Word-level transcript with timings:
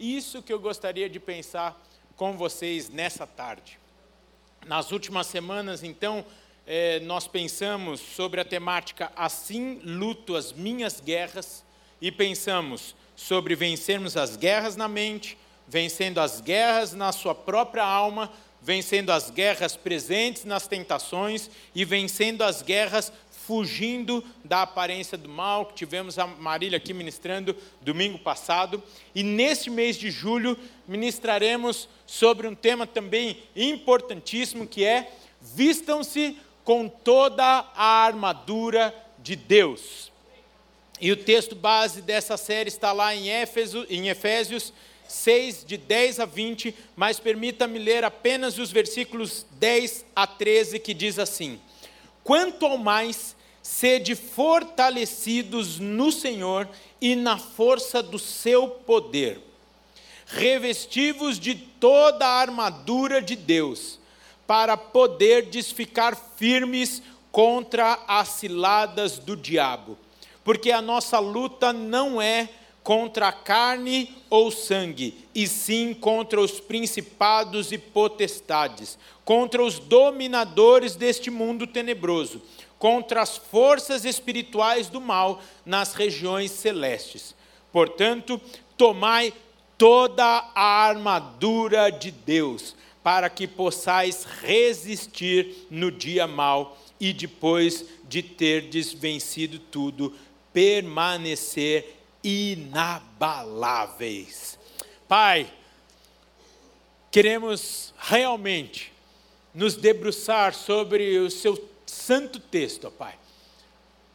isso 0.00 0.42
que 0.42 0.52
eu 0.52 0.58
gostaria 0.58 1.08
de 1.08 1.20
pensar 1.20 1.80
com 2.16 2.36
vocês 2.36 2.88
nessa 2.88 3.26
tarde. 3.26 3.78
Nas 4.66 4.92
últimas 4.92 5.26
semanas, 5.26 5.82
então, 5.82 6.24
eh, 6.66 7.00
nós 7.00 7.26
pensamos 7.26 8.00
sobre 8.00 8.40
a 8.40 8.44
temática 8.44 9.12
Assim 9.14 9.80
luto 9.84 10.36
as 10.36 10.52
minhas 10.52 11.00
guerras 11.00 11.64
e 12.00 12.10
pensamos 12.10 12.94
sobre 13.14 13.54
vencermos 13.54 14.16
as 14.16 14.36
guerras 14.36 14.76
na 14.76 14.88
mente, 14.88 15.36
vencendo 15.68 16.18
as 16.18 16.40
guerras 16.40 16.92
na 16.92 17.12
sua 17.12 17.34
própria 17.34 17.84
alma, 17.84 18.32
vencendo 18.62 19.10
as 19.10 19.30
guerras 19.30 19.76
presentes 19.76 20.44
nas 20.44 20.66
tentações 20.66 21.50
e 21.74 21.84
vencendo 21.84 22.42
as 22.42 22.62
guerras 22.62 23.12
fugindo 23.46 24.24
da 24.44 24.62
aparência 24.62 25.16
do 25.16 25.28
mal, 25.28 25.66
que 25.66 25.74
tivemos 25.74 26.18
a 26.18 26.26
Marília 26.26 26.76
aqui 26.76 26.92
ministrando 26.92 27.56
domingo 27.80 28.18
passado. 28.18 28.82
E 29.14 29.22
neste 29.22 29.70
mês 29.70 29.96
de 29.96 30.10
julho 30.10 30.56
ministraremos 30.86 31.88
sobre 32.06 32.46
um 32.46 32.54
tema 32.54 32.86
também 32.86 33.42
importantíssimo 33.56 34.66
que 34.66 34.84
é 34.84 35.12
vistam-se 35.40 36.36
com 36.64 36.88
toda 36.88 37.44
a 37.44 38.04
armadura 38.04 38.94
de 39.18 39.34
Deus. 39.36 40.12
E 41.00 41.10
o 41.10 41.16
texto 41.16 41.54
base 41.54 42.02
dessa 42.02 42.36
série 42.36 42.68
está 42.68 42.92
lá 42.92 43.14
em, 43.14 43.30
Éfeso, 43.30 43.86
em 43.88 44.08
Efésios 44.08 44.72
6, 45.08 45.64
de 45.66 45.76
10 45.76 46.20
a 46.20 46.24
20, 46.26 46.74
mas 46.94 47.18
permita-me 47.18 47.78
ler 47.78 48.04
apenas 48.04 48.58
os 48.58 48.70
versículos 48.70 49.46
10 49.52 50.04
a 50.14 50.26
13, 50.26 50.78
que 50.78 50.92
diz 50.92 51.18
assim: 51.18 51.58
Quanto 52.22 52.66
ao 52.66 52.78
mais, 52.78 53.34
sede 53.62 54.14
fortalecidos 54.14 55.78
no 55.78 56.10
Senhor 56.10 56.68
e 57.00 57.14
na 57.14 57.38
força 57.38 58.02
do 58.02 58.18
seu 58.18 58.68
poder, 58.68 59.40
revestivos 60.26 61.38
de 61.38 61.54
toda 61.54 62.26
a 62.26 62.40
armadura 62.40 63.20
de 63.20 63.36
Deus, 63.36 63.98
para 64.46 64.76
poderdes 64.76 65.70
ficar 65.70 66.16
firmes 66.36 67.02
contra 67.30 67.98
as 68.08 68.28
ciladas 68.28 69.18
do 69.18 69.36
diabo, 69.36 69.96
porque 70.42 70.72
a 70.72 70.82
nossa 70.82 71.18
luta 71.18 71.72
não 71.72 72.20
é 72.20 72.48
contra 72.90 73.28
a 73.28 73.32
carne 73.32 74.16
ou 74.28 74.50
sangue, 74.50 75.14
e 75.32 75.46
sim 75.46 75.94
contra 75.94 76.40
os 76.40 76.58
principados 76.58 77.70
e 77.70 77.78
potestades, 77.78 78.98
contra 79.24 79.62
os 79.62 79.78
dominadores 79.78 80.96
deste 80.96 81.30
mundo 81.30 81.68
tenebroso, 81.68 82.42
contra 82.80 83.22
as 83.22 83.36
forças 83.36 84.04
espirituais 84.04 84.88
do 84.88 85.00
mal 85.00 85.40
nas 85.64 85.94
regiões 85.94 86.50
celestes. 86.50 87.32
Portanto, 87.70 88.40
tomai 88.76 89.32
toda 89.78 90.24
a 90.52 90.88
armadura 90.88 91.90
de 91.90 92.10
Deus, 92.10 92.74
para 93.04 93.30
que 93.30 93.46
possais 93.46 94.24
resistir 94.42 95.68
no 95.70 95.92
dia 95.92 96.26
mau 96.26 96.76
e 96.98 97.12
depois 97.12 97.84
de 98.08 98.20
terdes 98.20 98.92
vencido 98.92 99.60
tudo, 99.60 100.12
permanecer 100.52 101.99
inabaláveis. 102.22 104.58
Pai, 105.08 105.50
queremos 107.10 107.92
realmente 107.98 108.92
nos 109.52 109.74
debruçar 109.74 110.54
sobre 110.54 111.18
o 111.18 111.30
seu 111.30 111.68
santo 111.86 112.38
texto, 112.38 112.86
ó 112.86 112.90
Pai. 112.90 113.18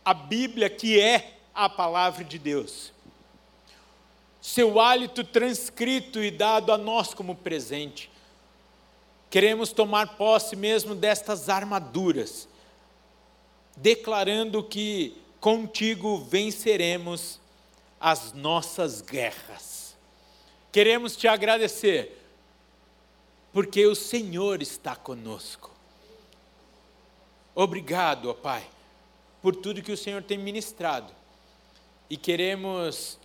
A 0.03 0.13
Bíblia 0.13 0.69
que 0.69 0.99
é 0.99 1.37
a 1.53 1.69
palavra 1.69 2.23
de 2.23 2.39
Deus. 2.39 2.93
Seu 4.41 4.79
hálito 4.79 5.23
transcrito 5.23 6.23
e 6.23 6.29
dado 6.29 6.71
a 6.71 6.77
nós 6.77 7.13
como 7.13 7.35
presente. 7.35 8.11
Queremos 9.29 9.71
tomar 9.71 10.17
posse 10.17 10.55
mesmo 10.55 10.93
destas 10.93 11.49
armaduras, 11.49 12.47
declarando 13.75 14.63
que 14.63 15.17
contigo 15.39 16.19
venceremos 16.19 17.39
as 17.99 18.33
nossas 18.33 19.01
guerras. 19.01 19.95
Queremos 20.71 21.15
te 21.15 21.27
agradecer, 21.27 22.21
porque 23.53 23.85
o 23.85 23.95
Senhor 23.95 24.61
está 24.61 24.95
conosco. 24.95 25.71
Obrigado, 27.53 28.29
ó 28.29 28.33
Pai, 28.33 28.67
por 29.41 29.55
tudo 29.55 29.81
que 29.81 29.91
o 29.91 29.97
Senhor 29.97 30.21
tem 30.21 30.37
ministrado. 30.37 31.13
E 32.09 32.17
queremos 32.17 33.17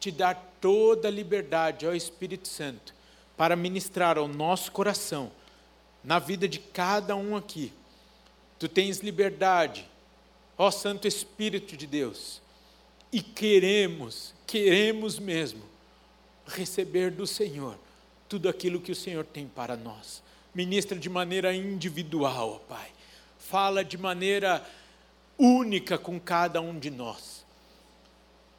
te 0.00 0.10
dar 0.10 0.34
toda 0.60 1.08
a 1.08 1.10
liberdade 1.10 1.86
ao 1.86 1.94
Espírito 1.94 2.48
Santo 2.48 2.92
para 3.36 3.56
ministrar 3.56 4.18
ao 4.18 4.28
nosso 4.28 4.72
coração, 4.72 5.30
na 6.02 6.18
vida 6.18 6.48
de 6.48 6.58
cada 6.58 7.16
um 7.16 7.36
aqui. 7.36 7.72
Tu 8.58 8.68
tens 8.68 8.98
liberdade, 8.98 9.88
ó 10.58 10.70
Santo 10.70 11.08
Espírito 11.08 11.76
de 11.76 11.86
Deus, 11.86 12.42
e 13.14 13.22
queremos, 13.22 14.34
queremos 14.44 15.20
mesmo 15.20 15.62
receber 16.44 17.12
do 17.12 17.28
Senhor 17.28 17.78
tudo 18.28 18.48
aquilo 18.48 18.80
que 18.80 18.90
o 18.90 18.96
Senhor 18.96 19.24
tem 19.24 19.46
para 19.46 19.76
nós. 19.76 20.20
Ministra 20.52 20.98
de 20.98 21.08
maneira 21.08 21.54
individual, 21.54 22.64
Pai. 22.68 22.88
Fala 23.38 23.84
de 23.84 23.96
maneira 23.96 24.68
única 25.38 25.96
com 25.96 26.18
cada 26.18 26.60
um 26.60 26.76
de 26.76 26.90
nós. 26.90 27.46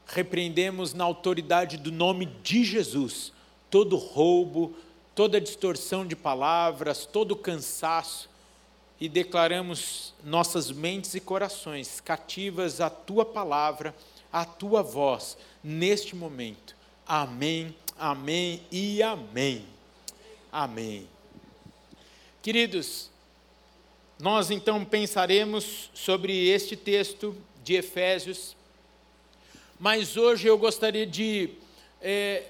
Repreendemos 0.08 0.94
na 0.94 1.04
autoridade 1.04 1.76
do 1.76 1.92
nome 1.92 2.26
de 2.42 2.64
Jesus 2.64 3.34
todo 3.70 3.98
roubo, 3.98 4.74
toda 5.14 5.42
distorção 5.42 6.08
de 6.08 6.16
palavras, 6.16 7.06
todo 7.06 7.36
cansaço 7.36 8.30
e 9.02 9.10
declaramos 9.10 10.14
nossas 10.24 10.72
mentes 10.72 11.14
e 11.14 11.20
corações 11.20 12.00
cativas 12.00 12.80
à 12.80 12.90
tua 12.90 13.26
palavra 13.26 13.94
a 14.36 14.44
tua 14.44 14.84
voz 14.84 15.38
neste 15.64 16.14
momento. 16.14 16.76
Amém, 17.08 17.74
amém 17.98 18.62
e 18.70 19.02
amém. 19.02 19.66
Amém. 20.52 21.08
Queridos, 22.42 23.10
nós 24.20 24.52
então 24.52 24.84
pensaremos 24.84 25.90
sobre 25.94 26.50
este 26.50 26.76
texto 26.76 27.34
de 27.64 27.76
Efésios, 27.76 28.58
mas 29.80 30.18
hoje 30.18 30.48
eu 30.48 30.58
gostaria 30.58 31.08
de 31.08 31.52
é, 32.02 32.44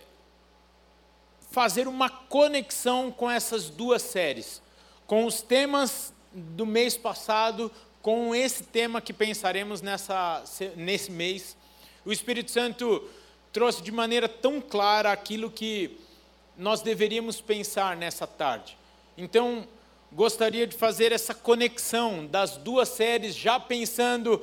fazer 1.52 1.88
uma 1.88 2.10
conexão 2.10 3.12
com 3.12 3.30
essas 3.30 3.70
duas 3.70 4.02
séries, 4.02 4.60
com 5.06 5.24
os 5.24 5.44
temas 5.44 6.12
do 6.34 6.66
mês 6.66 6.98
passado, 6.98 7.72
com 8.02 8.34
esse 8.34 8.64
tema 8.64 9.00
que 9.02 9.14
pensaremos 9.14 9.84
nessa, 9.84 10.44
nesse 10.76 11.12
mês 11.12 11.56
o 12.06 12.12
Espírito 12.12 12.52
Santo 12.52 13.04
trouxe 13.52 13.82
de 13.82 13.92
maneira 13.92 14.30
tão 14.30 14.62
clara 14.62 15.12
aquilo 15.12 15.50
que 15.50 15.98
nós 16.58 16.82
deveríamos 16.82 17.42
pensar 17.42 17.98
nessa 17.98 18.28
tarde. 18.28 18.78
Então, 19.18 19.68
gostaria 20.12 20.68
de 20.68 20.76
fazer 20.76 21.12
essa 21.12 21.34
conexão 21.34 22.26
das 22.26 22.58
duas 22.58 22.90
séries, 22.90 23.36
já 23.36 23.60
pensando 23.60 24.42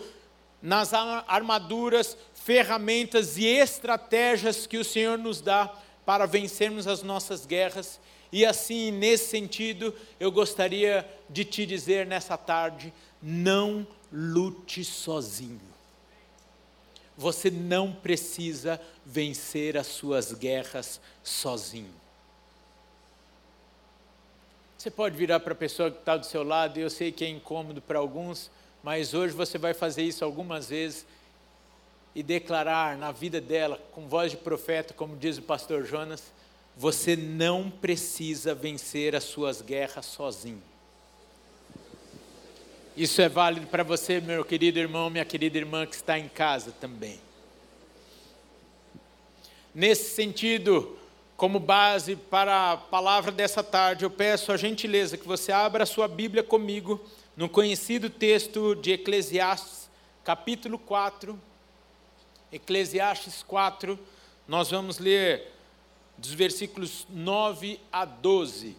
nas 0.60 0.92
armaduras, 0.92 2.16
ferramentas 2.34 3.36
e 3.36 3.46
estratégias 3.46 4.66
que 4.66 4.78
o 4.78 4.84
Senhor 4.84 5.18
nos 5.18 5.40
dá 5.40 5.72
para 6.04 6.26
vencermos 6.26 6.86
as 6.86 7.02
nossas 7.02 7.46
guerras. 7.46 8.00
E 8.30 8.44
assim, 8.46 8.90
nesse 8.90 9.28
sentido, 9.28 9.94
eu 10.18 10.32
gostaria 10.32 11.08
de 11.28 11.44
te 11.44 11.66
dizer 11.66 12.06
nessa 12.06 12.36
tarde: 12.36 12.92
não 13.22 13.86
lute 14.12 14.84
sozinho. 14.84 15.71
Você 17.16 17.50
não 17.50 17.92
precisa 17.92 18.80
vencer 19.04 19.76
as 19.76 19.86
suas 19.86 20.32
guerras 20.32 21.00
sozinho. 21.22 21.92
Você 24.78 24.90
pode 24.90 25.16
virar 25.16 25.38
para 25.40 25.52
a 25.52 25.56
pessoa 25.56 25.90
que 25.90 25.98
está 25.98 26.16
do 26.16 26.26
seu 26.26 26.42
lado, 26.42 26.78
e 26.78 26.82
eu 26.82 26.90
sei 26.90 27.12
que 27.12 27.24
é 27.24 27.28
incômodo 27.28 27.80
para 27.80 27.98
alguns, 27.98 28.50
mas 28.82 29.14
hoje 29.14 29.32
você 29.32 29.56
vai 29.56 29.74
fazer 29.74 30.02
isso 30.02 30.24
algumas 30.24 30.68
vezes 30.68 31.06
e 32.14 32.22
declarar 32.22 32.96
na 32.96 33.12
vida 33.12 33.40
dela, 33.40 33.80
com 33.92 34.08
voz 34.08 34.32
de 34.32 34.36
profeta, 34.36 34.92
como 34.92 35.16
diz 35.16 35.38
o 35.38 35.42
pastor 35.42 35.84
Jonas: 35.84 36.32
você 36.76 37.14
não 37.14 37.70
precisa 37.70 38.54
vencer 38.54 39.14
as 39.14 39.24
suas 39.24 39.62
guerras 39.62 40.06
sozinho. 40.06 40.71
Isso 42.94 43.22
é 43.22 43.28
válido 43.28 43.66
para 43.68 43.82
você, 43.82 44.20
meu 44.20 44.44
querido 44.44 44.78
irmão, 44.78 45.08
minha 45.08 45.24
querida 45.24 45.56
irmã 45.56 45.86
que 45.86 45.94
está 45.94 46.18
em 46.18 46.28
casa 46.28 46.72
também. 46.78 47.18
Nesse 49.74 50.14
sentido, 50.14 50.98
como 51.34 51.58
base 51.58 52.16
para 52.16 52.72
a 52.72 52.76
palavra 52.76 53.32
dessa 53.32 53.62
tarde, 53.62 54.04
eu 54.04 54.10
peço 54.10 54.52
a 54.52 54.58
gentileza 54.58 55.16
que 55.16 55.26
você 55.26 55.50
abra 55.50 55.84
a 55.84 55.86
sua 55.86 56.06
Bíblia 56.06 56.42
comigo 56.42 57.00
no 57.34 57.48
conhecido 57.48 58.10
texto 58.10 58.74
de 58.74 58.92
Eclesiastes, 58.92 59.88
capítulo 60.22 60.78
4. 60.78 61.40
Eclesiastes 62.52 63.42
4, 63.42 63.98
nós 64.46 64.70
vamos 64.70 64.98
ler 64.98 65.50
dos 66.18 66.34
versículos 66.34 67.06
9 67.08 67.80
a 67.90 68.04
12. 68.04 68.76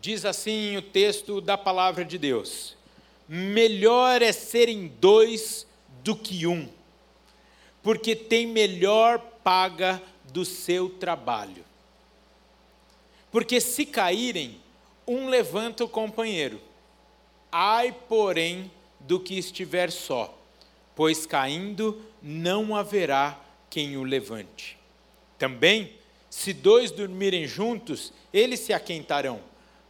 Diz 0.00 0.24
assim 0.24 0.76
o 0.76 0.82
texto 0.82 1.40
da 1.40 1.58
palavra 1.58 2.04
de 2.04 2.18
Deus: 2.18 2.76
Melhor 3.28 4.22
é 4.22 4.32
serem 4.32 4.92
dois 5.00 5.66
do 6.04 6.14
que 6.14 6.46
um, 6.46 6.68
porque 7.82 8.14
tem 8.14 8.46
melhor 8.46 9.18
paga 9.42 10.00
do 10.32 10.44
seu 10.44 10.88
trabalho. 10.88 11.64
Porque 13.30 13.60
se 13.60 13.84
caírem, 13.84 14.60
um 15.06 15.28
levanta 15.28 15.84
o 15.84 15.88
companheiro. 15.88 16.60
Ai, 17.50 17.94
porém, 18.08 18.70
do 19.00 19.18
que 19.18 19.38
estiver 19.38 19.90
só, 19.90 20.36
pois 20.94 21.26
caindo 21.26 22.00
não 22.22 22.76
haverá 22.76 23.38
quem 23.70 23.96
o 23.96 24.02
levante. 24.02 24.78
Também, 25.38 25.92
se 26.30 26.52
dois 26.52 26.90
dormirem 26.90 27.46
juntos, 27.46 28.12
eles 28.32 28.60
se 28.60 28.72
aquentarão, 28.72 29.40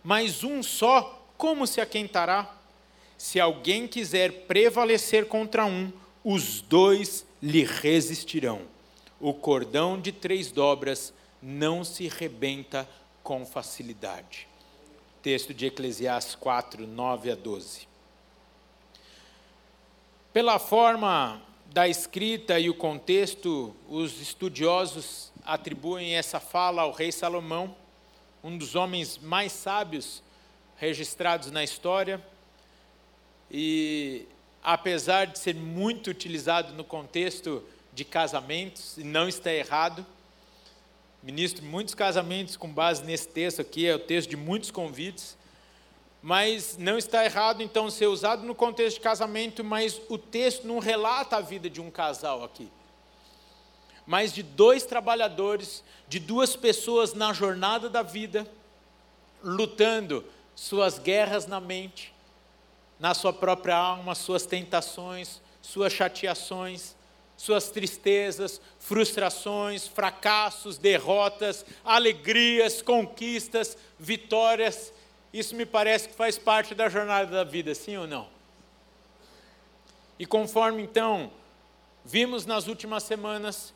mas 0.08 0.43
um 0.43 0.62
só, 0.62 1.22
como 1.37 1.66
se 1.66 1.82
aquentará? 1.82 2.56
Se 3.19 3.38
alguém 3.38 3.87
quiser 3.87 4.46
prevalecer 4.46 5.26
contra 5.26 5.66
um, 5.66 5.93
os 6.25 6.62
dois 6.62 7.26
lhe 7.43 7.62
resistirão. 7.62 8.62
O 9.20 9.34
cordão 9.34 10.00
de 10.00 10.10
três 10.10 10.50
dobras 10.50 11.12
não 11.43 11.84
se 11.84 12.08
rebenta 12.08 12.88
com 13.22 13.44
facilidade. 13.44 14.49
Texto 15.22 15.52
de 15.52 15.66
Eclesiastes 15.66 16.37
4, 16.37 16.87
9 16.87 17.31
a 17.31 17.34
12. 17.34 17.87
Pela 20.32 20.58
forma 20.58 21.38
da 21.66 21.87
escrita 21.87 22.58
e 22.58 22.70
o 22.70 22.75
contexto, 22.75 23.76
os 23.87 24.22
estudiosos 24.22 25.31
atribuem 25.44 26.14
essa 26.14 26.40
fala 26.40 26.81
ao 26.81 26.93
rei 26.93 27.12
Salomão, 27.12 27.76
um 28.43 28.56
dos 28.56 28.75
homens 28.75 29.19
mais 29.19 29.52
sábios 29.52 30.23
registrados 30.76 31.50
na 31.50 31.62
história. 31.64 32.25
E 33.50 34.26
apesar 34.62 35.26
de 35.26 35.38
ser 35.38 35.55
muito 35.55 36.11
utilizado 36.11 36.73
no 36.75 36.85
contexto 36.85 37.62
de 37.93 38.05
casamentos, 38.05 38.96
e 38.96 39.05
não 39.05 39.29
está 39.29 39.52
errado, 39.52 40.06
ministro 41.23 41.64
muitos 41.64 41.94
casamentos 41.94 42.56
com 42.56 42.69
base 42.69 43.05
nesse 43.05 43.29
texto 43.29 43.61
aqui, 43.61 43.87
é 43.87 43.94
o 43.94 43.99
texto 43.99 44.31
de 44.31 44.37
muitos 44.37 44.70
convites, 44.70 45.37
mas 46.23 46.76
não 46.79 46.99
está 46.99 47.25
errado 47.25 47.62
então 47.62 47.91
ser 47.91 48.06
usado 48.06 48.44
no 48.44 48.55
contexto 48.55 48.96
de 48.96 49.02
casamento, 49.02 49.64
mas 49.64 50.00
o 50.08 50.19
texto 50.19 50.67
não 50.67 50.79
relata 50.79 51.37
a 51.37 51.41
vida 51.41 51.69
de 51.69 51.81
um 51.81 51.91
casal 51.91 52.44
aqui. 52.44 52.70
Mas 54.08 54.32
de 54.32 54.43
dois 54.43 54.84
trabalhadores, 54.84 55.84
de 56.08 56.19
duas 56.19 56.56
pessoas 56.56 57.14
na 57.14 57.32
jornada 57.32 57.88
da 57.88 58.02
vida, 58.02 58.44
lutando 59.44 60.25
suas 60.56 60.99
guerras 60.99 61.46
na 61.46 61.60
mente, 61.60 62.12
na 62.99 63.14
sua 63.14 63.32
própria 63.32 63.76
alma, 63.76 64.16
suas 64.16 64.44
tentações, 64.44 65.40
suas 65.62 65.93
chateações, 65.93 66.96
suas 67.37 67.70
tristezas, 67.70 68.60
frustrações, 68.81 69.87
fracassos, 69.87 70.78
derrotas, 70.78 71.64
alegrias, 71.84 72.82
conquistas, 72.82 73.78
vitórias 73.96 74.93
isso 75.32 75.55
me 75.55 75.66
parece 75.66 76.08
que 76.08 76.14
faz 76.14 76.38
parte 76.38 76.75
da 76.75 76.88
jornada 76.88 77.31
da 77.31 77.44
vida, 77.44 77.75
sim 77.75 77.96
ou 77.96 78.06
não? 78.06 78.28
E 80.19 80.26
conforme 80.26 80.82
então 80.82 81.31
vimos 82.05 82.46
nas 82.46 82.66
últimas 82.66 83.02
semanas, 83.02 83.75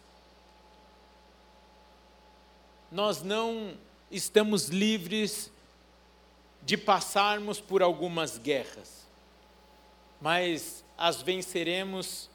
nós 2.92 3.22
não 3.22 3.74
estamos 4.10 4.68
livres 4.68 5.50
de 6.62 6.76
passarmos 6.76 7.58
por 7.58 7.82
algumas 7.82 8.36
guerras, 8.36 9.06
mas 10.20 10.84
as 10.96 11.22
venceremos 11.22 12.28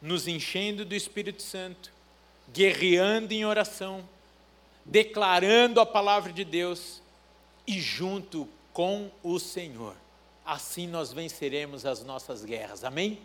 nos 0.00 0.26
enchendo 0.26 0.84
do 0.84 0.94
Espírito 0.94 1.40
Santo, 1.40 1.92
guerreando 2.52 3.32
em 3.32 3.44
oração, 3.44 4.06
declarando 4.84 5.80
a 5.80 5.86
palavra 5.86 6.32
de 6.32 6.44
Deus 6.44 7.00
e 7.64 7.80
junto 7.80 8.48
com 8.72 9.08
o 9.22 9.38
Senhor. 9.38 9.94
Assim 10.44 10.88
nós 10.88 11.12
venceremos 11.12 11.86
as 11.86 12.02
nossas 12.02 12.44
guerras. 12.44 12.82
Amém? 12.82 13.22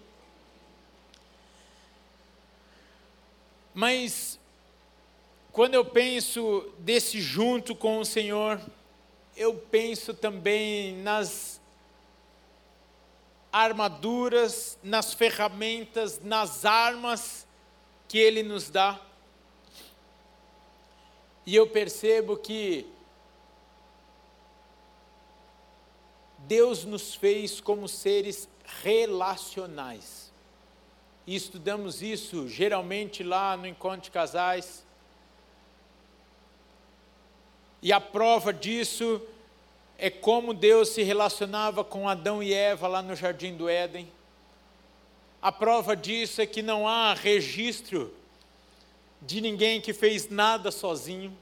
Mas 3.74 4.39
quando 5.57 5.74
eu 5.74 5.83
penso 5.83 6.71
desse 6.77 7.19
junto 7.19 7.75
com 7.75 7.98
o 7.98 8.06
Senhor, 8.06 8.62
eu 9.36 9.56
penso 9.56 10.13
também 10.13 10.95
nas 10.98 11.59
armaduras, 13.51 14.77
nas 14.83 15.15
ferramentas, 15.15 16.21
nas 16.24 16.63
armas 16.63 17.48
que 18.07 18.19
Ele 18.19 18.44
nos 18.44 18.69
dá. 18.69 19.01
E 21.44 21.56
eu 21.56 21.65
percebo 21.65 22.38
que 22.38 22.86
Deus 26.38 26.86
nos 26.86 27.15
fez 27.15 27.60
como 27.60 27.88
seres 27.88 28.48
relacionais. 28.83 30.31
E 31.25 31.36
estudamos 31.36 32.03
isso 32.03 32.48
geralmente 32.48 33.24
lá 33.24 33.57
no 33.57 33.65
encontro 33.65 34.01
de 34.01 34.12
casais. 34.12 34.86
E 37.81 37.91
a 37.94 38.00
prova 38.00 38.53
disso 38.53 39.21
é 39.97 40.09
como 40.09 40.53
Deus 40.53 40.89
se 40.89 41.03
relacionava 41.03 41.83
com 41.83 42.07
Adão 42.07 42.41
e 42.41 42.53
Eva 42.53 42.88
lá 42.88 43.01
no 43.01 43.15
jardim 43.15 43.56
do 43.56 43.69
Éden. 43.69 44.12
A 45.41 45.51
prova 45.51 45.95
disso 45.95 46.41
é 46.41 46.45
que 46.45 46.62
não 46.62 46.88
há 46.88 47.13
registro 47.13 48.13
de 49.21 49.41
ninguém 49.41 49.79
que 49.79 49.94
fez 49.94 50.29
nada 50.29 50.71
sozinho 50.71 51.35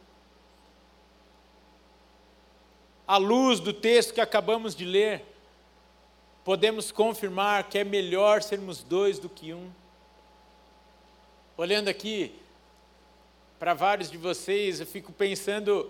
à 3.07 3.17
luz 3.17 3.59
do 3.59 3.71
texto 3.71 4.13
que 4.13 4.21
acabamos 4.21 4.75
de 4.75 4.83
ler, 4.83 5.23
podemos 6.43 6.91
confirmar 6.91 7.69
que 7.69 7.77
é 7.77 7.83
melhor 7.83 8.41
sermos 8.41 8.83
dois 8.83 9.19
do 9.19 9.29
que 9.29 9.53
um. 9.53 9.69
Olhando 11.57 11.87
aqui 11.87 12.35
para 13.59 13.73
vários 13.73 14.09
de 14.09 14.17
vocês, 14.17 14.79
eu 14.79 14.85
fico 14.85 15.11
pensando 15.11 15.89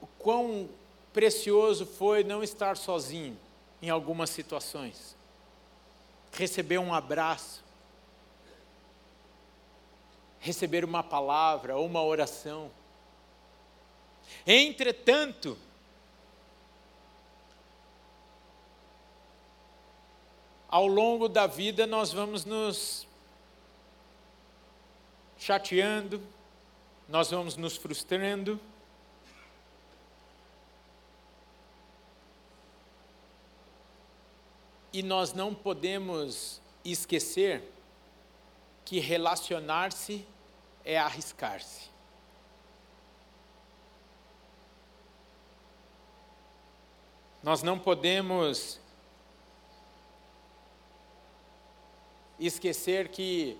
o 0.00 0.06
quão 0.06 0.68
precioso 1.12 1.86
foi 1.86 2.22
não 2.24 2.42
estar 2.42 2.76
sozinho 2.76 3.38
em 3.80 3.90
algumas 3.90 4.30
situações. 4.30 5.16
Receber 6.32 6.78
um 6.78 6.92
abraço, 6.92 7.64
receber 10.40 10.84
uma 10.84 11.02
palavra 11.02 11.76
ou 11.76 11.86
uma 11.86 12.02
oração 12.02 12.70
Entretanto, 14.46 15.58
ao 20.68 20.86
longo 20.86 21.28
da 21.28 21.46
vida 21.46 21.86
nós 21.86 22.12
vamos 22.12 22.44
nos 22.44 23.06
chateando, 25.38 26.22
nós 27.08 27.30
vamos 27.30 27.56
nos 27.56 27.76
frustrando. 27.76 28.60
E 34.92 35.02
nós 35.02 35.32
não 35.32 35.54
podemos 35.54 36.60
esquecer 36.84 37.62
que 38.84 38.98
relacionar-se 38.98 40.26
é 40.84 40.98
arriscar-se. 40.98 41.90
Nós 47.42 47.62
não 47.62 47.78
podemos 47.78 48.80
esquecer 52.40 53.08
que 53.08 53.58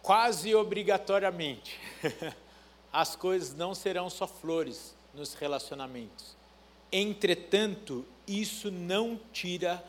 quase 0.00 0.54
obrigatoriamente 0.54 1.80
as 2.92 3.16
coisas 3.16 3.52
não 3.54 3.74
serão 3.74 4.08
só 4.08 4.26
flores 4.26 4.94
nos 5.12 5.34
relacionamentos. 5.34 6.35
Entretanto, 6.92 8.04
isso 8.26 8.70
não 8.70 9.20
tira 9.32 9.84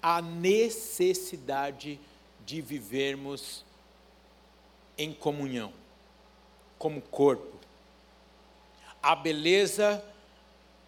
a 0.00 0.22
necessidade 0.22 1.98
de 2.46 2.60
vivermos 2.60 3.64
em 4.96 5.12
comunhão, 5.12 5.72
como 6.78 7.00
corpo 7.00 7.58
a 9.02 9.14
beleza 9.14 10.04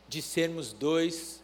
de 0.09 0.20
sermos 0.20 0.73
dois 0.73 1.42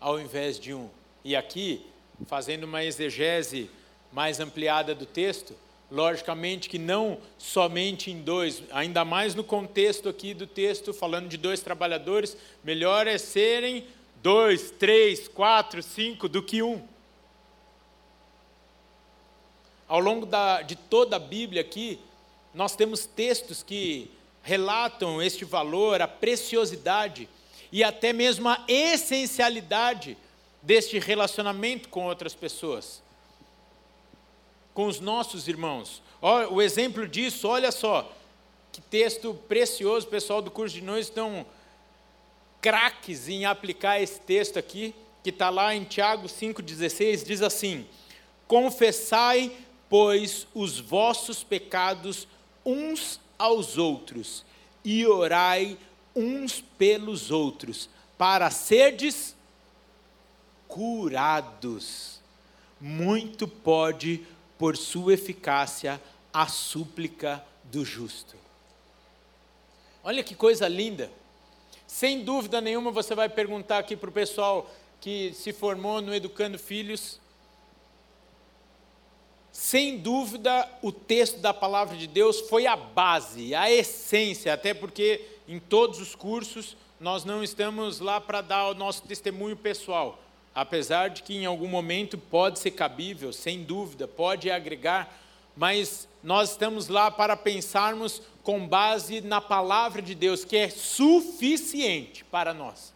ao 0.00 0.20
invés 0.20 0.58
de 0.58 0.74
um. 0.74 0.90
E 1.24 1.36
aqui 1.36 1.86
fazendo 2.26 2.64
uma 2.64 2.84
exegese 2.84 3.70
mais 4.12 4.40
ampliada 4.40 4.94
do 4.94 5.06
texto, 5.06 5.54
logicamente 5.92 6.70
que 6.70 6.78
não 6.78 7.18
somente 7.36 8.10
em 8.10 8.22
dois, 8.22 8.62
ainda 8.72 9.04
mais 9.04 9.34
no 9.34 9.44
contexto 9.44 10.08
aqui 10.08 10.32
do 10.32 10.46
texto, 10.46 10.94
falando 10.94 11.28
de 11.28 11.36
dois 11.36 11.60
trabalhadores, 11.60 12.34
melhor 12.64 13.06
é 13.06 13.18
serem 13.18 13.84
dois, 14.22 14.70
três, 14.70 15.28
quatro, 15.28 15.82
cinco 15.82 16.30
do 16.30 16.42
que 16.42 16.62
um. 16.62 16.82
Ao 19.86 20.00
longo 20.00 20.24
da, 20.24 20.62
de 20.62 20.76
toda 20.76 21.16
a 21.16 21.18
Bíblia 21.18 21.60
aqui, 21.60 22.00
nós 22.54 22.74
temos 22.74 23.04
textos 23.04 23.62
que 23.62 24.10
relatam 24.42 25.20
este 25.20 25.44
valor, 25.44 26.00
a 26.00 26.08
preciosidade 26.08 27.28
e 27.70 27.84
até 27.84 28.14
mesmo 28.14 28.48
a 28.48 28.64
essencialidade 28.66 30.16
deste 30.62 30.98
relacionamento 30.98 31.90
com 31.90 32.06
outras 32.06 32.34
pessoas, 32.34 33.02
com 34.74 34.86
os 34.86 35.00
nossos 35.00 35.48
irmãos. 35.48 36.02
O 36.50 36.62
exemplo 36.62 37.06
disso, 37.06 37.48
olha 37.48 37.72
só, 37.72 38.10
que 38.70 38.80
texto 38.80 39.34
precioso, 39.48 40.06
pessoal 40.06 40.40
do 40.40 40.50
curso 40.50 40.74
de 40.74 40.82
nós 40.82 41.06
estão 41.06 41.44
craques 42.60 43.28
em 43.28 43.44
aplicar 43.44 44.00
esse 44.00 44.20
texto 44.20 44.58
aqui, 44.58 44.94
que 45.22 45.30
está 45.30 45.50
lá 45.50 45.74
em 45.74 45.84
Tiago 45.84 46.28
5,16, 46.28 47.24
diz 47.24 47.42
assim: 47.42 47.86
Confessai, 48.46 49.52
pois, 49.88 50.46
os 50.54 50.78
vossos 50.78 51.42
pecados 51.42 52.26
uns 52.64 53.20
aos 53.38 53.76
outros, 53.76 54.44
e 54.84 55.06
orai 55.06 55.76
uns 56.14 56.60
pelos 56.78 57.30
outros, 57.30 57.90
para 58.16 58.50
serdes 58.50 59.34
curados. 60.68 62.20
Muito 62.80 63.46
pode, 63.46 64.26
por 64.62 64.76
sua 64.76 65.14
eficácia, 65.14 66.00
a 66.32 66.46
súplica 66.46 67.44
do 67.64 67.84
justo. 67.84 68.36
Olha 70.04 70.22
que 70.22 70.36
coisa 70.36 70.68
linda. 70.68 71.10
Sem 71.84 72.22
dúvida 72.22 72.60
nenhuma, 72.60 72.92
você 72.92 73.12
vai 73.12 73.28
perguntar 73.28 73.78
aqui 73.78 73.96
para 73.96 74.08
o 74.08 74.12
pessoal 74.12 74.70
que 75.00 75.32
se 75.34 75.52
formou 75.52 76.00
no 76.00 76.14
Educando 76.14 76.60
Filhos. 76.60 77.18
Sem 79.50 79.98
dúvida, 79.98 80.70
o 80.80 80.92
texto 80.92 81.40
da 81.40 81.52
palavra 81.52 81.96
de 81.96 82.06
Deus 82.06 82.42
foi 82.42 82.64
a 82.64 82.76
base, 82.76 83.56
a 83.56 83.68
essência, 83.68 84.54
até 84.54 84.72
porque 84.72 85.26
em 85.48 85.58
todos 85.58 86.00
os 86.00 86.14
cursos 86.14 86.76
nós 87.00 87.24
não 87.24 87.42
estamos 87.42 87.98
lá 87.98 88.20
para 88.20 88.40
dar 88.40 88.68
o 88.68 88.74
nosso 88.74 89.02
testemunho 89.02 89.56
pessoal, 89.56 90.22
apesar 90.54 91.08
de 91.08 91.22
que 91.22 91.34
em 91.34 91.46
algum 91.46 91.68
momento 91.68 92.18
pode 92.18 92.58
ser 92.58 92.72
cabível, 92.72 93.32
sem 93.32 93.62
dúvida, 93.62 94.06
pode 94.06 94.50
agregar, 94.50 95.18
mas 95.56 96.08
nós 96.22 96.50
estamos 96.50 96.88
lá 96.88 97.10
para 97.10 97.36
pensarmos 97.36 98.22
com 98.42 98.66
base 98.66 99.20
na 99.20 99.40
palavra 99.40 100.02
de 100.02 100.14
Deus, 100.14 100.44
que 100.44 100.56
é 100.56 100.68
suficiente 100.68 102.24
para 102.24 102.52
nós. 102.52 102.92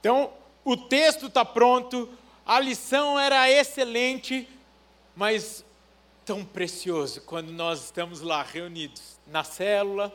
Então, 0.00 0.32
o 0.64 0.76
texto 0.76 1.26
está 1.26 1.44
pronto, 1.44 2.08
a 2.44 2.58
lição 2.60 3.18
era 3.18 3.50
excelente, 3.50 4.48
mas 5.14 5.64
tão 6.24 6.44
precioso 6.44 7.20
quando 7.22 7.52
nós 7.52 7.84
estamos 7.84 8.20
lá 8.20 8.42
reunidos 8.42 9.16
na 9.26 9.44
célula, 9.44 10.12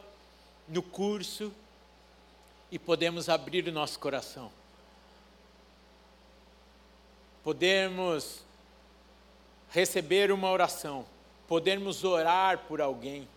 no 0.68 0.82
curso 0.82 1.54
e 2.72 2.80
podemos 2.80 3.28
abrir 3.28 3.68
o 3.68 3.72
nosso 3.72 4.00
coração. 4.00 4.52
Podemos 7.44 8.42
receber 9.70 10.32
uma 10.32 10.50
oração, 10.50 11.06
podemos 11.48 12.04
orar 12.04 12.60
por 12.60 12.80
alguém. 12.80 13.28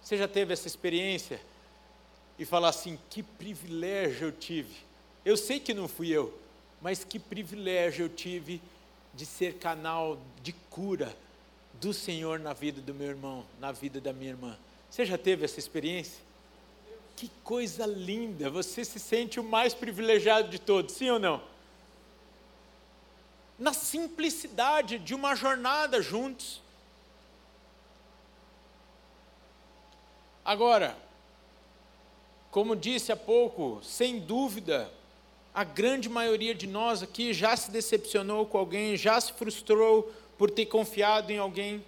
Você 0.00 0.16
já 0.16 0.26
teve 0.26 0.52
essa 0.52 0.66
experiência? 0.66 1.40
E 2.38 2.44
falar 2.44 2.70
assim: 2.70 2.98
que 3.10 3.22
privilégio 3.22 4.28
eu 4.28 4.32
tive. 4.32 4.74
Eu 5.24 5.36
sei 5.36 5.60
que 5.60 5.74
não 5.74 5.88
fui 5.88 6.08
eu, 6.08 6.36
mas 6.80 7.04
que 7.04 7.18
privilégio 7.18 8.06
eu 8.06 8.08
tive 8.08 8.60
de 9.12 9.24
ser 9.24 9.54
canal 9.54 10.18
de 10.42 10.52
cura 10.70 11.14
do 11.74 11.92
Senhor 11.92 12.38
na 12.38 12.52
vida 12.52 12.80
do 12.80 12.94
meu 12.94 13.08
irmão, 13.08 13.44
na 13.60 13.72
vida 13.72 14.00
da 14.00 14.12
minha 14.12 14.30
irmã. 14.30 14.56
Você 14.90 15.04
já 15.04 15.18
teve 15.18 15.44
essa 15.44 15.58
experiência? 15.58 16.20
Que 17.16 17.30
coisa 17.42 17.86
linda! 17.86 18.50
Você 18.50 18.84
se 18.84 18.98
sente 18.98 19.38
o 19.38 19.44
mais 19.44 19.72
privilegiado 19.72 20.48
de 20.48 20.58
todos, 20.58 20.94
sim 20.94 21.10
ou 21.10 21.18
não? 21.18 21.42
Na 23.58 23.72
simplicidade 23.72 24.98
de 24.98 25.14
uma 25.14 25.34
jornada 25.34 26.02
juntos. 26.02 26.60
Agora, 30.44 30.96
como 32.50 32.76
disse 32.76 33.10
há 33.10 33.16
pouco, 33.16 33.80
sem 33.82 34.20
dúvida, 34.20 34.92
a 35.54 35.64
grande 35.64 36.08
maioria 36.08 36.54
de 36.54 36.66
nós 36.66 37.02
aqui 37.02 37.32
já 37.32 37.56
se 37.56 37.70
decepcionou 37.70 38.44
com 38.44 38.58
alguém, 38.58 38.96
já 38.96 39.20
se 39.20 39.32
frustrou 39.32 40.12
por 40.36 40.50
ter 40.50 40.66
confiado 40.66 41.30
em 41.30 41.38
alguém. 41.38 41.84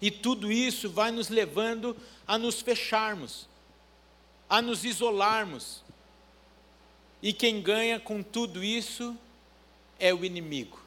E 0.00 0.10
tudo 0.10 0.50
isso 0.50 0.88
vai 0.88 1.10
nos 1.10 1.28
levando 1.28 1.96
a 2.26 2.38
nos 2.38 2.60
fecharmos, 2.60 3.48
a 4.48 4.60
nos 4.60 4.84
isolarmos. 4.84 5.82
E 7.22 7.32
quem 7.32 7.62
ganha 7.62 7.98
com 7.98 8.22
tudo 8.22 8.62
isso 8.62 9.16
é 9.98 10.12
o 10.12 10.24
inimigo. 10.24 10.80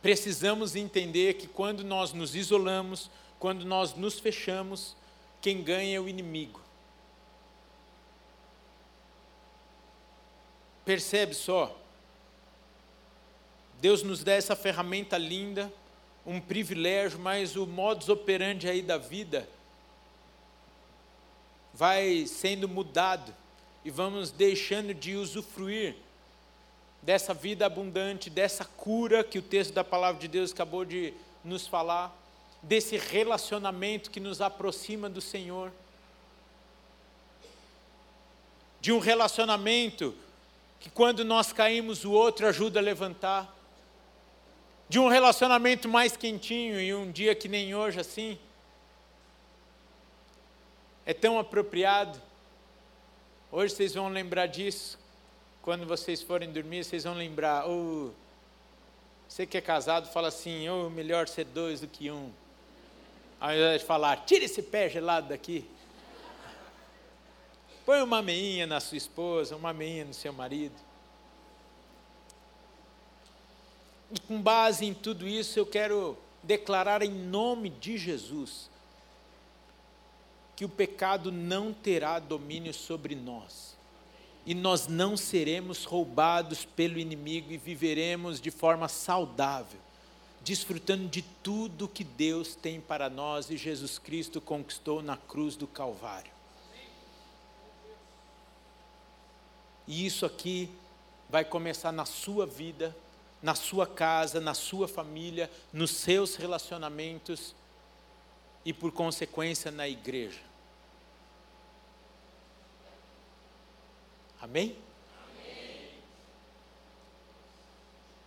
Precisamos 0.00 0.74
entender 0.74 1.34
que 1.34 1.46
quando 1.46 1.84
nós 1.84 2.12
nos 2.12 2.34
isolamos, 2.34 3.10
quando 3.38 3.64
nós 3.64 3.94
nos 3.94 4.18
fechamos, 4.18 4.96
quem 5.40 5.62
ganha 5.62 5.96
é 5.96 6.00
o 6.00 6.08
inimigo. 6.08 6.60
Percebe 10.84 11.34
só? 11.34 11.76
Deus 13.80 14.02
nos 14.02 14.24
dá 14.24 14.32
essa 14.32 14.56
ferramenta 14.56 15.16
linda, 15.16 15.72
um 16.26 16.40
privilégio, 16.40 17.18
mas 17.18 17.56
o 17.56 17.66
modus 17.66 18.08
operandi 18.08 18.68
aí 18.68 18.82
da 18.82 18.98
vida 18.98 19.48
vai 21.72 22.26
sendo 22.26 22.68
mudado 22.68 23.34
e 23.84 23.90
vamos 23.90 24.30
deixando 24.30 24.92
de 24.92 25.16
usufruir 25.16 25.96
dessa 27.02 27.32
vida 27.32 27.64
abundante, 27.64 28.28
dessa 28.28 28.64
cura 28.64 29.24
que 29.24 29.38
o 29.38 29.42
texto 29.42 29.72
da 29.72 29.82
palavra 29.82 30.20
de 30.20 30.28
Deus 30.28 30.52
acabou 30.52 30.84
de 30.84 31.14
nos 31.44 31.66
falar, 31.66 32.14
desse 32.62 32.98
relacionamento 32.98 34.10
que 34.10 34.20
nos 34.20 34.40
aproxima 34.40 35.08
do 35.08 35.20
Senhor, 35.20 35.72
de 38.80 38.92
um 38.92 38.98
relacionamento 38.98 40.14
que 40.78 40.90
quando 40.90 41.24
nós 41.24 41.52
caímos 41.52 42.04
o 42.04 42.12
outro 42.12 42.46
ajuda 42.46 42.80
a 42.80 42.82
levantar 42.82 43.56
de 44.88 44.98
um 44.98 45.08
relacionamento 45.08 45.88
mais 45.88 46.16
quentinho 46.16 46.80
e 46.80 46.92
um 46.92 47.12
dia 47.12 47.34
que 47.34 47.48
nem 47.48 47.74
hoje 47.74 48.00
assim. 48.00 48.36
É 51.06 51.14
tão 51.14 51.38
apropriado. 51.38 52.20
Hoje 53.50 53.74
vocês 53.74 53.94
vão 53.94 54.08
lembrar 54.08 54.46
disso. 54.46 54.98
Quando 55.62 55.86
vocês 55.86 56.22
forem 56.22 56.52
dormir, 56.52 56.84
vocês 56.84 57.04
vão 57.04 57.14
lembrar. 57.14 57.68
Oh, 57.68 58.10
você 59.28 59.46
que 59.46 59.56
é 59.56 59.60
casado 59.60 60.08
fala 60.12 60.28
assim: 60.28 60.68
oh, 60.68 60.90
melhor 60.90 61.26
ser 61.26 61.44
dois 61.44 61.80
do 61.80 61.88
que 61.88 62.10
um. 62.10 62.30
Ao 63.40 63.52
invés 63.52 63.80
de 63.80 63.86
falar, 63.86 64.24
tira 64.26 64.44
esse 64.44 64.62
pé 64.62 64.88
gelado 64.88 65.28
daqui. 65.28 65.64
Põe 67.86 68.02
uma 68.02 68.20
meinha 68.20 68.66
na 68.66 68.78
sua 68.78 68.98
esposa, 68.98 69.56
uma 69.56 69.72
meinha 69.72 70.04
no 70.04 70.14
seu 70.14 70.32
marido. 70.32 70.76
E 74.12 74.20
com 74.20 74.40
base 74.40 74.84
em 74.84 74.92
tudo 74.92 75.26
isso, 75.26 75.58
eu 75.58 75.64
quero 75.64 76.16
declarar 76.42 77.02
em 77.02 77.10
nome 77.10 77.70
de 77.70 77.96
Jesus 77.96 78.68
que 80.60 80.64
o 80.66 80.68
pecado 80.68 81.32
não 81.32 81.72
terá 81.72 82.18
domínio 82.18 82.74
sobre 82.74 83.14
nós. 83.14 83.74
E 84.44 84.54
nós 84.54 84.86
não 84.86 85.16
seremos 85.16 85.86
roubados 85.86 86.66
pelo 86.66 86.98
inimigo 86.98 87.50
e 87.50 87.56
viveremos 87.56 88.42
de 88.42 88.50
forma 88.50 88.86
saudável, 88.86 89.80
desfrutando 90.42 91.08
de 91.08 91.22
tudo 91.42 91.88
que 91.88 92.04
Deus 92.04 92.54
tem 92.54 92.78
para 92.78 93.08
nós 93.08 93.48
e 93.48 93.56
Jesus 93.56 93.98
Cristo 93.98 94.38
conquistou 94.38 95.00
na 95.00 95.16
cruz 95.16 95.56
do 95.56 95.66
Calvário. 95.66 96.30
E 99.88 100.04
isso 100.04 100.26
aqui 100.26 100.68
vai 101.30 101.42
começar 101.42 101.90
na 101.90 102.04
sua 102.04 102.44
vida 102.44 102.94
na 103.42 103.54
sua 103.54 103.86
casa, 103.86 104.38
na 104.42 104.52
sua 104.52 104.86
família, 104.86 105.50
nos 105.72 105.92
seus 105.92 106.36
relacionamentos 106.36 107.54
e, 108.62 108.70
por 108.70 108.92
consequência, 108.92 109.70
na 109.70 109.88
igreja. 109.88 110.49
Amém? 114.40 114.74
Amém? 114.74 114.80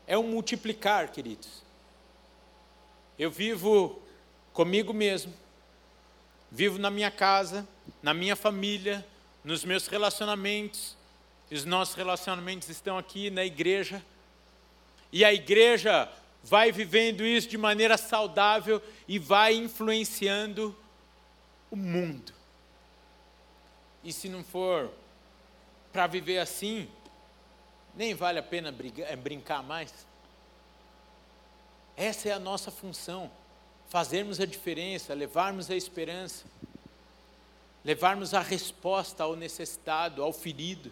é 0.07 0.17
um 0.17 0.23
multiplicar, 0.23 1.11
queridos. 1.11 1.63
Eu 3.17 3.31
vivo 3.31 4.01
comigo 4.53 4.93
mesmo, 4.93 5.33
vivo 6.51 6.77
na 6.77 6.89
minha 6.89 7.09
casa, 7.09 7.67
na 8.01 8.13
minha 8.13 8.35
família, 8.35 9.05
nos 9.43 9.63
meus 9.63 9.87
relacionamentos. 9.87 10.95
Os 11.51 11.65
nossos 11.65 11.95
relacionamentos 11.95 12.69
estão 12.69 12.97
aqui 12.97 13.29
na 13.29 13.45
igreja. 13.45 14.03
E 15.11 15.23
a 15.23 15.33
igreja 15.33 16.09
vai 16.43 16.71
vivendo 16.71 17.23
isso 17.23 17.47
de 17.47 17.57
maneira 17.57 17.97
saudável 17.97 18.81
e 19.07 19.17
vai 19.17 19.53
influenciando 19.53 20.75
o 21.71 21.75
mundo. 21.75 22.33
E 24.03 24.11
se 24.11 24.27
não 24.27 24.43
for 24.43 24.91
para 25.93 26.07
viver 26.07 26.39
assim, 26.39 26.89
nem 27.95 28.15
vale 28.15 28.39
a 28.39 28.43
pena 28.43 28.71
brigar, 28.71 29.09
eh, 29.09 29.15
brincar 29.15 29.61
mais. 29.61 29.93
Essa 31.95 32.29
é 32.29 32.31
a 32.31 32.39
nossa 32.39 32.71
função: 32.71 33.29
fazermos 33.87 34.39
a 34.39 34.45
diferença, 34.45 35.13
levarmos 35.13 35.69
a 35.69 35.75
esperança, 35.75 36.45
levarmos 37.85 38.33
a 38.33 38.41
resposta 38.41 39.23
ao 39.23 39.35
necessitado, 39.35 40.23
ao 40.23 40.33
ferido, 40.33 40.91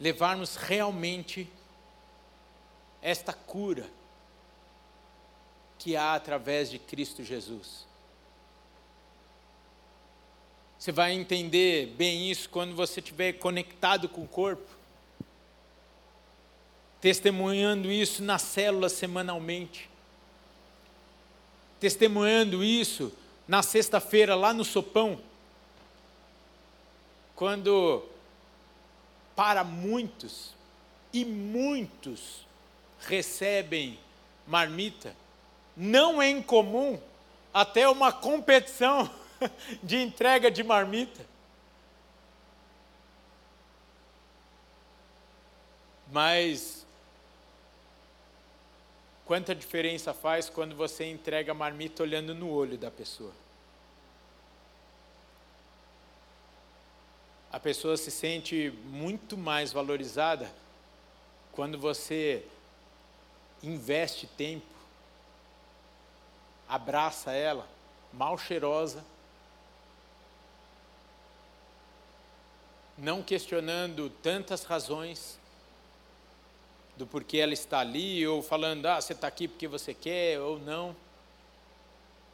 levarmos 0.00 0.56
realmente 0.56 1.48
esta 3.00 3.32
cura 3.32 3.88
que 5.78 5.96
há 5.96 6.14
através 6.14 6.68
de 6.68 6.80
Cristo 6.80 7.22
Jesus. 7.22 7.87
Você 10.78 10.92
vai 10.92 11.12
entender 11.12 11.86
bem 11.96 12.30
isso 12.30 12.48
quando 12.48 12.74
você 12.74 13.00
estiver 13.00 13.32
conectado 13.32 14.08
com 14.08 14.22
o 14.22 14.28
corpo, 14.28 14.68
testemunhando 17.00 17.90
isso 17.90 18.22
na 18.22 18.38
célula 18.38 18.88
semanalmente, 18.88 19.90
testemunhando 21.80 22.62
isso 22.62 23.12
na 23.46 23.60
sexta-feira 23.60 24.36
lá 24.36 24.54
no 24.54 24.64
sopão, 24.64 25.20
quando 27.34 28.04
para 29.34 29.64
muitos 29.64 30.54
e 31.12 31.24
muitos 31.24 32.46
recebem 33.00 33.98
marmita, 34.46 35.14
não 35.76 36.20
é 36.20 36.30
incomum 36.30 37.00
até 37.52 37.88
uma 37.88 38.12
competição 38.12 39.10
de 39.82 39.96
entrega 39.96 40.50
de 40.50 40.62
marmita. 40.62 41.24
Mas 46.10 46.86
quanta 49.24 49.54
diferença 49.54 50.14
faz 50.14 50.48
quando 50.48 50.74
você 50.74 51.04
entrega 51.04 51.52
a 51.52 51.54
marmita 51.54 52.02
olhando 52.02 52.34
no 52.34 52.50
olho 52.50 52.78
da 52.78 52.90
pessoa? 52.90 53.32
A 57.50 57.60
pessoa 57.60 57.96
se 57.96 58.10
sente 58.10 58.70
muito 58.84 59.36
mais 59.36 59.72
valorizada 59.72 60.50
quando 61.52 61.78
você 61.78 62.44
investe 63.62 64.26
tempo, 64.26 64.66
abraça 66.68 67.32
ela, 67.32 67.66
mal 68.12 68.38
cheirosa, 68.38 69.04
não 72.98 73.22
questionando 73.22 74.10
tantas 74.10 74.64
razões 74.64 75.38
do 76.96 77.06
porquê 77.06 77.38
ela 77.38 77.54
está 77.54 77.78
ali, 77.78 78.26
ou 78.26 78.42
falando, 78.42 78.86
ah, 78.86 79.00
você 79.00 79.12
está 79.12 79.28
aqui 79.28 79.46
porque 79.46 79.68
você 79.68 79.94
quer, 79.94 80.40
ou 80.40 80.58
não. 80.58 80.96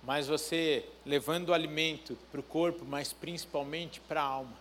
Mas 0.02 0.26
você 0.26 0.88
levando 1.04 1.50
o 1.50 1.54
alimento 1.54 2.16
para 2.30 2.40
o 2.40 2.42
corpo, 2.42 2.84
mas 2.84 3.12
principalmente 3.12 4.00
para 4.00 4.22
a 4.22 4.24
alma, 4.24 4.56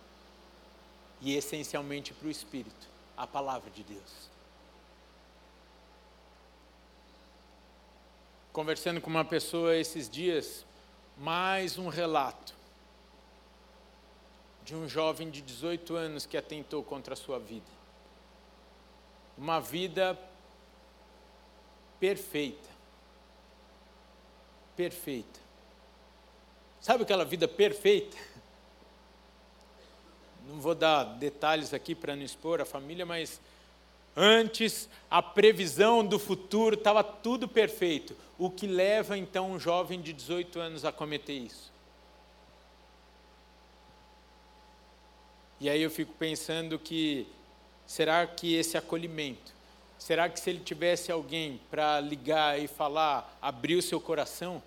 e 1.22 1.34
essencialmente 1.34 2.12
para 2.12 2.28
o 2.28 2.30
espírito, 2.30 2.86
a 3.16 3.26
palavra 3.26 3.70
de 3.70 3.82
Deus. 3.82 4.28
Conversando 8.52 9.00
com 9.00 9.08
uma 9.08 9.24
pessoa 9.24 9.74
esses 9.74 10.08
dias, 10.08 10.66
mais 11.16 11.78
um 11.78 11.88
relato 11.88 12.53
de 14.64 14.74
um 14.74 14.88
jovem 14.88 15.30
de 15.30 15.42
18 15.42 15.94
anos 15.94 16.24
que 16.24 16.36
atentou 16.36 16.82
contra 16.82 17.12
a 17.12 17.16
sua 17.16 17.38
vida. 17.38 17.66
Uma 19.36 19.60
vida 19.60 20.18
perfeita. 22.00 22.68
Perfeita. 24.74 25.40
Sabe 26.80 27.02
aquela 27.02 27.24
vida 27.24 27.46
perfeita? 27.46 28.16
Não 30.48 30.60
vou 30.60 30.74
dar 30.74 31.04
detalhes 31.04 31.74
aqui 31.74 31.94
para 31.94 32.16
não 32.16 32.22
expor 32.22 32.60
a 32.60 32.64
família, 32.64 33.04
mas 33.04 33.40
antes 34.16 34.88
a 35.10 35.22
previsão 35.22 36.04
do 36.04 36.18
futuro 36.18 36.74
estava 36.74 37.02
tudo 37.02 37.48
perfeito. 37.48 38.16
O 38.38 38.50
que 38.50 38.66
leva 38.66 39.16
então 39.16 39.50
um 39.50 39.58
jovem 39.58 40.00
de 40.00 40.12
18 40.12 40.58
anos 40.58 40.84
a 40.84 40.92
cometer 40.92 41.34
isso? 41.34 41.73
E 45.64 45.70
aí 45.70 45.80
eu 45.80 45.90
fico 45.90 46.12
pensando 46.18 46.78
que 46.78 47.26
será 47.86 48.26
que 48.26 48.54
esse 48.54 48.76
acolhimento, 48.76 49.50
será 49.98 50.28
que 50.28 50.38
se 50.38 50.50
ele 50.50 50.60
tivesse 50.60 51.10
alguém 51.10 51.58
para 51.70 52.00
ligar 52.00 52.60
e 52.60 52.68
falar, 52.68 53.34
abrir 53.40 53.76
o 53.76 53.80
seu 53.80 53.98
coração, 53.98 54.62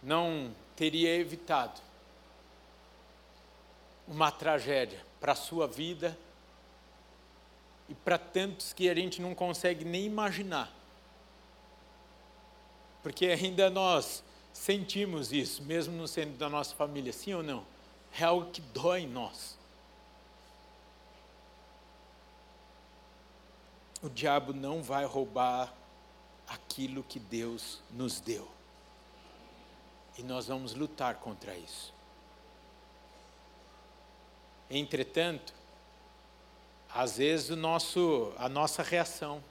não 0.00 0.54
teria 0.76 1.12
evitado 1.16 1.80
uma 4.06 4.30
tragédia 4.30 5.04
para 5.18 5.32
a 5.32 5.34
sua 5.34 5.66
vida 5.66 6.16
e 7.88 7.94
para 7.96 8.16
tantos 8.16 8.72
que 8.72 8.88
a 8.88 8.94
gente 8.94 9.20
não 9.20 9.34
consegue 9.34 9.84
nem 9.84 10.06
imaginar. 10.06 10.72
Porque 13.02 13.26
ainda 13.26 13.68
nós 13.68 14.22
sentimos 14.52 15.32
isso, 15.32 15.64
mesmo 15.64 15.96
não 15.96 16.06
sendo 16.06 16.38
da 16.38 16.48
nossa 16.48 16.76
família, 16.76 17.12
sim 17.12 17.34
ou 17.34 17.42
não? 17.42 17.79
É 18.18 18.24
algo 18.24 18.50
que 18.50 18.60
dói 18.60 19.00
em 19.00 19.06
nós. 19.06 19.58
O 24.02 24.08
diabo 24.08 24.52
não 24.52 24.82
vai 24.82 25.04
roubar 25.04 25.72
aquilo 26.48 27.02
que 27.02 27.20
Deus 27.20 27.80
nos 27.90 28.18
deu. 28.18 28.50
E 30.18 30.22
nós 30.22 30.48
vamos 30.48 30.74
lutar 30.74 31.16
contra 31.16 31.54
isso. 31.54 31.92
Entretanto, 34.68 35.52
às 36.92 37.18
vezes 37.18 37.50
o 37.50 37.56
nosso, 37.56 38.32
a 38.38 38.48
nossa 38.48 38.82
reação, 38.82 39.42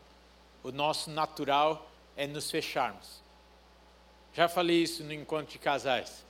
o 0.63 0.71
nosso 0.71 1.09
natural 1.09 1.89
é 2.17 2.27
nos 2.27 2.49
fecharmos. 2.51 3.21
Já 4.33 4.47
falei 4.47 4.83
isso 4.83 5.03
no 5.03 5.13
encontro 5.13 5.51
de 5.51 5.59
casais. 5.59 6.25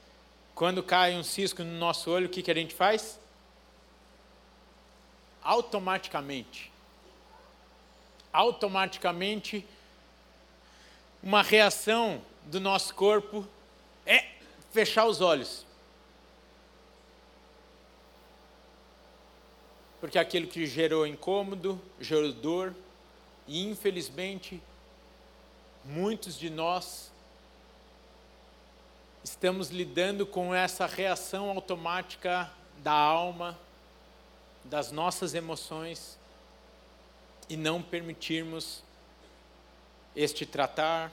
Quando 0.59 0.83
cai 0.83 1.15
um 1.15 1.23
cisco 1.23 1.63
no 1.63 1.71
nosso 1.77 2.11
olho, 2.11 2.25
o 2.25 2.29
que, 2.29 2.43
que 2.43 2.51
a 2.51 2.53
gente 2.53 2.75
faz? 2.75 3.17
Automaticamente. 5.41 6.69
Automaticamente, 8.33 9.65
uma 11.23 11.41
reação 11.41 12.21
do 12.43 12.59
nosso 12.59 12.93
corpo 12.93 13.47
é 14.05 14.31
fechar 14.73 15.05
os 15.05 15.21
olhos. 15.21 15.65
Porque 20.01 20.19
aquilo 20.19 20.45
que 20.45 20.67
gerou 20.67 21.07
incômodo, 21.07 21.81
gerou 22.01 22.33
dor, 22.33 22.75
e 23.47 23.63
infelizmente, 23.63 24.61
muitos 25.85 26.37
de 26.37 26.49
nós 26.49 27.09
estamos 29.23 29.69
lidando 29.69 30.25
com 30.25 30.53
essa 30.53 30.85
reação 30.85 31.49
automática 31.49 32.49
da 32.77 32.93
alma, 32.93 33.57
das 34.63 34.91
nossas 34.91 35.33
emoções, 35.33 36.17
e 37.49 37.57
não 37.57 37.81
permitirmos 37.81 38.83
este 40.15 40.45
tratar 40.45 41.11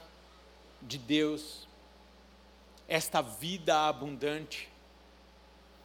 de 0.82 0.98
Deus, 0.98 1.66
esta 2.88 3.22
vida 3.22 3.88
abundante, 3.88 4.68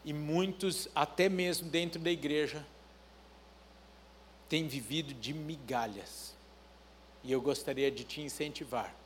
e 0.04 0.14
muitos, 0.14 0.88
até 0.96 1.30
mesmo 1.30 1.70
dentro 1.70 2.00
da 2.00 2.12
igreja, 2.12 2.66
têm 4.50 4.68
vivido 4.68 5.14
de 5.14 5.34
migalhas. 5.34 6.36
E 7.24 7.32
eu 7.32 7.42
gostaria 7.42 7.90
de 7.92 8.04
te 8.04 8.20
incentivar 8.22 9.01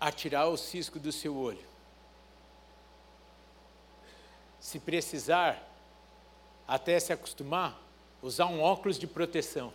a 0.00 0.10
tirar 0.10 0.48
o 0.48 0.56
cisco 0.56 0.98
do 0.98 1.12
seu 1.12 1.36
olho. 1.36 1.68
Se 4.58 4.78
precisar, 4.78 5.62
até 6.66 6.98
se 6.98 7.12
acostumar, 7.12 7.78
usar 8.22 8.46
um 8.46 8.60
óculos 8.60 8.98
de 8.98 9.06
proteção. 9.06 9.72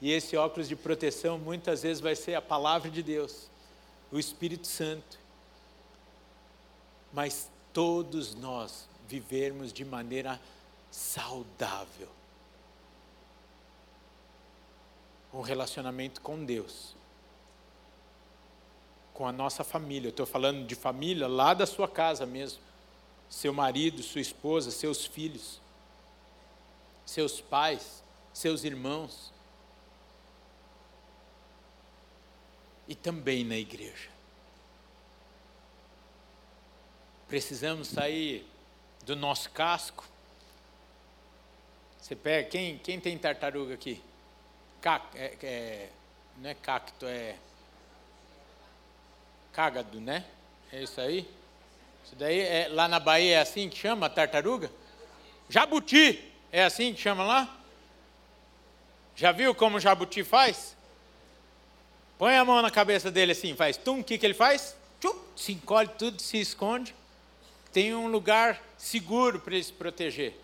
E 0.00 0.12
esse 0.12 0.36
óculos 0.36 0.68
de 0.68 0.76
proteção 0.76 1.38
muitas 1.38 1.82
vezes 1.82 2.00
vai 2.00 2.14
ser 2.14 2.34
a 2.34 2.42
palavra 2.42 2.90
de 2.90 3.02
Deus, 3.02 3.48
o 4.12 4.18
Espírito 4.18 4.66
Santo. 4.66 5.18
Mas 7.12 7.48
todos 7.72 8.34
nós 8.34 8.88
vivermos 9.08 9.72
de 9.72 9.84
maneira 9.84 10.40
saudável. 10.90 12.08
Um 15.32 15.42
relacionamento 15.42 16.20
com 16.20 16.44
Deus, 16.44 16.95
com 19.16 19.26
a 19.26 19.32
nossa 19.32 19.64
família. 19.64 20.08
Eu 20.08 20.10
estou 20.10 20.26
falando 20.26 20.66
de 20.66 20.74
família 20.74 21.26
lá 21.26 21.54
da 21.54 21.64
sua 21.64 21.88
casa 21.88 22.26
mesmo. 22.26 22.60
Seu 23.30 23.52
marido, 23.52 24.02
sua 24.02 24.20
esposa, 24.20 24.70
seus 24.70 25.06
filhos, 25.06 25.58
seus 27.06 27.40
pais, 27.40 28.04
seus 28.34 28.62
irmãos. 28.62 29.32
E 32.86 32.94
também 32.94 33.42
na 33.42 33.56
igreja. 33.56 34.10
Precisamos 37.26 37.88
sair 37.88 38.46
do 39.06 39.16
nosso 39.16 39.50
casco. 39.50 40.04
Você 41.98 42.14
pega, 42.14 42.50
quem, 42.50 42.78
quem 42.78 43.00
tem 43.00 43.16
tartaruga 43.16 43.72
aqui? 43.72 44.00
Cac, 44.82 45.02
é, 45.16 45.36
é, 45.42 45.90
não 46.36 46.50
é 46.50 46.54
cacto, 46.54 47.06
é 47.06 47.34
cágado, 49.56 49.98
né? 50.02 50.22
É 50.70 50.82
isso 50.82 51.00
aí? 51.00 51.26
Isso 52.04 52.14
daí, 52.14 52.40
é, 52.40 52.68
lá 52.68 52.86
na 52.86 53.00
Bahia 53.00 53.36
é 53.36 53.40
assim 53.40 53.70
que 53.70 53.78
chama 53.78 54.10
tartaruga? 54.10 54.70
Jabuti, 55.48 56.22
é 56.52 56.62
assim 56.62 56.92
que 56.92 57.00
chama 57.00 57.24
lá? 57.24 57.58
Já 59.14 59.32
viu 59.32 59.54
como 59.54 59.78
o 59.78 59.80
jabuti 59.80 60.22
faz? 60.22 60.76
Põe 62.18 62.36
a 62.36 62.44
mão 62.44 62.60
na 62.60 62.70
cabeça 62.70 63.10
dele 63.10 63.32
assim, 63.32 63.56
faz 63.56 63.78
tum, 63.78 64.00
o 64.00 64.04
que, 64.04 64.18
que 64.18 64.26
ele 64.26 64.34
faz? 64.34 64.76
Tchum, 65.00 65.18
se 65.34 65.52
encolhe 65.52 65.88
tudo, 65.88 66.20
se 66.20 66.38
esconde 66.38 66.94
tem 67.72 67.94
um 67.94 68.08
lugar 68.08 68.62
seguro 68.78 69.38
para 69.38 69.54
ele 69.54 69.62
se 69.62 69.72
proteger. 69.72 70.34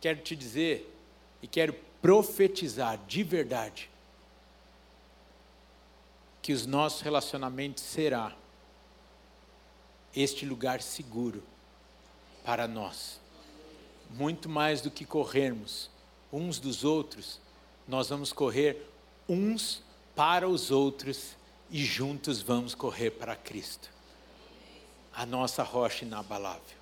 Quero 0.00 0.20
te 0.20 0.36
dizer 0.36 0.92
e 1.42 1.48
quero 1.48 1.74
profetizar 2.00 2.96
de 3.08 3.24
verdade 3.24 3.90
que 6.46 6.52
os 6.52 6.64
nossos 6.64 7.00
relacionamentos 7.00 7.82
será 7.82 8.32
este 10.14 10.46
lugar 10.46 10.80
seguro 10.80 11.42
para 12.44 12.68
nós. 12.68 13.18
Muito 14.10 14.48
mais 14.48 14.80
do 14.80 14.88
que 14.88 15.04
corrermos 15.04 15.90
uns 16.32 16.60
dos 16.60 16.84
outros, 16.84 17.40
nós 17.88 18.10
vamos 18.10 18.32
correr 18.32 18.88
uns 19.28 19.82
para 20.14 20.48
os 20.48 20.70
outros 20.70 21.34
e 21.68 21.84
juntos 21.84 22.40
vamos 22.40 22.76
correr 22.76 23.10
para 23.10 23.34
Cristo 23.34 23.90
a 25.12 25.26
nossa 25.26 25.64
rocha 25.64 26.04
inabalável. 26.04 26.76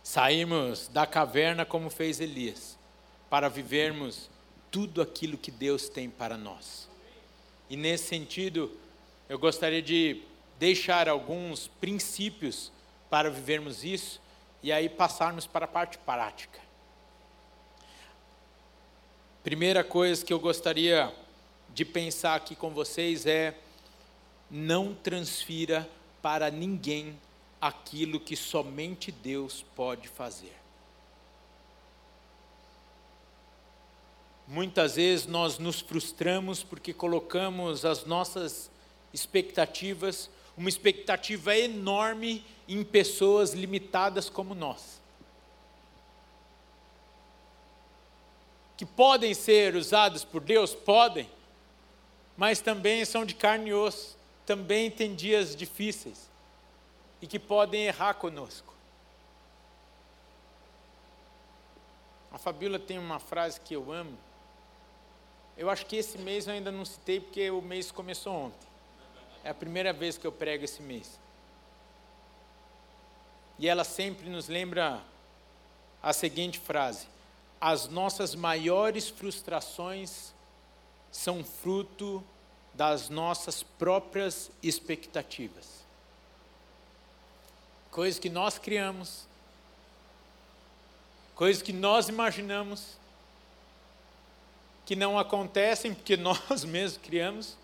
Saímos 0.00 0.86
da 0.86 1.08
caverna 1.08 1.66
como 1.66 1.90
fez 1.90 2.20
Elias, 2.20 2.78
para 3.28 3.48
vivermos 3.48 4.30
tudo 4.70 5.02
aquilo 5.02 5.36
que 5.36 5.50
Deus 5.50 5.88
tem 5.88 6.08
para 6.08 6.36
nós. 6.36 6.87
E 7.68 7.76
nesse 7.76 8.04
sentido, 8.04 8.70
eu 9.28 9.38
gostaria 9.38 9.82
de 9.82 10.22
deixar 10.58 11.08
alguns 11.08 11.68
princípios 11.80 12.72
para 13.10 13.30
vivermos 13.30 13.84
isso 13.84 14.20
e 14.62 14.72
aí 14.72 14.88
passarmos 14.88 15.46
para 15.46 15.64
a 15.66 15.68
parte 15.68 15.98
prática. 15.98 16.58
Primeira 19.42 19.84
coisa 19.84 20.24
que 20.24 20.32
eu 20.32 20.40
gostaria 20.40 21.14
de 21.72 21.84
pensar 21.84 22.34
aqui 22.34 22.54
com 22.56 22.70
vocês 22.70 23.24
é: 23.24 23.56
não 24.50 24.94
transfira 24.94 25.88
para 26.20 26.50
ninguém 26.50 27.18
aquilo 27.60 28.18
que 28.18 28.36
somente 28.36 29.12
Deus 29.12 29.64
pode 29.74 30.08
fazer. 30.08 30.54
Muitas 34.48 34.96
vezes 34.96 35.26
nós 35.26 35.58
nos 35.58 35.80
frustramos 35.80 36.62
porque 36.62 36.92
colocamos 36.92 37.84
as 37.84 38.04
nossas 38.04 38.70
expectativas, 39.12 40.28
uma 40.56 40.68
expectativa 40.68 41.56
enorme 41.56 42.44
em 42.66 42.82
pessoas 42.82 43.52
limitadas 43.52 44.28
como 44.28 44.54
nós. 44.54 45.00
Que 48.76 48.86
podem 48.86 49.34
ser 49.34 49.76
usadas 49.76 50.24
por 50.24 50.40
Deus? 50.40 50.74
Podem, 50.74 51.28
mas 52.36 52.60
também 52.60 53.04
são 53.04 53.24
de 53.24 53.34
carne 53.34 53.70
e 53.70 53.74
osso 53.74 54.18
também 54.48 54.90
tem 54.90 55.14
dias 55.14 55.54
difíceis 55.54 56.26
e 57.20 57.26
que 57.26 57.38
podem 57.38 57.84
errar 57.84 58.14
conosco. 58.14 58.72
A 62.32 62.38
Fabíola 62.38 62.78
tem 62.78 62.98
uma 62.98 63.18
frase 63.18 63.60
que 63.60 63.74
eu 63.74 63.92
amo. 63.92 64.16
Eu 65.58 65.68
acho 65.68 65.84
que 65.86 65.96
esse 65.96 66.16
mês 66.18 66.46
eu 66.46 66.54
ainda 66.54 66.70
não 66.70 66.84
citei 66.84 67.18
porque 67.18 67.50
o 67.50 67.60
mês 67.60 67.90
começou 67.90 68.32
ontem. 68.32 68.68
É 69.42 69.50
a 69.50 69.54
primeira 69.54 69.92
vez 69.92 70.16
que 70.16 70.24
eu 70.24 70.30
prego 70.30 70.64
esse 70.64 70.80
mês. 70.80 71.18
E 73.58 73.66
ela 73.68 73.82
sempre 73.82 74.30
nos 74.30 74.46
lembra 74.46 75.02
a 76.00 76.12
seguinte 76.12 76.60
frase: 76.60 77.08
As 77.60 77.88
nossas 77.88 78.36
maiores 78.36 79.08
frustrações 79.08 80.32
são 81.10 81.42
fruto 81.42 82.22
das 82.72 83.08
nossas 83.08 83.64
próprias 83.64 84.52
expectativas. 84.62 85.82
Coisas 87.90 88.20
que 88.20 88.30
nós 88.30 88.58
criamos, 88.58 89.26
coisas 91.34 91.62
que 91.62 91.72
nós 91.72 92.08
imaginamos, 92.08 92.97
que 94.88 94.96
não 94.96 95.18
acontecem 95.18 95.92
porque 95.92 96.16
nós 96.16 96.64
mesmos 96.64 96.96
criamos. 96.96 97.58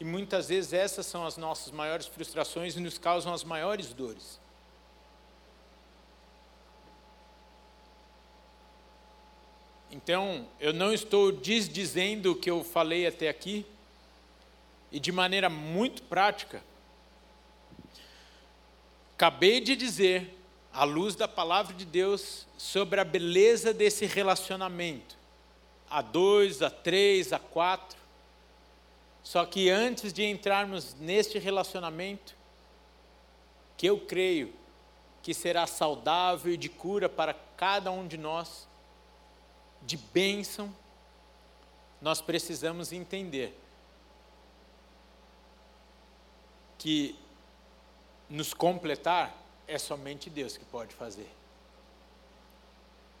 E 0.00 0.04
muitas 0.04 0.48
vezes 0.48 0.72
essas 0.72 1.06
são 1.06 1.24
as 1.24 1.36
nossas 1.36 1.70
maiores 1.72 2.04
frustrações 2.08 2.74
e 2.74 2.80
nos 2.80 2.98
causam 2.98 3.32
as 3.32 3.44
maiores 3.44 3.92
dores. 3.92 4.40
Então, 9.88 10.48
eu 10.58 10.72
não 10.72 10.92
estou 10.92 11.30
desdizendo 11.30 12.32
o 12.32 12.34
que 12.34 12.50
eu 12.50 12.64
falei 12.64 13.06
até 13.06 13.28
aqui, 13.28 13.64
e 14.90 14.98
de 14.98 15.12
maneira 15.12 15.48
muito 15.48 16.02
prática, 16.02 16.60
acabei 19.14 19.60
de 19.60 19.76
dizer, 19.76 20.36
à 20.72 20.82
luz 20.82 21.14
da 21.14 21.28
palavra 21.28 21.72
de 21.72 21.84
Deus, 21.84 22.48
sobre 22.58 23.00
a 23.00 23.04
beleza 23.04 23.72
desse 23.72 24.06
relacionamento, 24.06 25.22
a 25.90 26.02
dois, 26.02 26.62
a 26.62 26.70
três, 26.70 27.32
a 27.32 27.38
quatro. 27.38 27.98
Só 29.22 29.44
que 29.46 29.70
antes 29.70 30.12
de 30.12 30.24
entrarmos 30.24 30.94
neste 30.94 31.38
relacionamento, 31.38 32.34
que 33.76 33.86
eu 33.86 33.98
creio 33.98 34.52
que 35.22 35.32
será 35.32 35.66
saudável 35.66 36.52
e 36.52 36.56
de 36.56 36.68
cura 36.68 37.08
para 37.08 37.34
cada 37.56 37.90
um 37.90 38.06
de 38.06 38.18
nós, 38.18 38.68
de 39.82 39.96
bênção, 39.96 40.74
nós 42.00 42.20
precisamos 42.20 42.92
entender 42.92 43.58
que 46.76 47.18
nos 48.28 48.52
completar 48.52 49.34
é 49.66 49.78
somente 49.78 50.28
Deus 50.28 50.58
que 50.58 50.64
pode 50.66 50.94
fazer. 50.94 51.30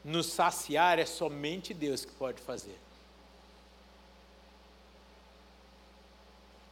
Nos 0.04 0.26
saciar 0.26 0.98
é 0.98 1.06
somente 1.06 1.72
Deus 1.72 2.04
que 2.04 2.12
pode 2.12 2.40
fazer. 2.42 2.78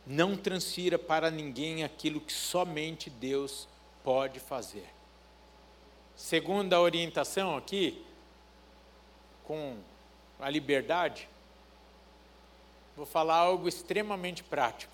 Não 0.06 0.36
transfira 0.36 0.98
para 0.98 1.30
ninguém 1.30 1.82
aquilo 1.82 2.20
que 2.20 2.32
somente 2.32 3.08
Deus 3.08 3.66
pode 4.04 4.38
fazer. 4.38 4.86
Segundo 6.14 6.74
a 6.74 6.80
orientação 6.80 7.56
aqui, 7.56 8.04
com 9.44 9.78
a 10.38 10.50
liberdade, 10.50 11.28
vou 12.96 13.06
falar 13.06 13.36
algo 13.36 13.66
extremamente 13.66 14.44
prático. 14.44 14.92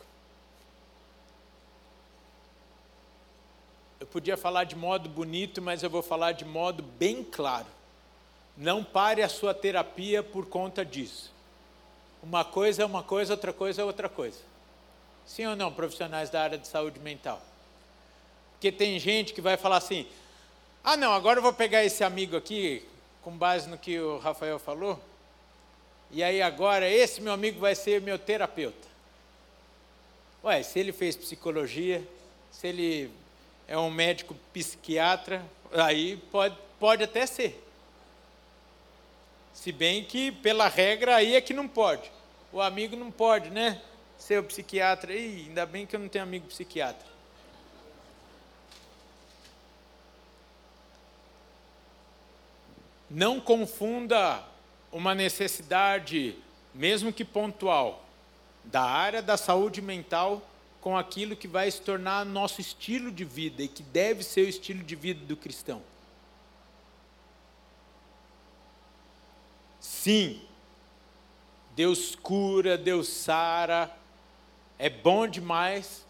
Eu 3.98 4.06
podia 4.06 4.36
falar 4.36 4.64
de 4.64 4.76
modo 4.76 5.08
bonito, 5.08 5.60
mas 5.60 5.82
eu 5.82 5.90
vou 5.90 6.02
falar 6.02 6.32
de 6.32 6.44
modo 6.44 6.82
bem 6.82 7.24
claro. 7.24 7.77
Não 8.58 8.82
pare 8.82 9.22
a 9.22 9.28
sua 9.28 9.54
terapia 9.54 10.20
por 10.20 10.46
conta 10.46 10.84
disso. 10.84 11.32
Uma 12.20 12.44
coisa 12.44 12.82
é 12.82 12.84
uma 12.84 13.04
coisa, 13.04 13.34
outra 13.34 13.52
coisa 13.52 13.82
é 13.82 13.84
outra 13.84 14.08
coisa. 14.08 14.40
Sim 15.24 15.46
ou 15.46 15.54
não, 15.54 15.72
profissionais 15.72 16.28
da 16.28 16.42
área 16.42 16.58
de 16.58 16.66
saúde 16.66 16.98
mental? 16.98 17.40
Porque 18.52 18.72
tem 18.72 18.98
gente 18.98 19.32
que 19.32 19.40
vai 19.40 19.56
falar 19.56 19.76
assim: 19.76 20.04
Ah, 20.82 20.96
não, 20.96 21.12
agora 21.12 21.38
eu 21.38 21.42
vou 21.42 21.52
pegar 21.52 21.84
esse 21.84 22.02
amigo 22.02 22.36
aqui, 22.36 22.84
com 23.22 23.30
base 23.30 23.68
no 23.68 23.78
que 23.78 24.00
o 24.00 24.18
Rafael 24.18 24.58
falou, 24.58 25.00
e 26.10 26.20
aí 26.24 26.42
agora 26.42 26.90
esse 26.90 27.20
meu 27.20 27.32
amigo 27.32 27.60
vai 27.60 27.76
ser 27.76 28.00
meu 28.00 28.18
terapeuta. 28.18 28.88
Ué, 30.42 30.64
se 30.64 30.80
ele 30.80 30.92
fez 30.92 31.16
psicologia, 31.16 32.02
se 32.50 32.66
ele 32.66 33.10
é 33.68 33.78
um 33.78 33.90
médico 33.90 34.34
psiquiatra, 34.52 35.44
aí 35.70 36.16
pode, 36.32 36.56
pode 36.80 37.04
até 37.04 37.24
ser. 37.24 37.67
Se 39.58 39.72
bem 39.72 40.04
que, 40.04 40.30
pela 40.30 40.68
regra, 40.68 41.16
aí 41.16 41.34
é 41.34 41.40
que 41.40 41.52
não 41.52 41.66
pode. 41.66 42.12
O 42.52 42.60
amigo 42.60 42.94
não 42.94 43.10
pode, 43.10 43.50
né? 43.50 43.82
Ser 44.16 44.38
o 44.38 44.44
psiquiatra. 44.44 45.12
Ih, 45.12 45.46
ainda 45.48 45.66
bem 45.66 45.84
que 45.84 45.96
eu 45.96 46.00
não 46.00 46.08
tenho 46.08 46.22
amigo 46.22 46.46
psiquiatra. 46.46 47.04
Não 53.10 53.40
confunda 53.40 54.44
uma 54.92 55.12
necessidade, 55.12 56.36
mesmo 56.72 57.12
que 57.12 57.24
pontual, 57.24 58.06
da 58.62 58.82
área 58.82 59.20
da 59.20 59.36
saúde 59.36 59.82
mental 59.82 60.40
com 60.80 60.96
aquilo 60.96 61.34
que 61.34 61.48
vai 61.48 61.68
se 61.68 61.80
tornar 61.80 62.24
nosso 62.24 62.60
estilo 62.60 63.10
de 63.10 63.24
vida 63.24 63.60
e 63.64 63.66
que 63.66 63.82
deve 63.82 64.22
ser 64.22 64.42
o 64.42 64.48
estilo 64.48 64.84
de 64.84 64.94
vida 64.94 65.26
do 65.26 65.36
cristão. 65.36 65.82
Sim, 70.08 70.40
Deus 71.76 72.14
cura, 72.14 72.78
Deus 72.78 73.08
sara, 73.08 73.94
é 74.78 74.88
bom 74.88 75.28
demais, 75.28 76.06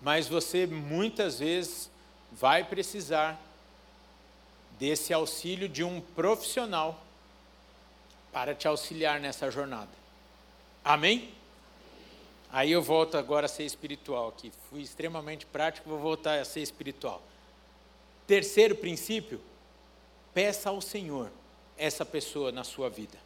mas 0.00 0.26
você 0.26 0.66
muitas 0.66 1.40
vezes 1.40 1.90
vai 2.32 2.64
precisar 2.64 3.38
desse 4.78 5.12
auxílio 5.12 5.68
de 5.68 5.84
um 5.84 6.00
profissional 6.00 6.98
para 8.32 8.54
te 8.54 8.66
auxiliar 8.66 9.20
nessa 9.20 9.50
jornada. 9.50 9.90
Amém? 10.82 11.34
Aí 12.50 12.72
eu 12.72 12.82
volto 12.82 13.18
agora 13.18 13.44
a 13.44 13.50
ser 13.50 13.64
espiritual 13.64 14.28
aqui. 14.28 14.50
Fui 14.70 14.80
extremamente 14.80 15.44
prático, 15.44 15.90
vou 15.90 15.98
voltar 15.98 16.38
a 16.38 16.44
ser 16.46 16.60
espiritual. 16.62 17.20
Terceiro 18.26 18.74
princípio, 18.76 19.38
peça 20.32 20.70
ao 20.70 20.80
Senhor 20.80 21.30
essa 21.78 22.04
pessoa 22.04 22.52
na 22.52 22.64
sua 22.64 22.90
vida. 22.90 23.16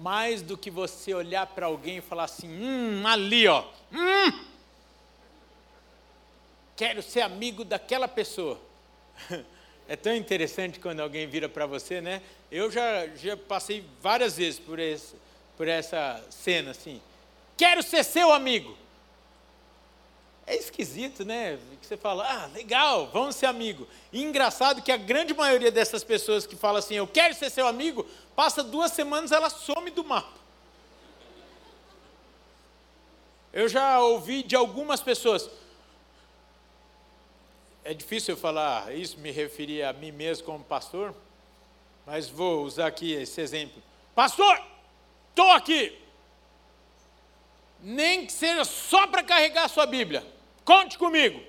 Mais 0.00 0.42
do 0.42 0.56
que 0.56 0.70
você 0.70 1.12
olhar 1.12 1.46
para 1.46 1.66
alguém 1.66 1.96
e 1.96 2.00
falar 2.00 2.24
assim, 2.24 2.48
hum, 2.48 3.06
ali 3.06 3.48
ó, 3.48 3.64
hum, 3.92 4.44
quero 6.76 7.02
ser 7.02 7.22
amigo 7.22 7.64
daquela 7.64 8.06
pessoa. 8.06 8.60
É 9.88 9.96
tão 9.96 10.14
interessante 10.14 10.78
quando 10.78 11.00
alguém 11.00 11.26
vira 11.26 11.48
para 11.48 11.66
você, 11.66 12.00
né? 12.00 12.22
Eu 12.50 12.70
já, 12.70 13.08
já 13.08 13.36
passei 13.36 13.84
várias 14.00 14.36
vezes 14.36 14.58
por, 14.58 14.78
esse, 14.78 15.14
por 15.56 15.66
essa 15.66 16.24
cena 16.30 16.70
assim. 16.70 17.02
Quero 17.58 17.82
ser 17.82 18.04
seu 18.04 18.32
amigo. 18.32 18.78
É 20.46 20.56
esquisito, 20.56 21.24
né? 21.24 21.58
Que 21.80 21.86
você 21.86 21.96
fala, 21.96 22.26
ah, 22.26 22.46
legal, 22.46 23.06
vamos 23.12 23.36
ser 23.36 23.46
amigo. 23.46 23.86
E 24.12 24.22
engraçado 24.22 24.82
que 24.82 24.90
a 24.90 24.96
grande 24.96 25.32
maioria 25.32 25.70
dessas 25.70 26.02
pessoas 26.02 26.46
que 26.46 26.56
falam 26.56 26.78
assim, 26.78 26.94
eu 26.94 27.06
quero 27.06 27.34
ser 27.34 27.50
seu 27.50 27.66
amigo, 27.66 28.06
passa 28.34 28.62
duas 28.62 28.92
semanas 28.92 29.30
ela 29.30 29.48
some 29.48 29.90
do 29.90 30.04
mapa. 30.04 30.42
Eu 33.52 33.68
já 33.68 34.00
ouvi 34.00 34.42
de 34.42 34.56
algumas 34.56 35.00
pessoas, 35.00 35.48
é 37.84 37.92
difícil 37.92 38.34
eu 38.34 38.38
falar 38.38 38.94
isso, 38.94 39.18
me 39.18 39.30
referir 39.30 39.82
a 39.82 39.92
mim 39.92 40.10
mesmo 40.10 40.44
como 40.44 40.64
pastor, 40.64 41.14
mas 42.06 42.28
vou 42.28 42.64
usar 42.64 42.86
aqui 42.86 43.12
esse 43.12 43.40
exemplo. 43.40 43.82
Pastor, 44.14 44.60
estou 45.30 45.50
aqui, 45.50 46.01
nem 47.82 48.24
que 48.24 48.32
seja 48.32 48.64
só 48.64 49.06
para 49.08 49.24
carregar 49.24 49.64
a 49.64 49.68
sua 49.68 49.84
Bíblia. 49.84 50.24
Conte 50.64 50.96
comigo. 50.96 51.42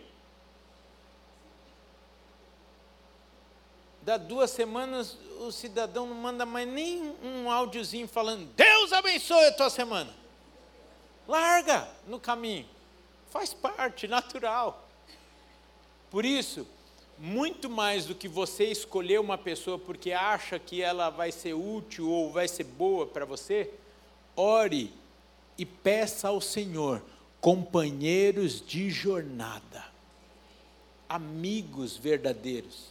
Dá 4.01 4.17
duas 4.17 4.49
semanas, 4.49 5.17
o 5.39 5.51
cidadão 5.51 6.05
não 6.05 6.15
manda 6.15 6.45
mais 6.45 6.67
nem 6.67 7.15
um 7.23 7.49
áudiozinho 7.49 8.07
falando: 8.07 8.45
Deus 8.55 8.91
abençoe 8.91 9.45
a 9.45 9.53
tua 9.53 9.69
semana. 9.69 10.13
Larga 11.27 11.87
no 12.07 12.19
caminho. 12.19 12.67
Faz 13.29 13.53
parte, 13.53 14.07
natural. 14.07 14.87
Por 16.11 16.25
isso, 16.25 16.67
muito 17.17 17.69
mais 17.69 18.05
do 18.05 18.13
que 18.13 18.27
você 18.27 18.65
escolher 18.65 19.19
uma 19.19 19.37
pessoa 19.37 19.79
porque 19.79 20.11
acha 20.11 20.59
que 20.59 20.81
ela 20.81 21.09
vai 21.09 21.31
ser 21.31 21.53
útil 21.53 22.09
ou 22.09 22.31
vai 22.31 22.47
ser 22.47 22.65
boa 22.65 23.07
para 23.07 23.23
você, 23.23 23.71
ore 24.35 24.93
e 25.57 25.65
peça 25.65 26.27
ao 26.27 26.41
Senhor 26.41 27.03
companheiros 27.39 28.65
de 28.65 28.89
jornada, 28.89 29.85
amigos 31.09 31.97
verdadeiros, 31.97 32.87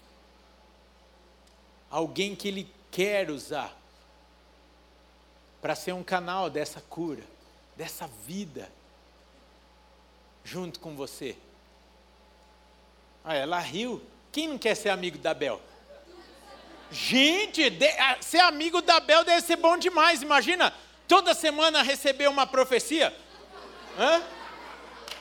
alguém 1.90 2.36
que 2.36 2.48
Ele 2.48 2.70
quer 2.90 3.30
usar 3.30 3.74
para 5.62 5.74
ser 5.74 5.92
um 5.92 6.02
canal 6.02 6.50
dessa 6.50 6.80
cura, 6.80 7.22
dessa 7.76 8.06
vida, 8.26 8.70
junto 10.44 10.80
com 10.80 10.94
você. 10.94 11.36
Ah, 13.24 13.34
ela 13.34 13.58
riu. 13.58 14.02
Quem 14.32 14.48
não 14.48 14.58
quer 14.58 14.74
ser 14.74 14.88
amigo 14.88 15.18
da 15.18 15.32
Bel? 15.32 15.60
Gente, 16.90 17.70
de, 17.70 17.86
ser 18.20 18.40
amigo 18.40 18.82
da 18.82 19.00
Bel 19.00 19.24
deve 19.24 19.46
ser 19.46 19.56
bom 19.56 19.78
demais. 19.78 20.20
Imagina, 20.20 20.74
Toda 21.12 21.34
semana 21.34 21.82
receber 21.82 22.26
uma 22.26 22.46
profecia? 22.46 23.14
Hã? 23.98 24.22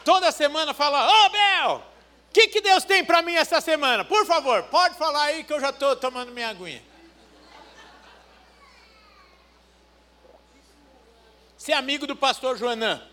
Toda 0.05 0.31
semana 0.31 0.73
falar, 0.73 1.05
ô 1.05 1.25
oh, 1.25 1.29
Bel, 1.29 1.83
o 2.29 2.31
que, 2.31 2.47
que 2.47 2.61
Deus 2.61 2.85
tem 2.85 3.03
para 3.03 3.21
mim 3.21 3.35
essa 3.35 3.59
semana? 3.59 4.05
Por 4.05 4.25
favor, 4.25 4.63
pode 4.63 4.95
falar 4.95 5.23
aí 5.23 5.43
que 5.43 5.51
eu 5.51 5.59
já 5.59 5.69
estou 5.69 5.93
tomando 5.97 6.31
minha 6.31 6.47
aguinha. 6.47 6.81
Ser 11.57 11.73
amigo 11.73 12.07
do 12.07 12.15
pastor 12.15 12.57
Joanã. 12.57 13.05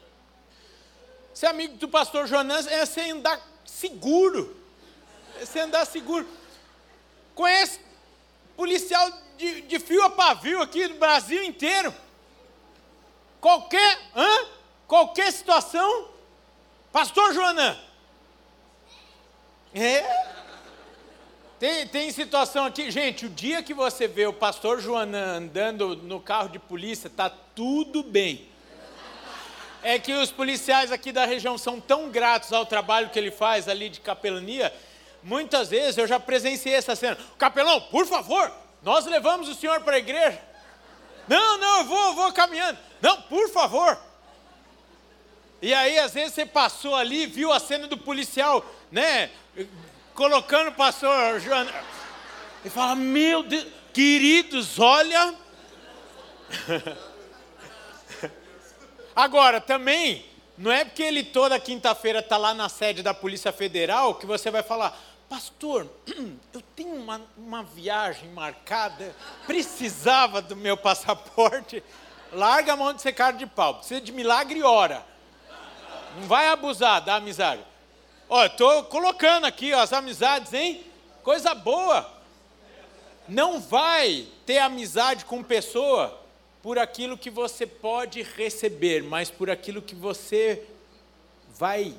Ser 1.34 1.46
amigo 1.46 1.78
do 1.78 1.88
pastor 1.88 2.28
Joanã 2.28 2.60
é 2.68 2.86
você 2.86 3.10
andar 3.10 3.40
seguro. 3.64 4.56
É 5.40 5.44
você 5.44 5.58
andar 5.58 5.84
seguro. 5.84 6.28
Conhece 7.34 7.80
policial 8.56 9.10
de, 9.36 9.62
de 9.62 9.80
fio 9.80 10.04
a 10.04 10.10
pavio 10.10 10.62
aqui 10.62 10.86
do 10.86 10.94
Brasil 10.94 11.42
inteiro. 11.42 11.92
Qualquer, 13.40 13.98
hã? 14.16 14.46
qualquer 14.86 15.32
situação, 15.32 16.08
Pastor 16.92 17.32
Joanã. 17.32 17.78
É. 19.74 20.38
Tem, 21.58 21.86
tem 21.88 22.10
situação 22.12 22.64
aqui, 22.64 22.90
gente, 22.90 23.26
o 23.26 23.28
dia 23.28 23.62
que 23.62 23.74
você 23.74 24.06
vê 24.06 24.26
o 24.26 24.32
pastor 24.32 24.80
Joanã 24.80 25.38
andando 25.38 25.96
no 25.96 26.20
carro 26.20 26.48
de 26.48 26.58
polícia, 26.58 27.10
tá 27.10 27.28
tudo 27.28 28.02
bem. 28.02 28.48
É 29.82 29.98
que 29.98 30.12
os 30.12 30.30
policiais 30.30 30.92
aqui 30.92 31.10
da 31.10 31.24
região 31.24 31.58
são 31.58 31.80
tão 31.80 32.10
gratos 32.10 32.52
ao 32.52 32.64
trabalho 32.64 33.10
que 33.10 33.18
ele 33.18 33.32
faz 33.32 33.68
ali 33.68 33.88
de 33.88 34.00
capelania, 34.00 34.72
muitas 35.22 35.70
vezes 35.70 35.98
eu 35.98 36.06
já 36.06 36.20
presenciei 36.20 36.74
essa 36.74 36.94
cena. 36.94 37.18
Capelão, 37.36 37.80
por 37.80 38.06
favor, 38.06 38.52
nós 38.82 39.04
levamos 39.06 39.48
o 39.48 39.54
senhor 39.54 39.80
para 39.80 39.96
a 39.96 39.98
igreja. 39.98 40.40
Não, 41.28 41.58
não, 41.58 41.78
eu 41.78 41.84
vou, 41.84 42.06
eu 42.06 42.14
vou 42.14 42.32
caminhando. 42.32 42.78
Não, 43.00 43.22
por 43.22 43.48
favor. 43.50 43.98
E 45.60 45.74
aí, 45.74 45.98
às 45.98 46.14
vezes, 46.14 46.34
você 46.34 46.46
passou 46.46 46.94
ali, 46.94 47.26
viu 47.26 47.52
a 47.52 47.58
cena 47.58 47.86
do 47.86 47.98
policial, 47.98 48.64
né? 48.90 49.30
Colocando 50.14 50.68
o 50.68 50.74
pastor 50.74 51.40
Joana. 51.40 51.72
E 52.64 52.70
fala: 52.70 52.94
Meu 52.94 53.42
Deus, 53.42 53.66
queridos, 53.92 54.78
olha. 54.78 55.34
Agora, 59.14 59.60
também, 59.60 60.24
não 60.56 60.70
é 60.70 60.84
porque 60.84 61.02
ele 61.02 61.24
toda 61.24 61.58
quinta-feira 61.58 62.20
está 62.20 62.36
lá 62.36 62.54
na 62.54 62.68
sede 62.68 63.02
da 63.02 63.12
Polícia 63.12 63.52
Federal 63.52 64.14
que 64.14 64.26
você 64.26 64.50
vai 64.50 64.62
falar: 64.62 64.96
Pastor, 65.28 65.86
eu 66.54 66.62
tenho 66.74 66.94
uma, 66.94 67.20
uma 67.36 67.62
viagem 67.62 68.30
marcada, 68.30 69.14
precisava 69.46 70.40
do 70.40 70.56
meu 70.56 70.76
passaporte. 70.76 71.82
Larga 72.32 72.72
a 72.72 72.76
mão 72.76 72.92
de 72.92 73.02
ser 73.02 73.12
cara 73.12 73.36
de 73.36 73.46
pau, 73.46 73.76
precisa 73.76 74.00
de 74.00 74.12
milagre 74.12 74.62
ora. 74.62 75.04
Não 76.16 76.26
vai 76.26 76.48
abusar 76.48 77.02
da 77.02 77.16
amizade. 77.16 77.62
Ó, 78.28 78.44
estou 78.44 78.84
colocando 78.84 79.44
aqui 79.44 79.72
ó, 79.72 79.80
as 79.80 79.92
amizades, 79.92 80.52
hein? 80.52 80.84
Coisa 81.22 81.54
boa. 81.54 82.10
Não 83.26 83.60
vai 83.60 84.26
ter 84.46 84.58
amizade 84.58 85.24
com 85.24 85.42
pessoa 85.42 86.18
por 86.62 86.78
aquilo 86.78 87.16
que 87.16 87.30
você 87.30 87.66
pode 87.66 88.22
receber, 88.22 89.02
mas 89.02 89.30
por 89.30 89.50
aquilo 89.50 89.82
que 89.82 89.94
você 89.94 90.66
vai 91.58 91.94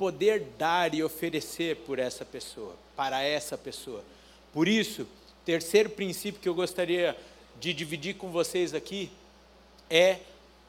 poder 0.00 0.40
dar 0.56 0.94
e 0.94 1.02
oferecer 1.04 1.76
por 1.76 1.98
essa 1.98 2.24
pessoa, 2.24 2.74
para 2.96 3.22
essa 3.22 3.58
pessoa. 3.58 4.02
Por 4.50 4.66
isso, 4.66 5.06
terceiro 5.44 5.90
princípio 5.90 6.40
que 6.40 6.48
eu 6.48 6.54
gostaria 6.54 7.14
de 7.60 7.74
dividir 7.74 8.14
com 8.14 8.30
vocês 8.30 8.72
aqui 8.72 9.10
é 9.90 10.20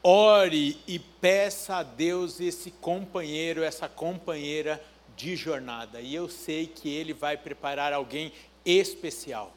ore 0.03 0.77
e 0.85 0.99
peça 0.99 1.77
a 1.77 1.83
Deus 1.83 2.41
esse 2.41 2.71
companheiro, 2.71 3.63
essa 3.63 3.87
companheira 3.87 4.83
de 5.15 5.37
jornada. 5.37 6.01
E 6.01 6.13
eu 6.13 6.27
sei 6.27 6.67
que 6.67 6.89
Ele 6.89 7.13
vai 7.13 7.37
preparar 7.37 7.93
alguém 7.93 8.33
especial. 8.65 9.55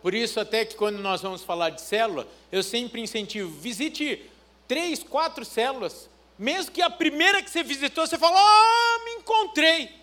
Por 0.00 0.14
isso, 0.14 0.40
até 0.40 0.64
que 0.64 0.74
quando 0.74 1.00
nós 1.00 1.20
vamos 1.20 1.44
falar 1.44 1.68
de 1.68 1.82
célula, 1.82 2.26
eu 2.50 2.62
sempre 2.62 3.02
incentivo, 3.02 3.50
visite 3.60 4.24
três, 4.66 5.02
quatro 5.02 5.44
células, 5.44 6.08
mesmo 6.40 6.72
que 6.72 6.80
a 6.80 6.88
primeira 6.88 7.42
que 7.42 7.50
você 7.50 7.62
visitou, 7.62 8.06
você 8.06 8.16
fala, 8.16 8.34
ah, 8.34 9.04
me 9.04 9.10
encontrei. 9.16 9.94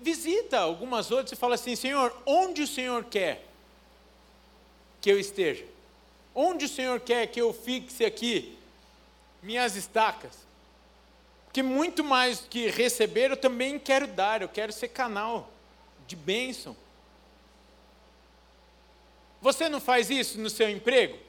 Visita 0.00 0.58
algumas 0.58 1.12
outras 1.12 1.30
e 1.30 1.36
fala 1.36 1.54
assim, 1.54 1.76
Senhor, 1.76 2.12
onde 2.26 2.62
o 2.62 2.66
Senhor 2.66 3.04
quer 3.04 3.46
que 5.00 5.12
eu 5.12 5.16
esteja? 5.16 5.64
Onde 6.34 6.64
o 6.64 6.68
Senhor 6.68 6.98
quer 6.98 7.28
que 7.28 7.40
eu 7.40 7.52
fixe 7.52 8.04
aqui 8.04 8.58
minhas 9.40 9.76
estacas? 9.76 10.32
Porque 11.44 11.62
muito 11.62 12.02
mais 12.02 12.40
que 12.40 12.68
receber, 12.68 13.30
eu 13.30 13.36
também 13.36 13.78
quero 13.78 14.08
dar, 14.08 14.42
eu 14.42 14.48
quero 14.48 14.72
ser 14.72 14.88
canal 14.88 15.48
de 16.08 16.16
bênção. 16.16 16.76
Você 19.40 19.68
não 19.68 19.80
faz 19.80 20.10
isso 20.10 20.36
no 20.40 20.50
seu 20.50 20.68
emprego? 20.68 21.27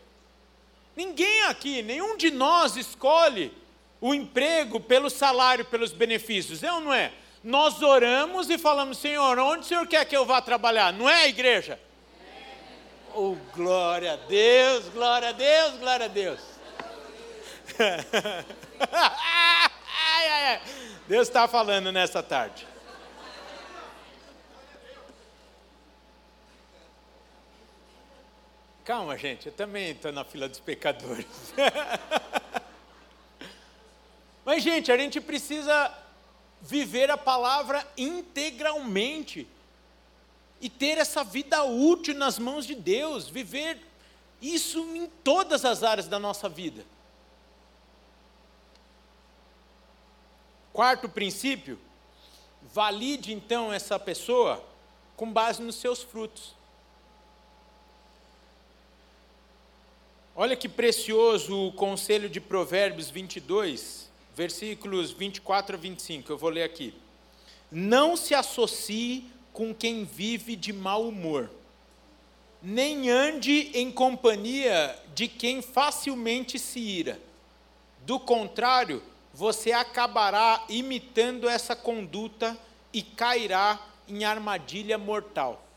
Ninguém 0.96 1.44
aqui, 1.44 1.82
nenhum 1.82 2.18
de 2.18 2.32
nós 2.32 2.76
escolhe 2.76 3.54
o 4.02 4.14
emprego 4.14 4.80
pelo 4.80 5.10
salário, 5.10 5.66
pelos 5.66 5.92
benefícios, 5.92 6.64
é 6.64 6.72
ou 6.72 6.82
não 6.82 6.94
é? 6.94 7.12
Nós 7.44 7.82
oramos 7.82 8.50
e 8.50 8.58
falamos, 8.58 8.98
Senhor, 8.98 9.38
onde 9.40 9.62
o 9.62 9.66
Senhor 9.66 9.88
quer 9.88 10.06
que 10.06 10.16
eu 10.16 10.26
vá 10.26 10.42
trabalhar? 10.42 10.92
Não 10.92 11.10
é 11.10 11.24
a 11.24 11.28
igreja? 11.28 11.80
Oh, 13.16 13.36
glória 13.56 14.14
a 14.14 14.18
Deus, 14.18 14.86
glória 14.90 15.30
a 15.30 15.32
Deus, 15.32 15.78
glória 15.80 16.06
a 16.06 16.10
Deus. 16.10 16.40
Deus 21.08 21.28
está 21.28 21.48
falando 21.48 21.92
nessa 21.92 22.22
tarde. 22.22 22.68
Calma, 28.90 29.16
gente, 29.16 29.46
eu 29.46 29.52
também 29.52 29.92
estou 29.92 30.12
na 30.12 30.26
fila 30.26 30.50
dos 30.50 30.60
pecadores. 30.60 31.54
Mas, 34.44 34.64
gente, 34.64 34.92
a 34.92 34.98
gente 34.98 35.22
precisa 35.22 35.96
viver 36.60 37.12
a 37.12 37.16
palavra 37.16 37.88
integralmente 37.96 39.48
e 40.60 40.72
ter 40.72 40.98
essa 40.98 41.24
vida 41.24 41.64
útil 41.64 42.16
nas 42.16 42.40
mãos 42.40 42.66
de 42.66 42.74
Deus, 42.74 43.30
viver 43.30 43.80
isso 44.42 44.80
em 44.96 45.06
todas 45.24 45.66
as 45.66 45.84
áreas 45.84 46.08
da 46.08 46.18
nossa 46.18 46.50
vida. 46.50 46.84
Quarto 50.74 51.08
princípio, 51.08 51.80
valide 52.74 53.34
então 53.34 53.72
essa 53.72 54.00
pessoa 54.00 54.66
com 55.16 55.32
base 55.32 55.62
nos 55.62 55.76
seus 55.76 56.02
frutos. 56.02 56.58
Olha 60.42 60.56
que 60.56 60.70
precioso 60.70 61.68
o 61.68 61.74
conselho 61.74 62.30
de 62.30 62.40
Provérbios 62.40 63.10
22, 63.10 64.10
versículos 64.34 65.12
24 65.12 65.76
a 65.76 65.78
25. 65.78 66.32
Eu 66.32 66.38
vou 66.38 66.50
ler 66.50 66.64
aqui. 66.64 66.94
Não 67.70 68.16
se 68.16 68.34
associe 68.34 69.26
com 69.52 69.76
quem 69.76 70.06
vive 70.06 70.56
de 70.56 70.72
mau 70.72 71.06
humor, 71.06 71.50
nem 72.64 73.10
ande 73.10 73.70
em 73.74 73.92
companhia 73.92 74.98
de 75.14 75.28
quem 75.28 75.62
facilmente 75.62 76.58
se 76.58 76.80
ira. 76.80 77.20
Do 78.06 78.18
contrário, 78.18 79.04
você 79.34 79.74
acabará 79.74 80.64
imitando 80.70 81.50
essa 81.50 81.76
conduta 81.76 82.58
e 82.94 83.02
cairá 83.02 83.78
em 84.08 84.24
armadilha 84.24 84.98
mortal. 84.98 85.69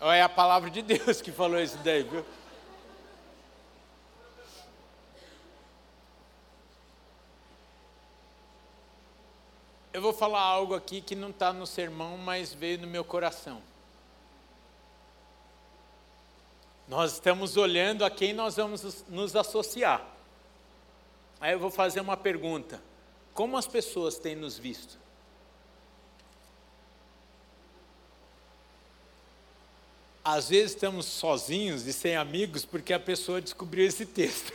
É 0.00 0.22
a 0.22 0.28
palavra 0.28 0.70
de 0.70 0.80
Deus 0.82 1.20
que 1.20 1.32
falou 1.32 1.60
isso 1.60 1.76
daí, 1.78 2.04
viu? 2.04 2.24
Eu 9.92 10.00
vou 10.00 10.12
falar 10.12 10.40
algo 10.40 10.76
aqui 10.76 11.00
que 11.00 11.16
não 11.16 11.30
está 11.30 11.52
no 11.52 11.66
sermão, 11.66 12.16
mas 12.16 12.54
veio 12.54 12.78
no 12.78 12.86
meu 12.86 13.02
coração. 13.02 13.60
Nós 16.86 17.14
estamos 17.14 17.56
olhando 17.56 18.04
a 18.04 18.10
quem 18.10 18.32
nós 18.32 18.54
vamos 18.54 19.04
nos 19.08 19.34
associar. 19.34 20.06
Aí 21.40 21.52
eu 21.52 21.58
vou 21.58 21.70
fazer 21.70 22.00
uma 22.00 22.16
pergunta: 22.16 22.80
como 23.34 23.56
as 23.56 23.66
pessoas 23.66 24.18
têm 24.18 24.36
nos 24.36 24.56
visto? 24.56 24.96
Às 30.24 30.48
vezes 30.48 30.72
estamos 30.72 31.06
sozinhos 31.06 31.86
e 31.86 31.92
sem 31.92 32.16
amigos 32.16 32.64
porque 32.64 32.92
a 32.92 33.00
pessoa 33.00 33.40
descobriu 33.40 33.86
esse 33.86 34.04
texto. 34.04 34.52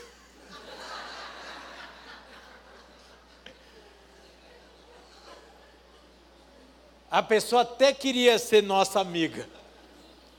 A 7.09 7.21
pessoa 7.21 7.61
até 7.61 7.93
queria 7.93 8.39
ser 8.39 8.63
nossa 8.63 8.99
amiga, 8.99 9.47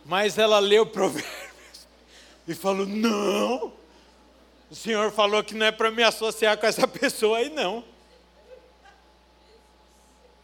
mas 0.04 0.38
ela 0.38 0.58
leu 0.58 0.84
Provérbios 0.84 1.87
e 2.48 2.54
falou: 2.54 2.84
Não, 2.84 3.72
o 4.68 4.74
Senhor 4.74 5.12
falou 5.12 5.44
que 5.44 5.54
não 5.54 5.66
é 5.66 5.70
para 5.70 5.90
me 5.92 6.02
associar 6.02 6.58
com 6.58 6.66
essa 6.66 6.88
pessoa 6.88 7.38
aí, 7.38 7.48
não. 7.48 7.84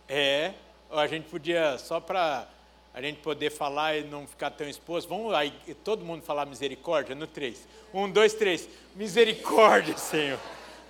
É, 0.08 0.54
a 0.88 1.06
gente 1.08 1.28
podia, 1.28 1.78
só 1.78 1.98
para 1.98 2.46
a 2.92 3.00
gente 3.00 3.20
poder 3.20 3.50
falar 3.50 3.96
e 3.96 4.04
não 4.04 4.26
ficar 4.26 4.50
tão 4.50 4.68
exposto. 4.68 5.08
Vamos 5.08 5.32
aí, 5.32 5.52
todo 5.84 6.04
mundo 6.04 6.22
falar 6.22 6.44
misericórdia 6.44 7.14
no 7.14 7.26
três. 7.26 7.66
Um, 7.94 8.10
dois, 8.10 8.34
três. 8.34 8.68
Misericórdia, 8.94 9.96
Senhor. 9.98 10.40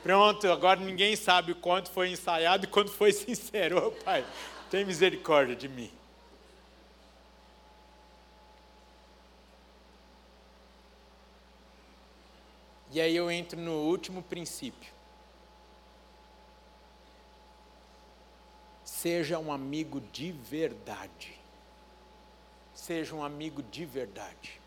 Pronto, 0.02 0.50
agora 0.50 0.80
ninguém 0.80 1.14
sabe 1.14 1.52
o 1.52 1.56
quanto 1.56 1.90
foi 1.90 2.10
ensaiado 2.10 2.64
e 2.64 2.68
quanto 2.68 2.90
foi 2.90 3.12
sincero. 3.12 3.88
Oh, 3.88 4.04
Pai, 4.04 4.24
tem 4.70 4.84
misericórdia 4.84 5.54
de 5.54 5.68
mim. 5.68 5.90
E 12.92 13.00
aí 13.00 13.14
eu 13.14 13.30
entro 13.30 13.60
no 13.60 13.72
último 13.72 14.22
princípio. 14.22 14.90
Seja 18.82 19.38
um 19.38 19.52
amigo 19.52 20.00
de 20.12 20.32
verdade 20.32 21.39
seja 22.80 23.14
um 23.14 23.22
amigo 23.22 23.62
de 23.62 23.84
verdade. 23.84 24.58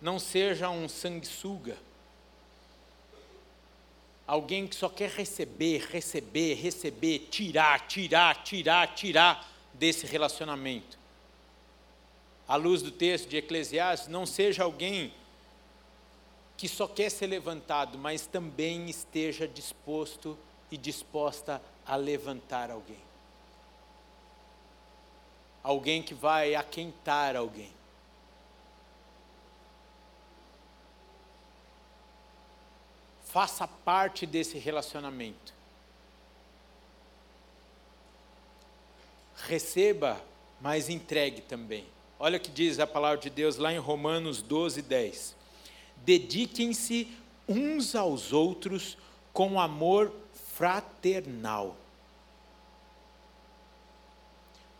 Não 0.00 0.18
seja 0.18 0.70
um 0.70 0.88
sanguessuga. 0.88 1.76
Alguém 4.26 4.66
que 4.66 4.76
só 4.76 4.88
quer 4.88 5.10
receber, 5.10 5.86
receber, 5.90 6.54
receber, 6.54 7.28
tirar, 7.30 7.86
tirar, 7.86 8.42
tirar, 8.44 8.94
tirar 8.94 9.52
desse 9.74 10.06
relacionamento. 10.06 10.96
À 12.46 12.56
luz 12.56 12.82
do 12.82 12.90
texto 12.90 13.28
de 13.28 13.36
Eclesiastes, 13.36 14.08
não 14.08 14.24
seja 14.24 14.62
alguém 14.62 15.12
que 16.56 16.68
só 16.68 16.86
quer 16.86 17.10
ser 17.10 17.26
levantado, 17.26 17.98
mas 17.98 18.26
também 18.26 18.88
esteja 18.88 19.48
disposto 19.48 20.38
e 20.70 20.76
disposta 20.76 21.60
a 21.84 21.96
levantar 21.96 22.70
alguém 22.70 23.11
alguém 25.62 26.02
que 26.02 26.14
vai 26.14 26.54
aquentar 26.54 27.36
alguém. 27.36 27.70
Faça 33.24 33.66
parte 33.66 34.26
desse 34.26 34.58
relacionamento. 34.58 35.54
Receba, 39.46 40.22
mas 40.60 40.88
entregue 40.88 41.40
também. 41.40 41.86
Olha 42.18 42.36
o 42.36 42.40
que 42.40 42.50
diz 42.50 42.78
a 42.78 42.86
palavra 42.86 43.18
de 43.18 43.30
Deus 43.30 43.56
lá 43.56 43.72
em 43.72 43.78
Romanos 43.78 44.42
12, 44.42 44.82
10. 44.82 45.34
Dediquem-se 45.96 47.08
uns 47.48 47.94
aos 47.94 48.32
outros 48.32 48.98
com 49.32 49.58
amor 49.58 50.12
fraternal 50.54 51.76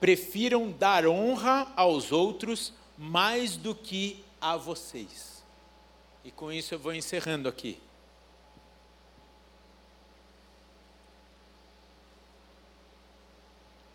prefiram 0.02 0.68
dar 0.68 1.06
honra 1.06 1.72
aos 1.76 2.10
outros 2.10 2.72
mais 2.98 3.56
do 3.56 3.72
que 3.72 4.24
a 4.40 4.56
vocês. 4.56 5.44
E 6.24 6.30
com 6.32 6.52
isso 6.52 6.74
eu 6.74 6.78
vou 6.80 6.92
encerrando 6.92 7.48
aqui. 7.48 7.80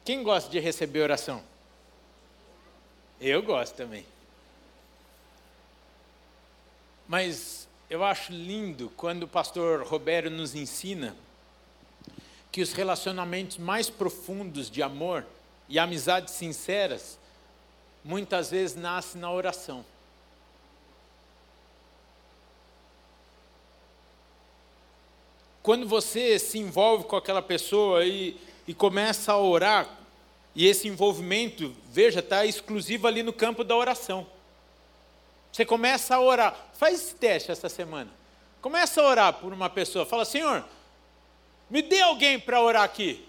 Quem 0.05 0.24
gosta 0.24 0.49
de 0.49 0.62
receber 0.62 1.01
oração? 1.01 1.43
Eu 3.20 3.43
gosto 3.43 3.76
também. 3.76 4.05
Mas 7.05 7.68
eu 7.89 8.01
acho 8.01 8.32
lindo 8.32 8.89
quando 8.95 9.24
o 9.24 9.28
pastor 9.28 9.86
Roberto 9.86 10.30
nos 10.30 10.55
ensina 10.55 11.18
que 12.49 12.62
os 12.62 12.72
relacionamentos 12.72 13.58
mais 13.58 13.89
profundos 13.89 14.72
de 14.72 14.82
amor 14.82 15.26
e 15.70 15.78
amizades 15.78 16.34
sinceras 16.34 17.18
muitas 18.03 18.51
vezes 18.51 18.76
nascem 18.76 19.20
na 19.20 19.32
oração. 19.32 19.84
Quando 25.61 25.86
você 25.86 26.39
se 26.39 26.57
envolve 26.57 27.03
com 27.03 27.18
aquela 27.18 27.41
pessoa 27.41 28.05
e, 28.05 28.39
e 28.65 28.74
começa 28.74 29.34
a 29.34 29.38
orar, 29.38 29.89
e 30.55 30.65
esse 30.65 30.88
envolvimento, 30.88 31.76
veja, 31.91 32.20
está 32.20 32.45
exclusivo 32.45 33.05
ali 33.05 33.22
no 33.22 33.34
campo 33.34 33.63
da 33.63 33.76
oração. 33.76 34.26
Você 35.51 35.65
começa 35.65 36.15
a 36.15 36.22
orar, 36.22 36.70
faz 36.74 37.01
esse 37.01 37.15
teste 37.15 37.51
essa 37.51 37.68
semana. 37.68 38.09
Começa 38.61 39.01
a 39.01 39.05
orar 39.05 39.34
por 39.34 39.51
uma 39.51 39.70
pessoa, 39.70 40.05
fala, 40.05 40.24
Senhor, 40.24 40.63
me 41.70 41.82
dê 41.82 41.99
alguém 41.99 42.39
para 42.39 42.61
orar 42.61 42.84
aqui. 42.84 43.26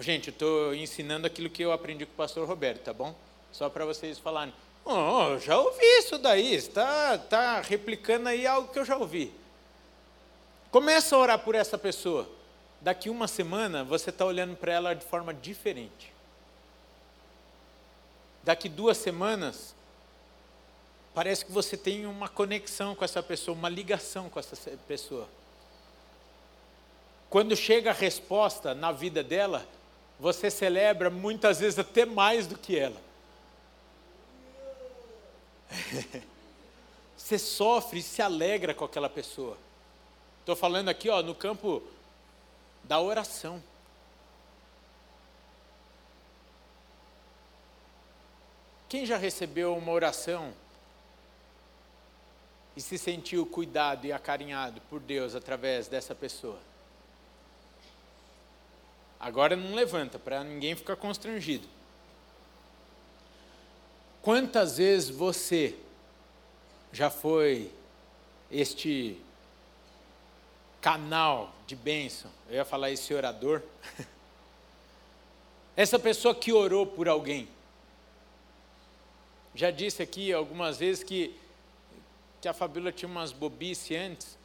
Gente, 0.00 0.28
eu 0.28 0.32
estou 0.32 0.74
ensinando 0.74 1.26
aquilo 1.26 1.50
que 1.50 1.62
eu 1.62 1.72
aprendi 1.72 2.06
com 2.06 2.12
o 2.12 2.16
pastor 2.16 2.46
Roberto, 2.46 2.82
tá 2.82 2.92
bom? 2.92 3.14
Só 3.52 3.68
para 3.68 3.84
vocês 3.84 4.18
falarem. 4.18 4.54
Oh, 4.84 5.38
já 5.38 5.58
ouvi 5.58 5.84
isso 5.98 6.16
daí, 6.18 6.54
está 6.54 7.18
tá 7.18 7.60
replicando 7.60 8.28
aí 8.28 8.46
algo 8.46 8.72
que 8.72 8.78
eu 8.78 8.84
já 8.84 8.96
ouvi. 8.96 9.32
Começa 10.70 11.14
a 11.14 11.18
orar 11.18 11.38
por 11.40 11.54
essa 11.54 11.76
pessoa 11.76 12.28
daqui 12.80 13.10
uma 13.10 13.26
semana 13.26 13.84
você 13.84 14.10
está 14.10 14.24
olhando 14.24 14.56
para 14.56 14.72
ela 14.72 14.94
de 14.94 15.04
forma 15.04 15.34
diferente. 15.34 16.12
Daqui 18.42 18.68
duas 18.68 18.96
semanas, 18.96 19.74
parece 21.14 21.44
que 21.44 21.52
você 21.52 21.76
tem 21.76 22.06
uma 22.06 22.28
conexão 22.28 22.94
com 22.94 23.04
essa 23.04 23.22
pessoa, 23.22 23.56
uma 23.56 23.68
ligação 23.68 24.30
com 24.30 24.38
essa 24.38 24.56
pessoa. 24.86 25.28
Quando 27.28 27.54
chega 27.54 27.90
a 27.90 27.94
resposta 27.94 28.74
na 28.74 28.90
vida 28.90 29.22
dela, 29.22 29.66
você 30.18 30.50
celebra 30.50 31.08
muitas 31.10 31.60
vezes 31.60 31.78
até 31.78 32.04
mais 32.04 32.46
do 32.46 32.58
que 32.58 32.76
ela. 32.76 33.00
Você 37.16 37.38
sofre 37.38 37.98
e 37.98 38.02
se 38.02 38.22
alegra 38.22 38.72
com 38.72 38.84
aquela 38.84 39.08
pessoa. 39.08 39.56
Estou 40.40 40.56
falando 40.56 40.88
aqui, 40.88 41.10
ó, 41.10 41.22
no 41.22 41.34
campo 41.34 41.82
da 42.84 42.98
oração. 42.98 43.62
Quem 48.88 49.04
já 49.04 49.18
recebeu 49.18 49.76
uma 49.76 49.92
oração 49.92 50.54
e 52.74 52.80
se 52.80 52.96
sentiu 52.96 53.44
cuidado 53.44 54.06
e 54.06 54.12
acarinhado 54.12 54.80
por 54.88 54.98
Deus 54.98 55.34
através 55.34 55.86
dessa 55.86 56.14
pessoa? 56.14 56.58
Agora 59.20 59.56
não 59.56 59.74
levanta 59.74 60.18
para 60.18 60.44
ninguém 60.44 60.74
ficar 60.74 60.96
constrangido. 60.96 61.66
Quantas 64.22 64.78
vezes 64.78 65.10
você 65.10 65.74
já 66.92 67.10
foi 67.10 67.70
este 68.50 69.20
canal 70.80 71.52
de 71.66 71.76
bênção. 71.76 72.30
Eu 72.48 72.56
ia 72.56 72.64
falar 72.64 72.90
esse 72.90 73.12
orador. 73.12 73.62
Essa 75.76 75.98
pessoa 75.98 76.34
que 76.34 76.52
orou 76.52 76.86
por 76.86 77.08
alguém. 77.08 77.48
Já 79.54 79.70
disse 79.70 80.02
aqui 80.02 80.32
algumas 80.32 80.78
vezes 80.78 81.04
que, 81.04 81.34
que 82.40 82.48
a 82.48 82.52
Fabíola 82.52 82.90
tinha 82.90 83.08
umas 83.08 83.32
bobices 83.32 83.96
antes, 83.96 84.38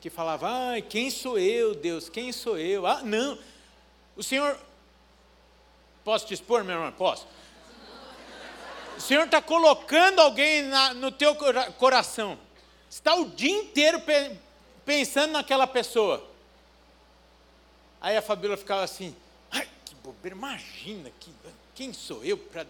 que 0.00 0.10
falava, 0.10 0.48
ai, 0.48 0.82
quem 0.82 1.10
sou 1.10 1.38
eu, 1.38 1.74
Deus, 1.74 2.08
quem 2.08 2.32
sou 2.32 2.58
eu? 2.58 2.86
Ah, 2.86 3.02
não, 3.02 3.38
o 4.16 4.22
Senhor, 4.22 4.58
posso 6.04 6.26
te 6.26 6.34
expor, 6.34 6.64
meu 6.64 6.76
irmão? 6.76 6.92
Posso. 6.92 7.26
O 8.96 9.00
Senhor 9.00 9.24
está 9.24 9.42
colocando 9.42 10.20
alguém 10.20 10.62
na, 10.62 10.94
no 10.94 11.10
teu 11.10 11.36
coração, 11.78 12.38
está 12.88 13.14
o 13.14 13.28
dia 13.28 13.50
inteiro 13.50 14.00
pensando 14.84 15.32
naquela 15.32 15.66
pessoa. 15.66 16.24
Aí 18.00 18.16
a 18.16 18.22
Fabíola 18.22 18.56
ficava 18.56 18.84
assim, 18.84 19.16
ai, 19.50 19.68
que 19.84 19.94
bobeira, 19.96 20.36
imagina, 20.36 21.10
que, 21.18 21.32
quem 21.74 21.92
sou 21.92 22.24
eu 22.24 22.36
para... 22.36 22.66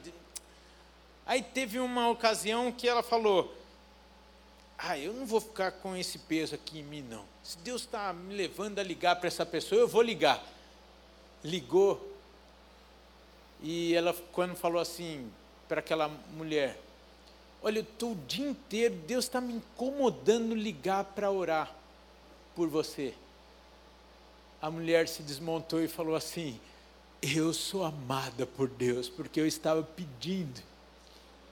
Aí 1.27 1.43
teve 1.43 1.79
uma 1.79 2.09
ocasião 2.09 2.71
que 2.71 2.89
ela 2.89 3.03
falou, 3.03 3.55
ah, 4.79 4.99
eu 4.99 5.13
não 5.13 5.27
vou 5.27 5.41
ficar 5.41 5.73
com 5.73 5.97
esse 5.97 6.19
peso 6.19 6.55
aqui 6.55 6.79
em 6.79 6.83
mim, 6.83 7.03
não. 7.03 7.25
Se 7.43 7.59
Deus 7.59 7.83
está 7.83 8.13
me 8.13 8.35
levando 8.35 8.79
a 8.79 8.83
ligar 8.83 9.17
para 9.17 9.29
essa 9.29 9.45
pessoa, 9.45 9.81
eu 9.81 9.89
vou 9.89 10.03
ligar. 10.03 10.43
Ligou. 11.45 12.13
E 13.63 13.95
ela, 13.95 14.15
quando 14.33 14.57
falou 14.57 14.81
assim 14.81 15.31
para 15.69 15.81
aquela 15.81 16.09
mulher, 16.09 16.79
olha, 17.63 17.79
eu 17.79 17.83
estou 17.83 18.13
o 18.13 18.27
dia 18.27 18.49
inteiro, 18.49 18.95
Deus 19.07 19.27
está 19.27 19.41
me 19.41 19.55
incomodando 19.55 20.55
ligar 20.55 21.05
para 21.05 21.31
orar 21.31 21.75
por 22.57 22.69
você. 22.69 23.15
A 24.61 24.71
mulher 24.71 25.09
se 25.09 25.23
desmontou 25.23 25.83
e 25.83 25.89
falou 25.89 26.17
assim: 26.17 26.59
Eu 27.21 27.53
sou 27.53 27.85
amada 27.85 28.47
por 28.47 28.69
Deus, 28.69 29.09
porque 29.09 29.41
eu 29.41 29.47
estava 29.47 29.83
pedindo, 29.83 30.63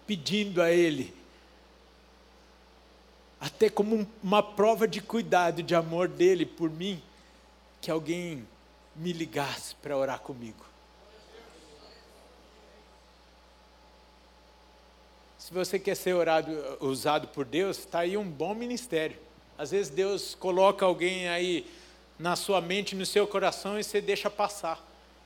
pedindo 0.06 0.62
a 0.62 0.70
Ele, 0.70 1.14
até 3.40 3.68
como 3.68 4.06
uma 4.22 4.42
prova 4.42 4.86
de 4.86 5.00
cuidado, 5.00 5.62
de 5.62 5.74
amor 5.74 6.08
dele 6.08 6.46
por 6.46 6.70
mim, 6.70 7.02
que 7.80 7.90
alguém 7.90 8.46
me 8.94 9.12
ligasse 9.12 9.74
para 9.76 9.96
orar 9.96 10.20
comigo. 10.20 10.64
Se 15.38 15.52
você 15.52 15.78
quer 15.78 15.96
ser 15.96 16.14
orado, 16.14 16.50
usado 16.80 17.28
por 17.28 17.44
Deus, 17.44 17.78
está 17.78 18.00
aí 18.00 18.16
um 18.16 18.28
bom 18.28 18.54
ministério. 18.54 19.18
Às 19.58 19.70
vezes 19.70 19.90
Deus 19.90 20.34
coloca 20.34 20.84
alguém 20.84 21.28
aí 21.28 21.66
na 22.18 22.36
sua 22.36 22.60
mente, 22.60 22.94
no 22.94 23.04
seu 23.04 23.26
coração 23.26 23.78
e 23.78 23.84
você 23.84 24.00
deixa 24.00 24.30
passar. 24.30 24.80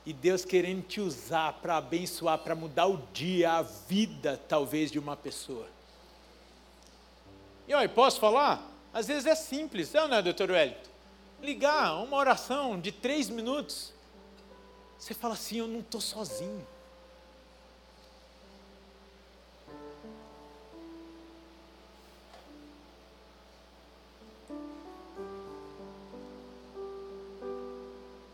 E 0.05 0.13
Deus 0.13 0.43
querendo 0.43 0.83
te 0.83 0.99
usar 0.99 1.53
para 1.53 1.77
abençoar, 1.77 2.39
para 2.39 2.55
mudar 2.55 2.87
o 2.87 2.97
dia, 3.13 3.51
a 3.51 3.61
vida, 3.61 4.41
talvez, 4.47 4.91
de 4.91 4.97
uma 4.97 5.15
pessoa. 5.15 5.67
E 7.67 7.73
olha, 7.73 7.89
posso 7.89 8.19
falar? 8.19 8.65
Às 8.93 9.07
vezes 9.07 9.25
é 9.25 9.35
simples, 9.35 9.93
não 9.93 10.13
é, 10.13 10.21
doutor 10.21 10.49
Wellington? 10.49 10.89
Ligar 11.41 12.01
uma 12.03 12.17
oração 12.17 12.79
de 12.79 12.91
três 12.91 13.29
minutos. 13.29 13.93
Você 14.97 15.13
fala 15.13 15.35
assim: 15.35 15.57
eu 15.57 15.67
não 15.67 15.79
estou 15.79 16.01
sozinho. 16.01 16.65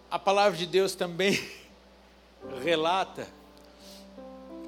A 0.09 0.19
palavra 0.19 0.57
de 0.57 0.67
Deus 0.67 0.95
também 0.95 1.43
relata 2.63 3.27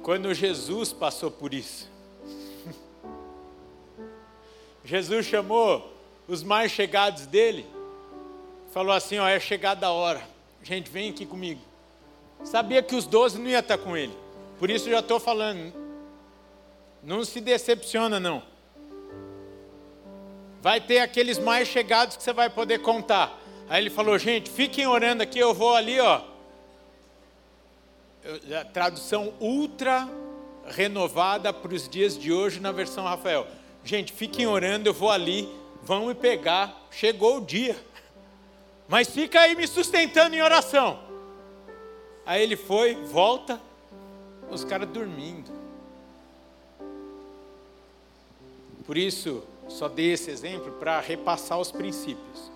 quando 0.02 0.34
Jesus 0.34 0.92
passou 0.92 1.30
por 1.30 1.54
isso. 1.54 1.88
Jesus 4.84 5.24
chamou 5.24 5.96
os 6.28 6.42
mais 6.42 6.72
chegados 6.72 7.26
dele, 7.26 7.64
falou 8.76 8.92
assim: 8.92 9.18
Ó, 9.18 9.26
é 9.26 9.40
chegada 9.40 9.86
a 9.86 9.90
hora, 9.90 10.22
gente, 10.62 10.90
vem 10.90 11.08
aqui 11.08 11.24
comigo. 11.24 11.62
Sabia 12.44 12.82
que 12.82 12.94
os 12.94 13.06
doze 13.06 13.38
não 13.38 13.48
iam 13.48 13.60
estar 13.60 13.78
com 13.78 13.96
ele, 13.96 14.12
por 14.58 14.68
isso 14.68 14.88
eu 14.88 14.92
já 14.92 14.98
estou 14.98 15.18
falando, 15.18 15.72
não 17.02 17.24
se 17.24 17.40
decepciona 17.40 18.20
não. 18.20 18.42
Vai 20.60 20.78
ter 20.78 20.98
aqueles 20.98 21.38
mais 21.38 21.68
chegados 21.68 22.18
que 22.18 22.22
você 22.22 22.34
vai 22.34 22.50
poder 22.50 22.80
contar. 22.80 23.40
Aí 23.66 23.82
ele 23.82 23.88
falou, 23.88 24.18
gente, 24.18 24.50
fiquem 24.50 24.86
orando 24.86 25.22
aqui, 25.22 25.38
eu 25.38 25.54
vou 25.54 25.74
ali, 25.74 25.98
ó. 25.98 26.20
Tradução 28.74 29.32
ultra 29.40 30.06
renovada 30.66 31.50
para 31.50 31.72
os 31.72 31.88
dias 31.88 32.18
de 32.18 32.30
hoje 32.30 32.60
na 32.60 32.72
versão 32.72 33.04
Rafael. 33.04 33.46
Gente, 33.82 34.12
fiquem 34.12 34.46
orando, 34.46 34.86
eu 34.86 34.92
vou 34.92 35.10
ali, 35.10 35.48
vão 35.82 36.08
me 36.08 36.14
pegar, 36.14 36.86
chegou 36.90 37.38
o 37.38 37.40
dia. 37.40 37.85
Mas 38.88 39.08
fica 39.08 39.40
aí 39.40 39.54
me 39.56 39.66
sustentando 39.66 40.34
em 40.34 40.42
oração. 40.42 40.98
Aí 42.24 42.42
ele 42.42 42.56
foi, 42.56 42.94
volta, 42.94 43.60
os 44.50 44.64
caras 44.64 44.88
dormindo. 44.88 45.50
Por 48.86 48.96
isso, 48.96 49.42
só 49.68 49.88
dei 49.88 50.12
esse 50.12 50.30
exemplo 50.30 50.72
para 50.72 51.00
repassar 51.00 51.58
os 51.58 51.72
princípios. 51.72 52.50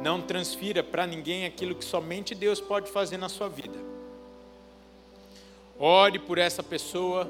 Não 0.00 0.22
transfira 0.22 0.82
para 0.82 1.06
ninguém 1.06 1.44
aquilo 1.44 1.74
que 1.74 1.84
somente 1.84 2.34
Deus 2.34 2.60
pode 2.60 2.90
fazer 2.90 3.16
na 3.16 3.28
sua 3.28 3.48
vida. 3.48 3.78
ore 5.78 6.18
por 6.18 6.38
essa 6.38 6.62
pessoa. 6.62 7.28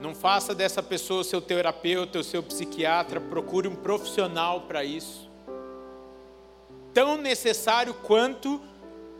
Não 0.00 0.14
faça 0.14 0.52
dessa 0.52 0.82
pessoa 0.82 1.22
seu 1.22 1.40
terapeuta, 1.40 2.18
o 2.18 2.24
seu 2.24 2.42
psiquiatra, 2.42 3.20
procure 3.20 3.68
um 3.68 3.76
profissional 3.76 4.62
para 4.62 4.82
isso. 4.82 5.31
Tão 6.94 7.16
necessário 7.16 7.94
quanto 7.94 8.60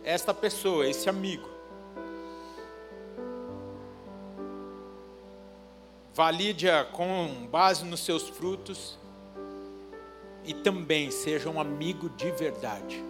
esta 0.05 0.35
pessoa, 0.35 0.87
esse 0.87 1.09
amigo. 1.09 1.49
Valide-a 6.15 6.85
com 6.85 7.47
base 7.51 7.85
nos 7.85 8.01
seus 8.01 8.29
frutos 8.29 8.99
e 10.45 10.53
também 10.53 11.11
seja 11.11 11.49
um 11.49 11.59
amigo 11.59 12.11
de 12.11 12.31
verdade. 12.33 13.03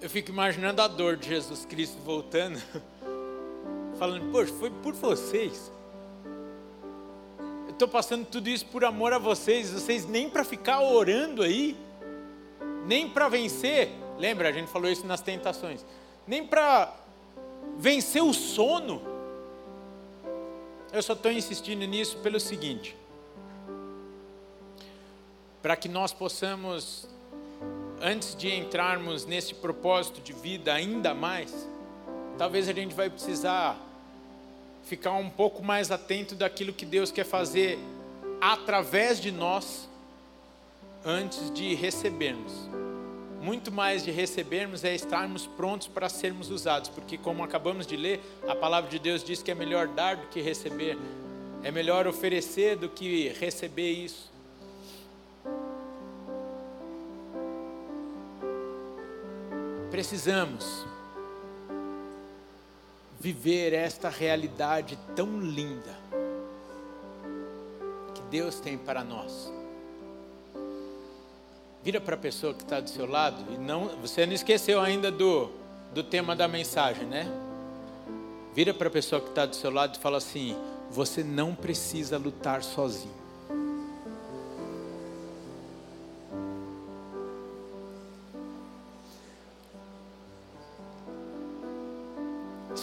Eu 0.00 0.10
fico 0.10 0.30
imaginando 0.30 0.82
a 0.82 0.86
dor 0.86 1.16
de 1.16 1.28
Jesus 1.28 1.64
Cristo 1.64 1.96
voltando, 2.02 2.60
falando: 3.98 4.30
Poxa, 4.30 4.52
foi 4.52 4.70
por 4.70 4.92
vocês. 4.92 5.72
Estou 7.74 7.88
passando 7.88 8.24
tudo 8.24 8.48
isso 8.48 8.64
por 8.66 8.84
amor 8.84 9.12
a 9.12 9.18
vocês, 9.18 9.72
vocês 9.72 10.06
nem 10.06 10.30
para 10.30 10.44
ficar 10.44 10.80
orando 10.80 11.42
aí, 11.42 11.76
nem 12.86 13.08
para 13.08 13.28
vencer. 13.28 13.90
Lembra, 14.16 14.48
a 14.48 14.52
gente 14.52 14.70
falou 14.70 14.88
isso 14.88 15.04
nas 15.04 15.20
tentações. 15.20 15.84
Nem 16.24 16.46
para 16.46 16.94
vencer 17.76 18.22
o 18.22 18.32
sono. 18.32 19.02
Eu 20.92 21.02
só 21.02 21.14
estou 21.14 21.32
insistindo 21.32 21.84
nisso 21.84 22.16
pelo 22.18 22.38
seguinte: 22.38 22.96
para 25.60 25.74
que 25.74 25.88
nós 25.88 26.12
possamos, 26.12 27.08
antes 28.00 28.36
de 28.36 28.54
entrarmos 28.54 29.26
nesse 29.26 29.52
propósito 29.52 30.20
de 30.20 30.32
vida 30.32 30.72
ainda 30.72 31.12
mais, 31.12 31.52
talvez 32.38 32.68
a 32.68 32.72
gente 32.72 32.94
vai 32.94 33.10
precisar 33.10 33.76
ficar 34.84 35.12
um 35.12 35.30
pouco 35.30 35.62
mais 35.62 35.90
atento 35.90 36.34
daquilo 36.34 36.72
que 36.72 36.84
Deus 36.84 37.10
quer 37.10 37.24
fazer 37.24 37.78
através 38.40 39.20
de 39.20 39.30
nós 39.30 39.88
antes 41.04 41.52
de 41.52 41.74
recebermos 41.74 42.68
muito 43.44 43.70
mais 43.70 44.02
de 44.02 44.10
recebermos 44.10 44.84
é 44.84 44.94
estarmos 44.94 45.46
prontos 45.46 45.86
para 45.86 46.08
sermos 46.08 46.50
usados, 46.50 46.88
porque, 46.88 47.18
como 47.18 47.44
acabamos 47.44 47.86
de 47.86 47.94
ler, 47.94 48.18
a 48.48 48.54
palavra 48.56 48.88
de 48.88 48.98
Deus 48.98 49.22
diz 49.22 49.42
que 49.42 49.50
é 49.50 49.54
melhor 49.54 49.86
dar 49.86 50.16
do 50.16 50.28
que 50.28 50.40
receber, 50.40 50.96
é 51.62 51.70
melhor 51.70 52.06
oferecer 52.06 52.74
do 52.74 52.88
que 52.88 53.28
receber 53.38 53.90
isso. 53.90 54.32
Precisamos 59.90 60.86
viver 63.24 63.72
esta 63.72 64.10
realidade 64.10 64.98
tão 65.16 65.40
linda 65.40 65.96
que 68.14 68.20
Deus 68.24 68.60
tem 68.60 68.76
para 68.76 69.02
nós. 69.02 69.50
Vira 71.82 72.02
para 72.02 72.16
a 72.16 72.18
pessoa 72.18 72.52
que 72.52 72.62
está 72.62 72.80
do 72.80 72.90
seu 72.90 73.06
lado 73.10 73.42
e 73.50 73.56
não, 73.56 73.88
você 74.02 74.26
não 74.26 74.34
esqueceu 74.34 74.78
ainda 74.78 75.10
do, 75.10 75.50
do 75.94 76.04
tema 76.04 76.36
da 76.36 76.46
mensagem, 76.46 77.06
né? 77.06 77.26
Vira 78.54 78.74
para 78.74 78.88
a 78.88 78.90
pessoa 78.90 79.22
que 79.22 79.30
está 79.30 79.46
do 79.46 79.56
seu 79.56 79.70
lado 79.70 79.96
e 79.96 79.98
fala 79.98 80.18
assim: 80.18 80.54
você 80.90 81.24
não 81.24 81.54
precisa 81.54 82.18
lutar 82.18 82.62
sozinho. 82.62 83.23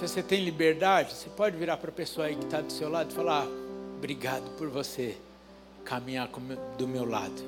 Se 0.01 0.07
você 0.07 0.23
tem 0.23 0.43
liberdade, 0.43 1.13
você 1.13 1.29
pode 1.29 1.55
virar 1.55 1.77
para 1.77 1.91
a 1.91 1.93
pessoa 1.93 2.25
aí 2.25 2.35
que 2.35 2.45
está 2.45 2.59
do 2.59 2.73
seu 2.73 2.89
lado 2.89 3.11
e 3.11 3.13
falar: 3.13 3.43
ah, 3.43 3.47
obrigado 3.97 4.49
por 4.57 4.67
você 4.67 5.15
caminhar 5.85 6.27
do 6.75 6.87
meu 6.87 7.05
lado. 7.05 7.39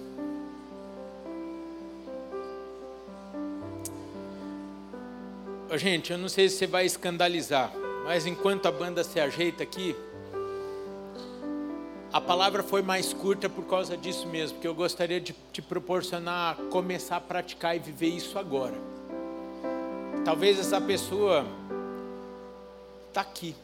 Gente, 5.77 6.11
eu 6.11 6.17
não 6.19 6.29
sei 6.29 6.47
se 6.47 6.57
você 6.57 6.67
vai 6.67 6.85
escandalizar, 6.85 7.73
mas 8.05 8.27
enquanto 8.27 8.67
a 8.67 8.71
banda 8.71 9.03
se 9.03 9.19
ajeita 9.19 9.63
aqui, 9.63 9.95
a 12.13 12.21
palavra 12.21 12.61
foi 12.61 12.83
mais 12.83 13.13
curta 13.13 13.49
por 13.49 13.65
causa 13.65 13.97
disso 13.97 14.27
mesmo, 14.27 14.57
porque 14.57 14.67
eu 14.67 14.75
gostaria 14.75 15.19
de 15.19 15.33
te 15.51 15.59
proporcionar 15.59 16.55
começar 16.69 17.15
a 17.15 17.21
praticar 17.21 17.75
e 17.75 17.79
viver 17.79 18.09
isso 18.09 18.37
agora. 18.37 18.75
Talvez 20.23 20.59
essa 20.59 20.79
pessoa 20.79 21.43
está 23.13 23.21
aqui. 23.21 23.55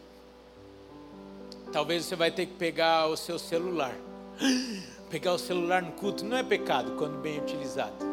Talvez 1.72 2.06
você 2.06 2.16
vai 2.16 2.32
ter 2.32 2.46
que 2.46 2.54
pegar 2.54 3.08
o 3.08 3.18
seu 3.18 3.38
celular. 3.38 3.96
Pegar 5.10 5.34
o 5.34 5.40
celular 5.40 5.82
no 5.82 5.92
culto 5.94 6.24
não 6.24 6.38
é 6.38 6.44
pecado 6.44 6.92
quando 6.96 7.20
bem 7.20 7.40
utilizado 7.40 8.10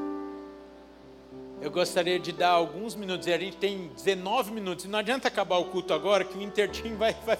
eu 1.60 1.70
gostaria 1.70 2.18
de 2.18 2.32
dar 2.32 2.50
alguns 2.50 2.94
minutos, 2.94 3.26
e 3.26 3.32
a 3.32 3.38
gente 3.38 3.56
tem 3.56 3.88
19 3.88 4.52
minutos, 4.52 4.84
e 4.84 4.88
não 4.88 4.98
adianta 4.98 5.28
acabar 5.28 5.56
o 5.56 5.64
culto 5.66 5.92
agora, 5.94 6.22
que 6.22 6.36
o 6.36 6.42
Intertim 6.42 6.94
vai, 6.96 7.16
vai 7.24 7.38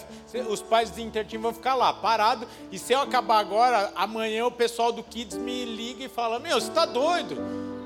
os 0.49 0.63
pais 0.63 0.91
do 0.91 1.01
Intertim 1.01 1.39
vão 1.39 1.53
ficar 1.53 1.75
lá, 1.75 1.93
parado, 1.93 2.47
e 2.73 2.79
se 2.79 2.93
eu 2.93 3.01
acabar 3.01 3.39
agora, 3.39 3.93
amanhã 3.95 4.47
o 4.47 4.51
pessoal 4.51 4.91
do 4.91 5.03
Kids 5.03 5.37
me 5.37 5.65
liga 5.65 6.05
e 6.05 6.09
fala, 6.09 6.39
meu, 6.39 6.61
você 6.61 6.69
está 6.69 6.87
doido? 6.87 7.37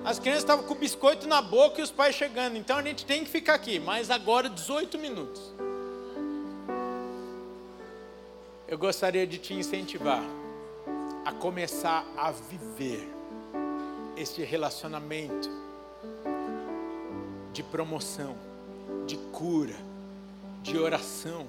As 0.04 0.18
crianças 0.18 0.44
estavam 0.44 0.64
com 0.64 0.74
biscoito 0.74 1.28
na 1.28 1.42
boca 1.42 1.80
e 1.80 1.84
os 1.84 1.90
pais 1.90 2.14
chegando, 2.14 2.56
então 2.56 2.78
a 2.78 2.82
gente 2.82 3.04
tem 3.04 3.24
que 3.24 3.30
ficar 3.30 3.54
aqui, 3.54 3.78
mas 3.78 4.08
agora 4.08 4.48
18 4.48 4.98
minutos. 4.98 5.52
Eu 8.70 8.78
gostaria 8.78 9.26
de 9.26 9.36
te 9.36 9.52
incentivar 9.52 10.22
a 11.24 11.32
começar 11.32 12.06
a 12.16 12.30
viver 12.30 13.04
este 14.16 14.44
relacionamento 14.44 15.50
de 17.52 17.64
promoção, 17.64 18.36
de 19.08 19.16
cura, 19.32 19.74
de 20.62 20.78
oração. 20.78 21.48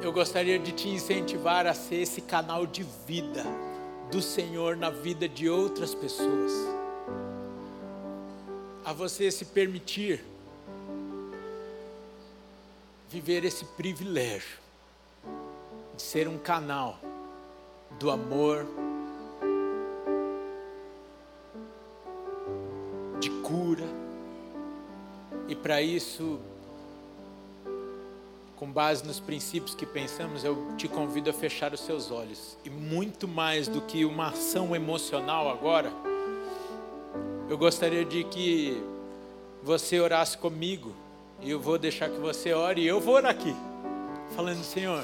Eu 0.00 0.12
gostaria 0.12 0.56
de 0.56 0.70
te 0.70 0.88
incentivar 0.88 1.66
a 1.66 1.74
ser 1.74 1.96
esse 1.96 2.20
canal 2.20 2.64
de 2.64 2.84
vida 3.04 3.42
do 4.08 4.22
Senhor 4.22 4.76
na 4.76 4.90
vida 4.90 5.28
de 5.28 5.48
outras 5.48 5.96
pessoas. 5.96 6.52
A 8.84 8.92
você 8.92 9.32
se 9.32 9.46
permitir 9.46 10.31
viver 13.12 13.44
esse 13.44 13.64
privilégio 13.64 14.58
de 15.94 16.02
ser 16.02 16.26
um 16.26 16.38
canal 16.38 16.98
do 17.98 18.10
amor, 18.10 18.66
cura. 23.52 23.84
E 25.46 25.54
para 25.54 25.82
isso, 25.82 26.40
com 28.56 28.72
base 28.72 29.04
nos 29.04 29.20
princípios 29.20 29.74
que 29.74 29.84
pensamos, 29.84 30.42
eu 30.42 30.74
te 30.78 30.88
convido 30.88 31.28
a 31.28 31.32
fechar 31.32 31.74
os 31.74 31.80
seus 31.80 32.10
olhos. 32.10 32.56
E 32.64 32.70
muito 32.70 33.28
mais 33.28 33.68
do 33.68 33.82
que 33.82 34.06
uma 34.06 34.28
ação 34.28 34.74
emocional 34.74 35.50
agora, 35.50 35.92
eu 37.50 37.58
gostaria 37.58 38.04
de 38.04 38.24
que 38.24 38.82
você 39.62 40.00
orasse 40.00 40.38
comigo. 40.38 40.94
E 41.42 41.50
eu 41.50 41.60
vou 41.60 41.78
deixar 41.78 42.08
que 42.08 42.18
você 42.18 42.52
ore 42.52 42.82
e 42.82 42.86
eu 42.86 43.00
vou 43.00 43.14
orar 43.14 43.32
aqui. 43.32 43.54
Falando, 44.34 44.62
Senhor, 44.62 45.02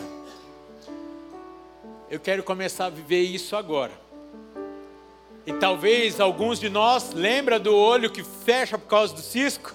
eu 2.08 2.18
quero 2.18 2.42
começar 2.42 2.86
a 2.86 2.90
viver 2.90 3.22
isso 3.22 3.56
agora 3.56 4.08
e 5.48 5.52
talvez 5.54 6.20
alguns 6.20 6.60
de 6.60 6.68
nós 6.68 7.14
lembra 7.14 7.58
do 7.58 7.74
olho 7.74 8.10
que 8.10 8.22
fecha 8.22 8.76
por 8.76 8.86
causa 8.86 9.14
do 9.14 9.22
cisco. 9.22 9.72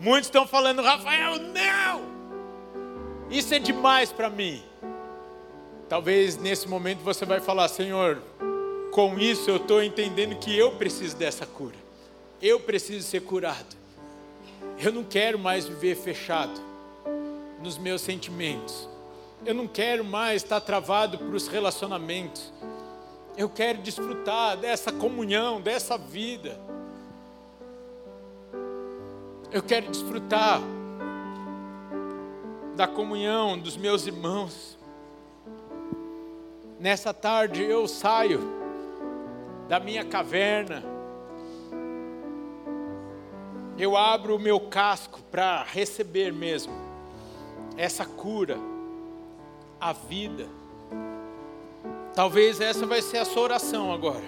Muitos 0.00 0.28
estão 0.28 0.46
falando, 0.46 0.80
Rafael, 0.80 1.38
não! 1.38 2.00
Isso 3.30 3.52
é 3.52 3.58
demais 3.58 4.10
para 4.10 4.30
mim. 4.30 4.62
Talvez 5.86 6.38
nesse 6.38 6.66
momento 6.66 7.00
você 7.00 7.26
vai 7.26 7.40
falar, 7.40 7.68
Senhor, 7.68 8.22
com 8.90 9.18
isso 9.18 9.50
eu 9.50 9.56
estou 9.56 9.82
entendendo 9.82 10.34
que 10.36 10.56
eu 10.56 10.72
preciso 10.72 11.14
dessa 11.14 11.44
cura. 11.44 11.76
Eu 12.40 12.58
preciso 12.58 13.06
ser 13.06 13.20
curado. 13.20 13.76
Eu 14.78 14.92
não 14.92 15.02
quero 15.02 15.38
mais 15.38 15.66
viver 15.66 15.96
fechado 15.96 16.60
nos 17.62 17.78
meus 17.78 18.02
sentimentos. 18.02 18.88
Eu 19.44 19.54
não 19.54 19.66
quero 19.66 20.04
mais 20.04 20.42
estar 20.42 20.60
travado 20.60 21.18
para 21.18 21.34
os 21.34 21.48
relacionamentos. 21.48 22.52
Eu 23.36 23.48
quero 23.48 23.78
desfrutar 23.78 24.56
dessa 24.56 24.92
comunhão, 24.92 25.60
dessa 25.60 25.96
vida. 25.96 26.58
Eu 29.50 29.62
quero 29.62 29.90
desfrutar 29.90 30.60
da 32.74 32.86
comunhão 32.86 33.58
dos 33.58 33.76
meus 33.76 34.06
irmãos. 34.06 34.76
Nessa 36.78 37.14
tarde 37.14 37.62
eu 37.62 37.88
saio 37.88 38.40
da 39.68 39.80
minha 39.80 40.04
caverna 40.04 40.95
eu 43.78 43.96
abro 43.96 44.36
o 44.36 44.38
meu 44.38 44.58
casco 44.58 45.20
para 45.30 45.62
receber 45.62 46.32
mesmo 46.32 46.72
essa 47.76 48.06
cura, 48.06 48.56
a 49.78 49.92
vida. 49.92 50.46
Talvez 52.14 52.58
essa 52.60 52.86
vai 52.86 53.02
ser 53.02 53.18
a 53.18 53.24
sua 53.26 53.42
oração 53.42 53.92
agora. 53.92 54.24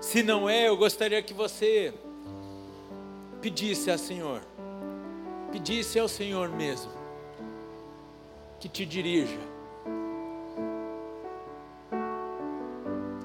Se 0.00 0.22
não 0.22 0.48
é, 0.48 0.68
eu 0.68 0.76
gostaria 0.76 1.22
que 1.22 1.34
você 1.34 1.92
pedisse 3.42 3.90
ao 3.90 3.98
Senhor, 3.98 4.40
pedisse 5.52 5.98
ao 5.98 6.08
Senhor 6.08 6.48
mesmo, 6.48 6.90
que 8.58 8.70
te 8.70 8.86
dirija. 8.86 9.52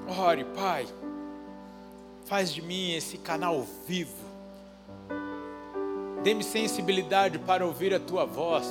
Ore, 0.06 0.44
Pai, 0.44 0.86
faz 2.26 2.52
de 2.52 2.60
mim 2.60 2.92
esse 2.92 3.16
canal 3.16 3.66
vivo 3.86 4.27
Dê-me 6.28 6.44
sensibilidade 6.44 7.38
para 7.38 7.64
ouvir 7.64 7.94
a 7.94 7.98
tua 7.98 8.26
voz. 8.26 8.66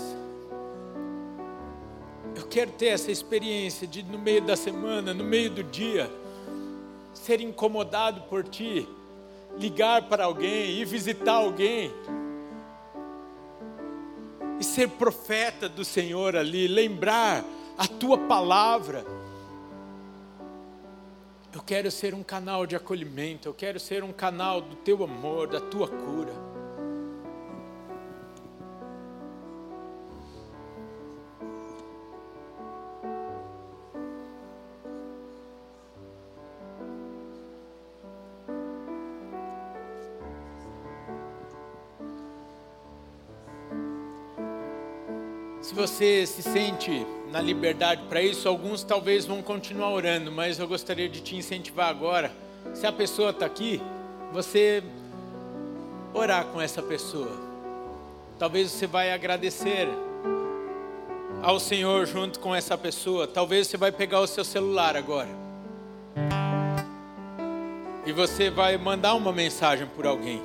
Eu 2.35 2.45
quero 2.47 2.69
ter 2.73 2.89
essa 2.89 3.11
experiência 3.11 3.87
de, 3.87 4.03
no 4.03 4.19
meio 4.19 4.43
da 4.43 4.55
semana, 4.55 5.11
no 5.11 5.23
meio 5.23 5.49
do 5.49 5.63
dia, 5.63 6.07
ser 7.15 7.41
incomodado 7.41 8.21
por 8.29 8.43
ti, 8.43 8.87
ligar 9.57 10.07
para 10.07 10.25
alguém, 10.25 10.69
ir 10.73 10.85
visitar 10.85 11.33
alguém, 11.33 11.91
e 14.59 14.63
ser 14.63 14.89
profeta 14.89 15.67
do 15.67 15.83
Senhor 15.83 16.35
ali, 16.35 16.67
lembrar 16.67 17.43
a 17.75 17.87
tua 17.87 18.19
palavra. 18.19 19.03
Eu 21.51 21.63
quero 21.63 21.89
ser 21.89 22.13
um 22.13 22.21
canal 22.21 22.67
de 22.67 22.75
acolhimento, 22.75 23.49
eu 23.49 23.53
quero 23.55 23.79
ser 23.79 24.03
um 24.03 24.13
canal 24.13 24.61
do 24.61 24.75
teu 24.75 25.03
amor, 25.03 25.47
da 25.47 25.59
tua 25.59 25.87
cura. 25.87 26.46
Você 45.97 46.27
se 46.27 46.43
sente 46.43 47.07
na 47.31 47.41
liberdade 47.41 48.03
para 48.07 48.21
isso, 48.21 48.47
alguns 48.47 48.83
talvez 48.83 49.25
vão 49.25 49.41
continuar 49.41 49.89
orando, 49.89 50.31
mas 50.31 50.59
eu 50.59 50.67
gostaria 50.67 51.09
de 51.09 51.21
te 51.21 51.35
incentivar 51.35 51.89
agora. 51.89 52.31
Se 52.75 52.85
a 52.85 52.91
pessoa 52.91 53.31
está 53.31 53.47
aqui, 53.47 53.81
você 54.31 54.83
orar 56.13 56.45
com 56.45 56.61
essa 56.61 56.83
pessoa. 56.83 57.31
Talvez 58.37 58.69
você 58.69 58.85
vai 58.85 59.11
agradecer 59.11 59.87
ao 61.41 61.59
Senhor 61.59 62.05
junto 62.05 62.39
com 62.39 62.53
essa 62.53 62.77
pessoa. 62.77 63.25
Talvez 63.25 63.65
você 63.65 63.75
vai 63.75 63.91
pegar 63.91 64.19
o 64.19 64.27
seu 64.27 64.45
celular 64.45 64.95
agora. 64.95 65.29
E 68.05 68.11
você 68.11 68.51
vai 68.51 68.77
mandar 68.77 69.15
uma 69.15 69.33
mensagem 69.33 69.87
por 69.87 70.05
alguém, 70.05 70.43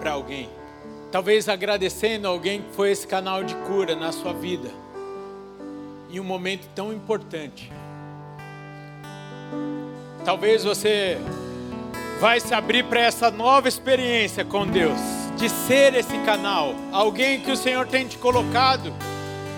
para 0.00 0.12
alguém. 0.12 0.48
Talvez 1.12 1.46
agradecendo 1.46 2.26
alguém 2.26 2.62
que 2.62 2.72
foi 2.72 2.90
esse 2.90 3.06
canal 3.06 3.44
de 3.44 3.54
cura 3.66 3.94
na 3.94 4.10
sua 4.10 4.32
vida. 4.32 4.83
Em 6.14 6.20
um 6.20 6.24
momento 6.24 6.68
tão 6.76 6.92
importante. 6.92 7.72
Talvez 10.24 10.62
você 10.62 11.18
vai 12.20 12.38
se 12.38 12.54
abrir 12.54 12.84
para 12.84 13.00
essa 13.00 13.32
nova 13.32 13.66
experiência 13.66 14.44
com 14.44 14.64
Deus, 14.64 14.96
de 15.36 15.48
ser 15.48 15.92
esse 15.96 16.16
canal, 16.18 16.72
alguém 16.92 17.40
que 17.40 17.50
o 17.50 17.56
Senhor 17.56 17.88
tem 17.88 18.06
te 18.06 18.16
colocado. 18.16 18.94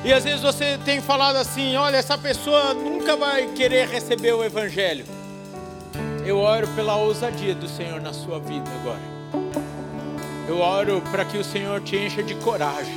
E 0.02 0.14
às 0.14 0.24
vezes 0.24 0.40
você 0.40 0.78
tem 0.82 1.02
falado 1.02 1.36
assim: 1.36 1.76
olha, 1.76 1.98
essa 1.98 2.16
pessoa 2.16 2.72
nunca 2.72 3.16
vai 3.16 3.48
querer 3.48 3.88
receber 3.88 4.32
o 4.32 4.42
Evangelho. 4.42 5.04
Eu 6.24 6.38
oro 6.38 6.66
pela 6.68 6.96
ousadia 6.96 7.54
do 7.54 7.68
Senhor 7.68 8.00
na 8.00 8.14
sua 8.14 8.40
vida 8.40 8.70
agora. 8.80 9.46
Eu 10.48 10.60
oro 10.60 11.02
para 11.10 11.26
que 11.26 11.36
o 11.36 11.44
Senhor 11.44 11.82
te 11.82 11.98
encha 11.98 12.22
de 12.22 12.34
coragem, 12.36 12.96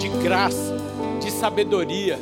de 0.00 0.08
graça, 0.08 0.74
de 1.20 1.30
sabedoria, 1.30 2.18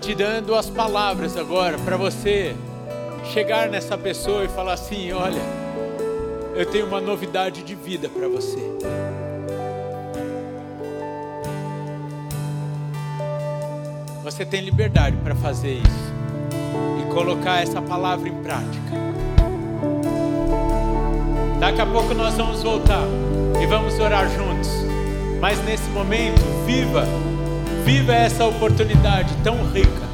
te 0.00 0.14
dando 0.14 0.54
as 0.54 0.70
palavras 0.70 1.36
agora 1.36 1.78
para 1.78 1.96
você 1.96 2.56
chegar 3.32 3.68
nessa 3.68 3.98
pessoa 3.98 4.44
e 4.44 4.48
falar 4.48 4.72
assim: 4.72 5.12
olha, 5.12 5.42
eu 6.54 6.64
tenho 6.64 6.86
uma 6.86 7.00
novidade 7.00 7.62
de 7.62 7.74
vida 7.74 8.08
para 8.08 8.26
você. 8.26 8.58
Você 14.24 14.44
tem 14.44 14.62
liberdade 14.62 15.16
para 15.18 15.34
fazer 15.34 15.74
isso 15.74 16.12
e 17.00 17.12
colocar 17.12 17.62
essa 17.62 17.82
palavra 17.82 18.28
em 18.28 18.42
prática. 18.42 18.90
Daqui 21.58 21.80
a 21.80 21.86
pouco 21.86 22.14
nós 22.14 22.34
vamos 22.36 22.62
voltar 22.62 23.04
e 23.62 23.66
vamos 23.66 23.98
orar 23.98 24.26
juntos. 24.30 24.70
Mas 25.40 25.62
nesse 25.64 25.88
momento, 25.90 26.40
viva, 26.64 27.06
viva 27.90 28.14
essa 28.14 28.46
oportunidade 28.46 29.34
tão 29.42 29.64
rica. 29.72 30.09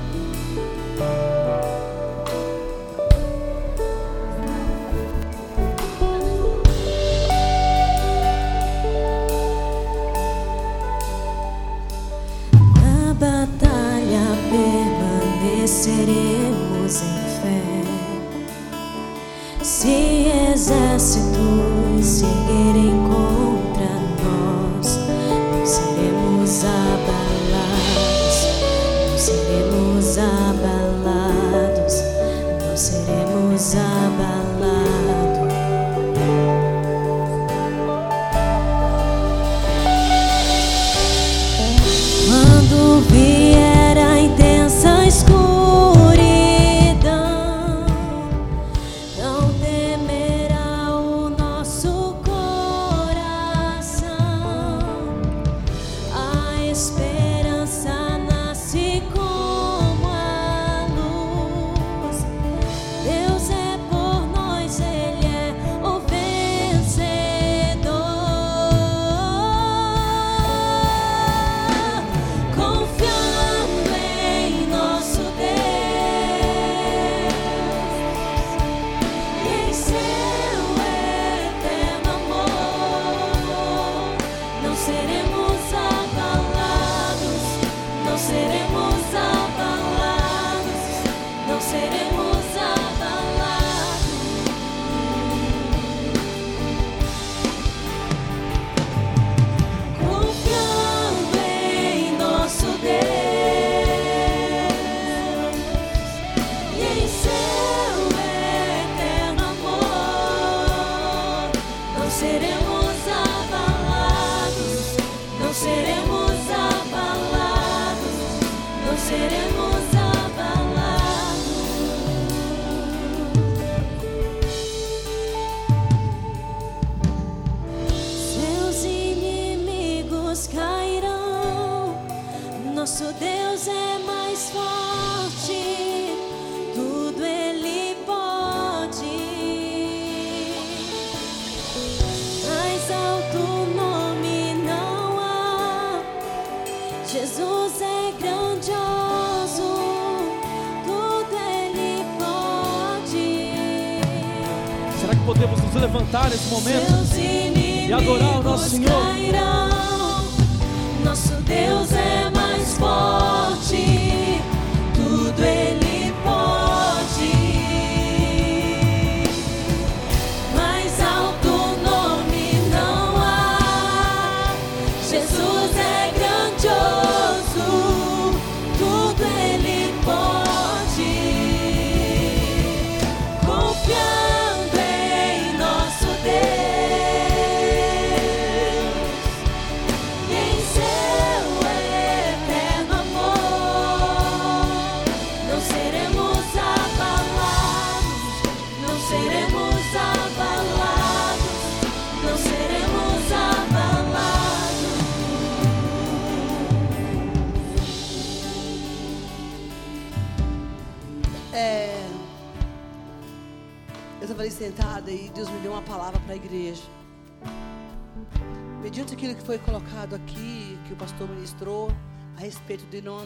Señor. 158.67 159.26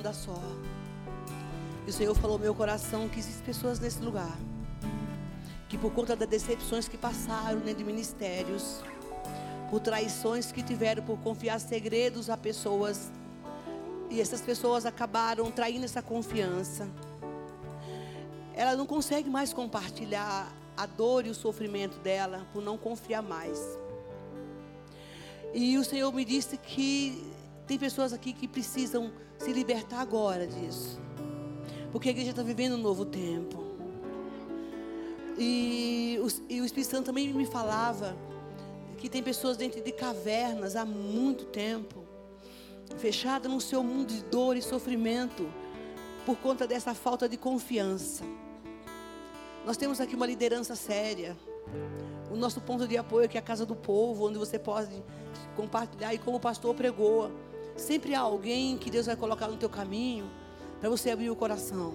Andar 0.01 0.15
só. 0.15 0.39
E 1.87 1.91
o 1.91 1.93
Senhor 1.93 2.15
falou 2.15 2.39
meu 2.39 2.55
coração 2.55 3.09
que 3.09 3.19
existem 3.19 3.45
pessoas 3.45 3.79
nesse 3.79 4.03
lugar 4.03 4.37
que 5.69 5.79
por 5.79 5.93
conta 5.93 6.17
das 6.17 6.29
decepções 6.29 6.89
que 6.89 6.99
passaram 6.99 7.61
dentro 7.61 7.79
de 7.79 7.85
ministérios, 7.85 8.81
por 9.71 9.79
traições 9.79 10.51
que 10.51 10.65
tiveram, 10.65 11.01
por 11.01 11.17
confiar 11.19 11.61
segredos 11.61 12.29
a 12.29 12.37
pessoas, 12.37 13.13
e 14.11 14.21
essas 14.21 14.41
pessoas 14.41 14.85
acabaram 14.85 15.49
traindo 15.49 15.85
essa 15.85 16.03
confiança 16.03 16.89
ela 18.61 18.77
não 18.77 18.85
consegue 18.85 19.31
mais 19.31 19.55
compartilhar 19.55 20.53
a 20.77 20.85
dor 20.85 21.27
e 21.27 21.31
o 21.31 21.35
sofrimento 21.35 21.99
dela 22.01 22.47
por 22.53 22.63
não 22.63 22.77
confiar 22.77 23.23
mais. 23.23 23.59
E 25.55 25.79
o 25.79 25.85
Senhor 25.85 26.13
me 26.13 26.27
disse 26.27 26.59
que 26.59 27.30
tem 27.71 27.79
pessoas 27.79 28.13
aqui 28.13 28.33
que 28.33 28.49
precisam 28.49 29.13
se 29.39 29.53
libertar 29.53 30.01
agora 30.01 30.45
disso. 30.45 31.01
Porque 31.93 32.09
a 32.09 32.11
igreja 32.11 32.31
está 32.31 32.43
vivendo 32.43 32.75
um 32.75 32.83
novo 32.83 33.05
tempo. 33.05 33.63
E 35.39 36.19
o, 36.21 36.53
e 36.53 36.61
o 36.61 36.65
Espírito 36.65 36.91
Santo 36.91 37.07
também 37.07 37.33
me 37.33 37.47
falava 37.47 38.17
que 38.99 39.09
tem 39.09 39.23
pessoas 39.23 39.57
dentro 39.57 39.81
de 39.81 39.93
cavernas 39.93 40.75
há 40.75 40.85
muito 40.85 41.45
tempo, 41.45 42.05
fechadas 42.99 43.49
no 43.49 43.61
seu 43.61 43.85
mundo 43.85 44.13
de 44.13 44.25
dor 44.25 44.57
e 44.57 44.63
sofrimento, 44.63 45.49
por 46.27 46.39
conta 46.39 46.67
dessa 46.67 46.93
falta 46.93 47.29
de 47.29 47.37
confiança. 47.37 48.25
Nós 49.65 49.77
temos 49.77 50.01
aqui 50.01 50.17
uma 50.17 50.27
liderança 50.27 50.75
séria. 50.75 51.39
O 52.33 52.35
nosso 52.35 52.61
ponto 52.61 52.89
de 52.89 52.97
apoio 52.97 53.27
aqui 53.27 53.37
é 53.37 53.41
a 53.41 53.45
Casa 53.45 53.65
do 53.65 53.77
Povo, 53.77 54.27
onde 54.27 54.39
você 54.39 54.59
pode 54.59 55.05
compartilhar. 55.55 56.13
E 56.13 56.19
como 56.19 56.39
o 56.39 56.41
pastor 56.41 56.75
pregou, 56.75 57.31
sempre 57.77 58.15
há 58.15 58.21
alguém 58.21 58.77
que 58.77 58.91
Deus 58.91 59.07
vai 59.07 59.17
colocar 59.17 59.49
no 59.49 59.57
teu 59.57 59.69
caminho 59.69 60.31
para 60.81 60.89
você 60.89 61.11
abrir 61.11 61.31
o 61.31 61.37
coração. 61.37 61.95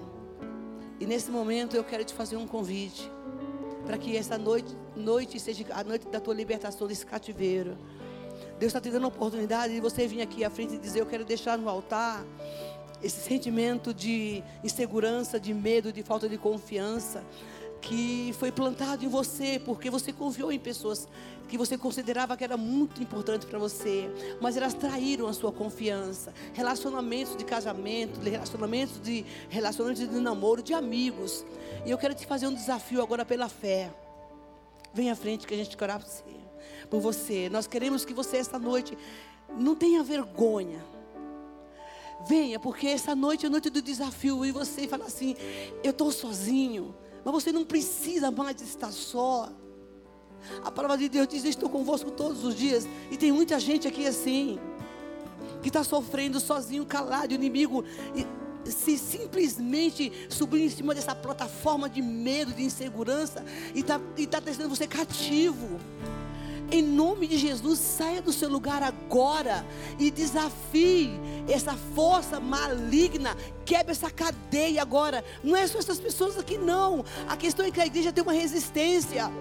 E 0.99 1.05
nesse 1.05 1.29
momento 1.29 1.75
eu 1.75 1.83
quero 1.83 2.03
te 2.03 2.13
fazer 2.13 2.37
um 2.37 2.47
convite 2.47 3.11
para 3.85 3.97
que 3.97 4.15
essa 4.17 4.37
noite, 4.37 4.75
noite 4.95 5.39
seja 5.39 5.65
a 5.71 5.83
noite 5.83 6.07
da 6.07 6.19
tua 6.19 6.33
libertação 6.33 6.87
desse 6.87 7.05
cativeiro. 7.05 7.77
Deus 8.59 8.69
está 8.69 8.81
te 8.81 8.89
dando 8.89 9.05
a 9.05 9.07
oportunidade 9.09 9.73
de 9.73 9.81
você 9.81 10.07
vir 10.07 10.21
aqui 10.21 10.43
à 10.43 10.49
frente 10.49 10.75
e 10.75 10.77
dizer: 10.77 11.01
Eu 11.01 11.05
quero 11.05 11.25
deixar 11.25 11.57
no 11.57 11.69
altar 11.69 12.25
esse 13.03 13.19
sentimento 13.19 13.93
de 13.93 14.41
insegurança, 14.63 15.39
de 15.39 15.53
medo, 15.53 15.91
de 15.91 16.01
falta 16.01 16.27
de 16.27 16.37
confiança 16.37 17.23
que 17.85 18.33
foi 18.39 18.51
plantado 18.51 19.05
em 19.05 19.07
você 19.07 19.61
porque 19.63 19.91
você 19.91 20.11
confiou 20.11 20.51
em 20.51 20.57
pessoas 20.57 21.07
que 21.47 21.55
você 21.55 21.77
considerava 21.77 22.35
que 22.35 22.43
era 22.43 22.57
muito 22.57 23.01
importante 23.01 23.45
para 23.45 23.59
você, 23.59 24.09
mas 24.41 24.57
elas 24.57 24.73
traíram 24.73 25.27
a 25.27 25.33
sua 25.33 25.51
confiança. 25.51 26.33
Relacionamentos 26.53 27.37
de 27.37 27.45
casamento, 27.45 28.19
relacionamentos 28.19 28.99
de 28.99 29.23
relacionamentos 29.49 30.09
de 30.09 30.19
namoro, 30.19 30.63
de 30.63 30.73
amigos. 30.73 31.45
E 31.85 31.91
eu 31.91 31.97
quero 31.99 32.15
te 32.15 32.25
fazer 32.25 32.47
um 32.47 32.53
desafio 32.53 33.03
agora 33.03 33.23
pela 33.23 33.47
fé. 33.47 33.93
Vem 34.91 35.11
à 35.11 35.15
frente 35.15 35.45
que 35.45 35.53
a 35.53 35.57
gente 35.57 35.77
quer 35.77 35.83
orar 35.83 35.99
por 35.99 36.09
você. 36.09 36.23
Por 36.89 36.99
você. 36.99 37.49
Nós 37.49 37.67
queremos 37.67 38.03
que 38.03 38.15
você 38.15 38.37
esta 38.37 38.57
noite 38.57 38.97
não 39.55 39.75
tenha 39.75 40.01
vergonha. 40.01 40.83
Venha, 42.27 42.59
porque 42.59 42.87
essa 42.87 43.13
noite 43.13 43.45
é 43.45 43.47
a 43.47 43.51
noite 43.51 43.69
do 43.69 43.83
desafio. 43.83 44.43
E 44.43 44.51
você 44.51 44.87
fala 44.87 45.05
assim: 45.05 45.35
Eu 45.83 45.91
estou 45.91 46.11
sozinho. 46.11 46.95
Mas 47.25 47.33
você 47.33 47.51
não 47.51 47.65
precisa 47.65 48.29
mais 48.29 48.61
estar 48.61 48.91
só. 48.91 49.51
A 50.63 50.69
palavra 50.69 50.97
de 50.99 51.09
Deus 51.09 51.27
diz: 51.27 51.43
estou 51.43 51.67
convosco 51.67 52.11
todos 52.11 52.45
os 52.45 52.55
dias. 52.55 52.87
E 53.09 53.17
tem 53.17 53.31
muita 53.31 53.59
gente 53.59 53.87
aqui 53.87 54.05
assim, 54.05 54.59
que 55.63 55.69
está 55.69 55.83
sofrendo 55.83 56.39
sozinho, 56.39 56.85
calado. 56.85 57.33
Inimigo 57.33 57.83
e- 58.15 58.27
se 58.69 58.97
simplesmente 58.97 60.11
subir 60.29 60.63
em 60.63 60.69
cima 60.69 60.93
dessa 60.95 61.13
plataforma 61.13 61.87
de 61.87 62.01
medo, 62.01 62.51
de 62.51 62.63
insegurança, 62.63 63.43
e 63.75 63.79
está 63.79 63.99
tá 64.29 64.39
deixando 64.39 64.69
você 64.69 64.87
cativo. 64.87 65.79
Em 66.71 66.81
nome 66.81 67.27
de 67.27 67.37
Jesus, 67.37 67.79
saia 67.79 68.21
do 68.21 68.33
seu 68.33 68.49
lugar 68.49 68.81
agora 68.81 69.65
e 69.99 70.09
desafie 70.09 71.11
essa 71.47 71.73
força 71.93 72.39
maligna. 72.39 73.35
Quebre 73.63 73.91
essa 73.91 74.09
cadeia 74.09 74.81
agora. 74.81 75.23
Não 75.43 75.55
é 75.55 75.67
só 75.67 75.79
essas 75.79 75.99
pessoas 75.99 76.37
aqui, 76.37 76.57
não. 76.57 77.05
A 77.27 77.37
questão 77.37 77.65
é 77.65 77.71
que 77.71 77.79
a 77.79 77.85
igreja 77.85 78.11
tem 78.11 78.23
uma 78.23 78.33
resistência. 78.33 79.31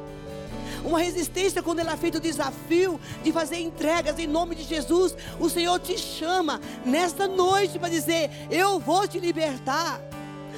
Uma 0.85 0.99
resistência 0.99 1.62
quando 1.62 1.79
ela 1.79 1.93
é 1.93 1.97
feito 1.97 2.18
o 2.18 2.20
desafio 2.20 3.01
de 3.22 3.33
fazer 3.33 3.59
entregas 3.59 4.18
em 4.18 4.27
nome 4.27 4.55
de 4.55 4.62
Jesus. 4.62 5.16
O 5.41 5.49
Senhor 5.49 5.79
te 5.81 5.97
chama 5.97 6.61
nesta 6.85 7.27
noite 7.27 7.79
para 7.79 7.89
dizer: 7.89 8.31
Eu 8.51 8.79
vou 8.79 9.09
te 9.09 9.18
libertar. 9.18 10.01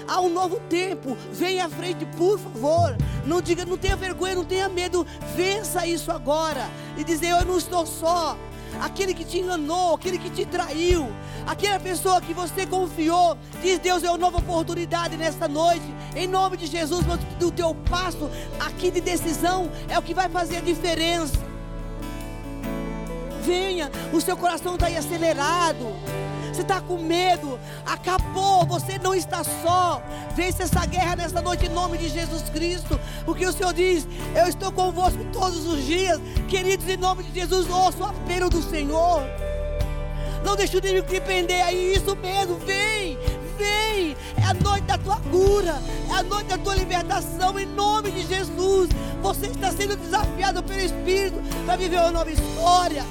Há 0.08 0.20
um 0.20 0.28
novo 0.28 0.60
tempo. 0.68 1.16
Venha 1.32 1.66
à 1.66 1.68
frente, 1.68 2.04
por 2.16 2.38
favor. 2.38 2.96
Não 3.26 3.40
diga, 3.42 3.66
não 3.66 3.76
tenha 3.76 3.96
vergonha, 3.96 4.36
não 4.36 4.44
tenha 4.44 4.68
medo. 4.68 5.04
Vença 5.34 5.86
isso 5.86 6.12
agora. 6.12 6.70
E 6.96 7.02
dizer, 7.02 7.30
eu 7.30 7.44
não 7.44 7.58
estou 7.58 7.84
só. 7.84 8.38
Aquele 8.80 9.14
que 9.14 9.24
te 9.24 9.38
enganou, 9.38 9.94
aquele 9.94 10.18
que 10.18 10.30
te 10.30 10.44
traiu, 10.44 11.08
aquela 11.46 11.80
pessoa 11.80 12.20
que 12.20 12.34
você 12.34 12.66
confiou, 12.66 13.36
diz 13.62 13.78
Deus, 13.78 14.04
é 14.04 14.08
uma 14.08 14.18
nova 14.18 14.38
oportunidade 14.38 15.16
nesta 15.16 15.48
noite, 15.48 15.84
em 16.14 16.26
nome 16.26 16.56
de 16.56 16.66
Jesus, 16.66 17.04
mas 17.06 17.18
o 17.42 17.50
teu 17.50 17.74
passo 17.74 18.30
aqui 18.60 18.90
de 18.90 19.00
decisão 19.00 19.70
é 19.88 19.98
o 19.98 20.02
que 20.02 20.12
vai 20.12 20.28
fazer 20.28 20.58
a 20.58 20.60
diferença. 20.60 21.38
Venha, 23.42 23.90
o 24.12 24.20
seu 24.20 24.36
coração 24.36 24.74
está 24.74 24.86
aí 24.86 24.96
acelerado. 24.96 25.86
Você 26.57 26.62
está 26.62 26.80
com 26.80 26.96
medo, 26.96 27.61
acabou, 27.84 28.64
você 28.64 28.98
não 28.98 29.14
está 29.14 29.44
só. 29.44 30.02
Vence 30.34 30.62
essa 30.62 30.86
guerra 30.86 31.16
nesta 31.16 31.42
noite 31.42 31.66
em 31.66 31.68
nome 31.68 31.98
de 31.98 32.09
Jesus 32.09 32.48
Cristo, 32.48 32.98
porque 33.26 33.44
o 33.44 33.52
Senhor 33.52 33.74
diz: 33.74 34.09
Eu 34.34 34.46
estou 34.46 34.72
convosco 34.72 35.22
todos 35.34 35.66
os 35.66 35.84
dias, 35.84 36.18
queridos, 36.48 36.88
em 36.88 36.96
nome 36.96 37.24
de 37.24 37.40
Jesus, 37.40 37.68
ouça 37.68 37.98
o 37.98 38.07
apelo 38.07 38.48
do 38.48 38.62
Senhor. 38.62 39.22
Não 40.42 40.57
deixe 40.57 40.74
o 40.74 40.78
inimigo 40.78 41.07
te 41.07 41.20
prender 41.20 41.62
aí, 41.62 41.94
isso 41.94 42.16
mesmo, 42.16 42.57
vem, 42.61 43.18
vem. 43.59 44.16
É 44.38 44.44
a 44.46 44.54
noite 44.54 44.84
da 44.84 44.96
tua 44.96 45.20
cura, 45.30 45.78
é 46.09 46.14
a 46.14 46.22
noite 46.22 46.46
da 46.46 46.57
tua 46.57 46.74
libertação, 46.74 47.59
em 47.59 47.66
nome 47.66 48.11
de 48.12 48.26
Jesus. 48.26 48.88
Você 49.20 49.48
está 49.48 49.70
sendo 49.72 49.94
desafiado 49.94 50.62
pelo 50.62 50.80
Espírito 50.80 51.36
para 51.66 51.76
viver 51.76 51.98
uma 51.98 52.12
nova 52.12 52.30
história. 52.30 53.04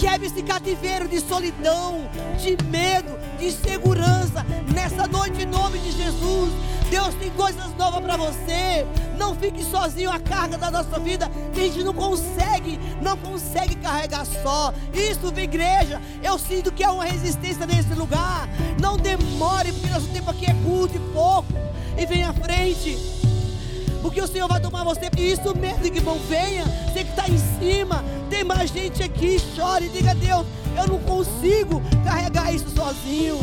Quebre 0.00 0.28
esse 0.28 0.42
cativeiro 0.42 1.06
de 1.06 1.20
solidão, 1.20 2.08
de 2.38 2.56
medo, 2.68 3.18
de 3.38 3.48
insegurança. 3.48 4.46
Nessa 4.74 5.06
noite, 5.06 5.42
em 5.42 5.46
nome 5.46 5.78
de 5.78 5.92
Jesus, 5.92 6.50
Deus 6.88 7.14
tem 7.16 7.28
coisas 7.32 7.76
novas 7.76 8.00
para 8.00 8.16
você. 8.16 8.86
Não 9.18 9.34
fique 9.34 9.62
sozinho 9.62 10.10
a 10.10 10.18
carga 10.18 10.56
da 10.56 10.70
nossa 10.70 10.98
vida. 10.98 11.30
A 11.52 11.54
gente 11.54 11.84
não 11.84 11.92
consegue, 11.92 12.80
não 13.02 13.14
consegue 13.18 13.74
carregar 13.74 14.24
só. 14.24 14.72
Isso, 14.94 15.30
igreja, 15.38 16.00
eu 16.22 16.38
sinto 16.38 16.72
que 16.72 16.82
há 16.82 16.92
uma 16.92 17.04
resistência 17.04 17.66
nesse 17.66 17.92
lugar. 17.92 18.48
Não 18.80 18.96
demore, 18.96 19.70
porque 19.70 19.88
nosso 19.88 20.08
tempo 20.08 20.30
aqui 20.30 20.46
é 20.46 20.54
curto 20.64 20.96
e 20.96 21.12
pouco. 21.12 21.52
E 21.98 22.06
vem 22.06 22.24
à 22.24 22.32
frente. 22.32 23.29
Porque 24.02 24.20
o 24.20 24.26
Senhor 24.26 24.48
vai 24.48 24.60
tomar 24.60 24.84
você. 24.84 25.10
E 25.16 25.32
isso 25.32 25.56
mesmo, 25.56 25.84
irmão, 25.84 26.18
venha. 26.28 26.64
Você 26.64 27.04
que 27.04 27.10
está 27.10 27.28
em 27.28 27.38
cima. 27.58 28.04
Tem 28.28 28.44
mais 28.44 28.70
gente 28.70 29.02
aqui. 29.02 29.38
Chore. 29.54 29.88
Diga, 29.88 30.14
Deus, 30.14 30.46
eu 30.76 30.86
não 30.88 30.98
consigo 31.00 31.82
carregar 32.04 32.52
isso 32.54 32.70
sozinho. 32.70 33.38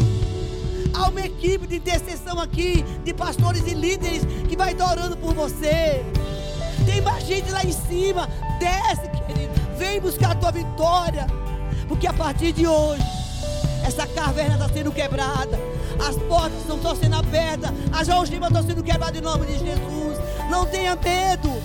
Há 0.94 1.10
uma 1.10 1.22
equipe 1.22 1.68
de 1.68 1.76
intercessão 1.76 2.40
aqui, 2.40 2.84
de 3.04 3.14
pastores 3.14 3.62
e 3.68 3.74
líderes 3.74 4.24
que 4.50 4.58
vai 4.58 4.72
estar 4.72 4.90
orando 4.90 5.16
por 5.18 5.34
você. 5.34 6.04
Tem 6.86 7.02
mais 7.02 7.26
gente 7.26 7.52
lá 7.52 7.64
em 7.64 7.72
cima. 7.72 8.28
Desce, 8.60 9.08
querido. 9.26 9.54
Vem 9.78 10.00
buscar 10.00 10.32
a 10.32 10.36
tua 10.36 10.52
vitória. 10.52 11.28
Porque 11.88 12.08
a 12.08 12.14
partir 12.14 12.52
de 12.52 12.66
hoje, 12.68 13.04
essa 13.86 14.08
caverna 14.08 14.56
está 14.56 14.70
sendo 14.70 14.92
quebrada. 14.92 15.60
As 16.08 16.16
portas 16.16 16.60
estão 16.60 16.96
sendo 16.96 17.16
abertas. 17.16 17.72
As 17.92 18.10
algemas 18.10 18.50
estão 18.50 18.64
sendo 18.64 18.84
quebradas 18.84 19.18
em 19.18 19.24
nome 19.24 19.46
de 19.46 19.60
Jesus. 19.60 19.97
Não 20.50 20.66
tenha 20.66 20.96
medo. 20.96 21.62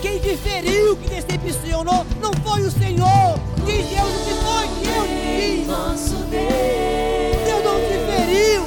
Quem 0.00 0.18
diferiu, 0.18 0.96
que 0.96 1.08
decepcionou, 1.08 2.06
não 2.20 2.32
foi 2.42 2.62
o 2.62 2.70
Senhor. 2.70 3.38
Diz 3.66 3.86
Deus 3.86 4.08
o 4.08 4.24
que 4.24 4.34
foi 4.44 4.66
que 4.80 4.88
eu 4.88 5.04
fiz. 5.04 5.66
Nosso 5.66 6.16
Deus. 6.30 7.44
Deus 7.44 7.64
não 7.64 7.76
te 7.80 7.96
feriu. 8.08 8.62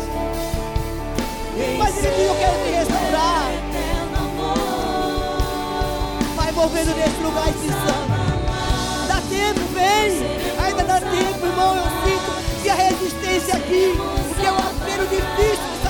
Mas 1.79 1.97
Ele 1.97 2.15
diz: 2.15 2.27
Eu 2.27 2.35
quero 2.35 2.53
te 2.63 2.69
restaurar. 2.71 3.49
Eterno 3.51 4.17
amor. 4.17 5.37
Vai 6.35 6.51
movendo 6.51 6.95
nesse 6.95 7.21
lugar 7.23 7.49
esse 7.49 7.67
santo. 7.67 8.13
Dá 9.07 9.21
tempo, 9.29 9.61
vem. 9.73 10.63
Ainda 10.63 10.83
dá 10.83 10.99
tempo, 11.01 11.45
irmão. 11.45 11.75
Eu 11.75 11.83
sinto 11.83 12.61
que 12.61 12.69
a 12.69 12.75
resistência 12.75 13.55
aqui, 13.55 13.95
porque 14.27 14.45
é 14.45 14.51
um 14.51 14.57
apelo 14.57 15.07
difícil 15.07 15.82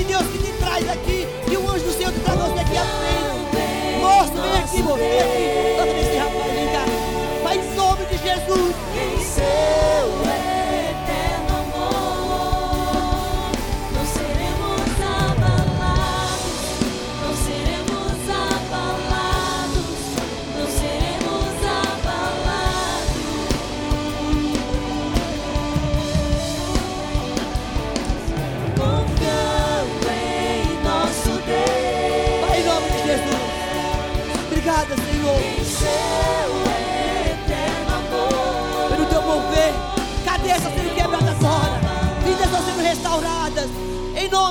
de 0.00 0.04
Deus 0.04 0.22
que 0.22 0.38
te 0.38 0.52
traz 0.52 0.88
aqui. 0.88 1.28
E 1.50 1.56
o 1.56 1.68
anjo 1.68 1.84
do 1.84 1.92
Senhor 1.92 2.12
te 2.12 2.20
traz 2.20 2.38
você 2.38 2.60
aqui 2.60 2.76
à 2.76 2.84
frente. 2.84 4.00
Moço, 4.00 4.32
vem 4.32 4.58
aqui, 4.58 4.82
moço. 4.82 4.98
Vem 4.98 5.20
aqui. 5.20 5.76
Toca 5.76 5.92
nesse 5.92 6.16
rapaz, 6.16 6.52
vem 6.52 6.66
cá. 6.68 6.84
Vai 7.42 7.58
em 7.58 7.74
nome 7.74 8.04
de 8.06 8.16
Jesus. 8.16 8.74
Em 8.94 9.24
seu 9.24 10.29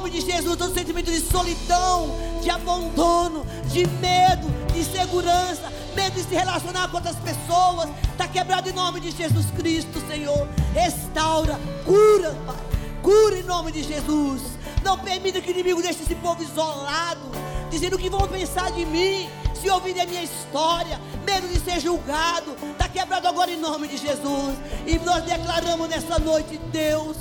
nome 0.10 0.22
de 0.22 0.32
Jesus, 0.32 0.58
todo 0.58 0.74
sentimento 0.74 1.12
de 1.12 1.20
solidão, 1.20 2.16
de 2.42 2.50
abandono, 2.50 3.46
de 3.68 3.86
medo, 3.88 4.48
de 4.74 4.80
insegurança, 4.80 5.72
medo 5.96 6.16
de 6.16 6.24
se 6.24 6.34
relacionar 6.34 6.90
com 6.90 6.98
outras 6.98 7.16
pessoas, 7.18 7.90
está 8.12 8.28
quebrado 8.28 8.68
em 8.68 8.74
nome 8.74 9.00
de 9.00 9.12
Jesus 9.12 9.46
Cristo, 9.56 10.02
Senhor. 10.08 10.50
Restaura, 10.74 11.60
cura, 11.86 12.36
Pai. 12.46 12.56
Cura 13.04 13.38
em 13.38 13.44
nome 13.44 13.72
de 13.72 13.84
Jesus. 13.84 14.42
Não 14.84 14.98
permita 14.98 15.40
que 15.42 15.50
o 15.50 15.52
inimigo 15.52 15.82
deixe 15.82 16.02
esse 16.02 16.16
povo 16.16 16.42
isolado, 16.42 17.30
dizendo 17.70 17.96
o 17.96 18.00
que 18.00 18.10
vão 18.10 18.28
pensar 18.28 18.72
de 18.72 18.86
mim, 18.86 19.30
se 19.54 19.70
ouvirem 19.70 20.02
a 20.02 20.08
minha 20.08 20.24
história, 20.24 21.00
medo 21.24 21.48
de 21.48 21.60
ser 21.60 21.80
julgado. 21.80 22.56
Está 22.72 22.90
quebrado 22.90 23.28
agora 23.28 23.52
em 23.52 23.60
nome 23.60 23.88
de 23.88 23.98
Jesus. 23.98 24.58
E 24.88 24.98
nós 25.00 25.24
declaramos 25.24 25.88
nessa 25.88 26.18
noite, 26.18 26.60
Deus. 26.72 27.16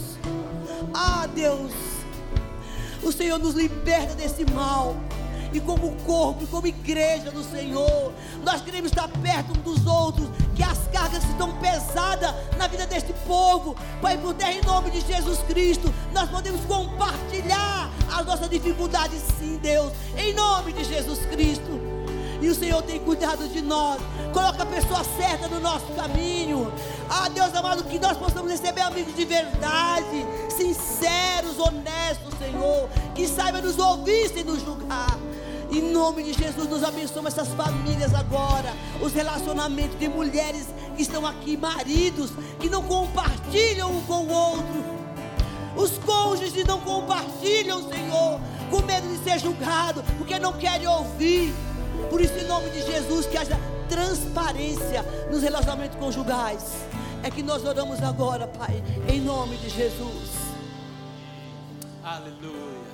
Ah, 0.95 1.29
Deus. 1.35 1.88
O 3.03 3.13
Senhor 3.13 3.39
nos 3.39 3.55
liberta 3.55 4.15
desse 4.15 4.45
mal. 4.53 4.97
E 5.53 5.61
como 5.61 5.93
corpo, 6.05 6.45
e 6.45 6.47
como 6.47 6.67
igreja 6.67 7.31
do 7.31 7.43
Senhor, 7.43 8.13
nós 8.45 8.61
queremos 8.61 8.91
estar 8.91 9.09
perto 9.09 9.59
um 9.59 9.63
dos 9.63 9.87
outros, 9.87 10.29
que 10.55 10.63
as 10.63 10.79
cargas 10.93 11.25
estão 11.25 11.57
pesadas 11.59 12.35
na 12.59 12.67
vida 12.67 12.87
deste 12.87 13.15
povo. 13.27 13.75
Pai, 14.03 14.19
por 14.19 14.35
terra, 14.35 14.53
em 14.53 14.61
nome 14.63 14.91
de 14.91 15.01
Jesus 15.01 15.39
Cristo, 15.49 15.93
nós 16.13 16.29
podemos 16.29 16.61
compartilhar 16.67 17.91
as 18.13 18.27
nossas 18.27 18.51
dificuldades, 18.51 19.23
sim, 19.39 19.59
Deus, 19.63 19.91
em 20.19 20.35
nome 20.35 20.75
de 20.75 20.85
Jesus 20.85 21.21
Cristo. 21.27 21.88
E 22.41 22.49
o 22.49 22.55
Senhor 22.55 22.83
tem 22.83 22.99
cuidado 23.01 23.49
de 23.49 23.61
nós. 23.61 24.01
Coloca 24.33 24.63
a 24.63 24.67
pessoa 24.67 25.03
certa 25.17 25.49
no 25.49 25.61
nosso 25.61 25.87
caminho. 25.95 26.73
Ah, 27.09 27.29
Deus 27.29 27.55
amado, 27.55 27.85
que 27.85 27.99
nós 27.99 28.17
possamos 28.17 28.51
receber 28.51 28.83
amigos 28.83 29.15
de 29.15 29.25
verdade, 29.25 30.27
sinceros, 30.57 31.59
honestos, 31.59 32.35
Senhor. 32.39 32.89
Que 33.15 33.27
saiba 33.27 33.61
nos 33.61 33.79
ouvir 33.79 34.29
sem 34.29 34.45
nos 34.45 34.63
julgar. 34.63 35.19
Em 35.71 35.83
nome 35.83 36.23
de 36.23 36.33
Jesus, 36.33 36.69
nos 36.69 36.83
abençoa 36.83 37.27
essas 37.27 37.49
famílias 37.49 38.15
agora. 38.15 38.73
Os 39.03 39.13
relacionamentos 39.13 39.99
de 39.99 40.09
mulheres 40.09 40.67
que 40.97 41.03
estão 41.03 41.27
aqui, 41.27 41.57
maridos 41.57 42.31
que 42.59 42.71
não 42.71 42.83
compartilham 42.83 43.91
um 43.91 44.01
com 44.03 44.25
o 44.25 44.31
outro. 44.31 44.99
Os 45.77 45.99
cônjuges 45.99 46.65
não 46.65 46.81
compartilham, 46.81 47.89
Senhor, 47.89 48.41
com 48.71 48.83
medo 48.83 49.07
de 49.09 49.23
ser 49.23 49.39
julgado, 49.39 50.03
porque 50.17 50.39
não 50.39 50.53
querem 50.55 50.89
ouvir. 50.89 51.55
Por 52.11 52.21
isso, 52.21 52.35
em 52.39 52.45
nome 52.45 52.71
de 52.71 52.83
Jesus, 52.83 53.27
que 53.27 53.37
haja 53.37 53.57
transparência 53.89 55.03
nos 55.31 55.43
relacionamentos 55.43 55.99
conjugais. 55.99 56.87
É 57.23 57.31
que 57.31 57.43
nós 57.43 57.65
oramos 57.65 58.03
agora, 58.03 58.47
Pai, 58.47 58.83
em 59.09 59.21
nome 59.21 59.57
de 59.57 59.69
Jesus. 59.69 60.31
Aleluia. 62.03 62.89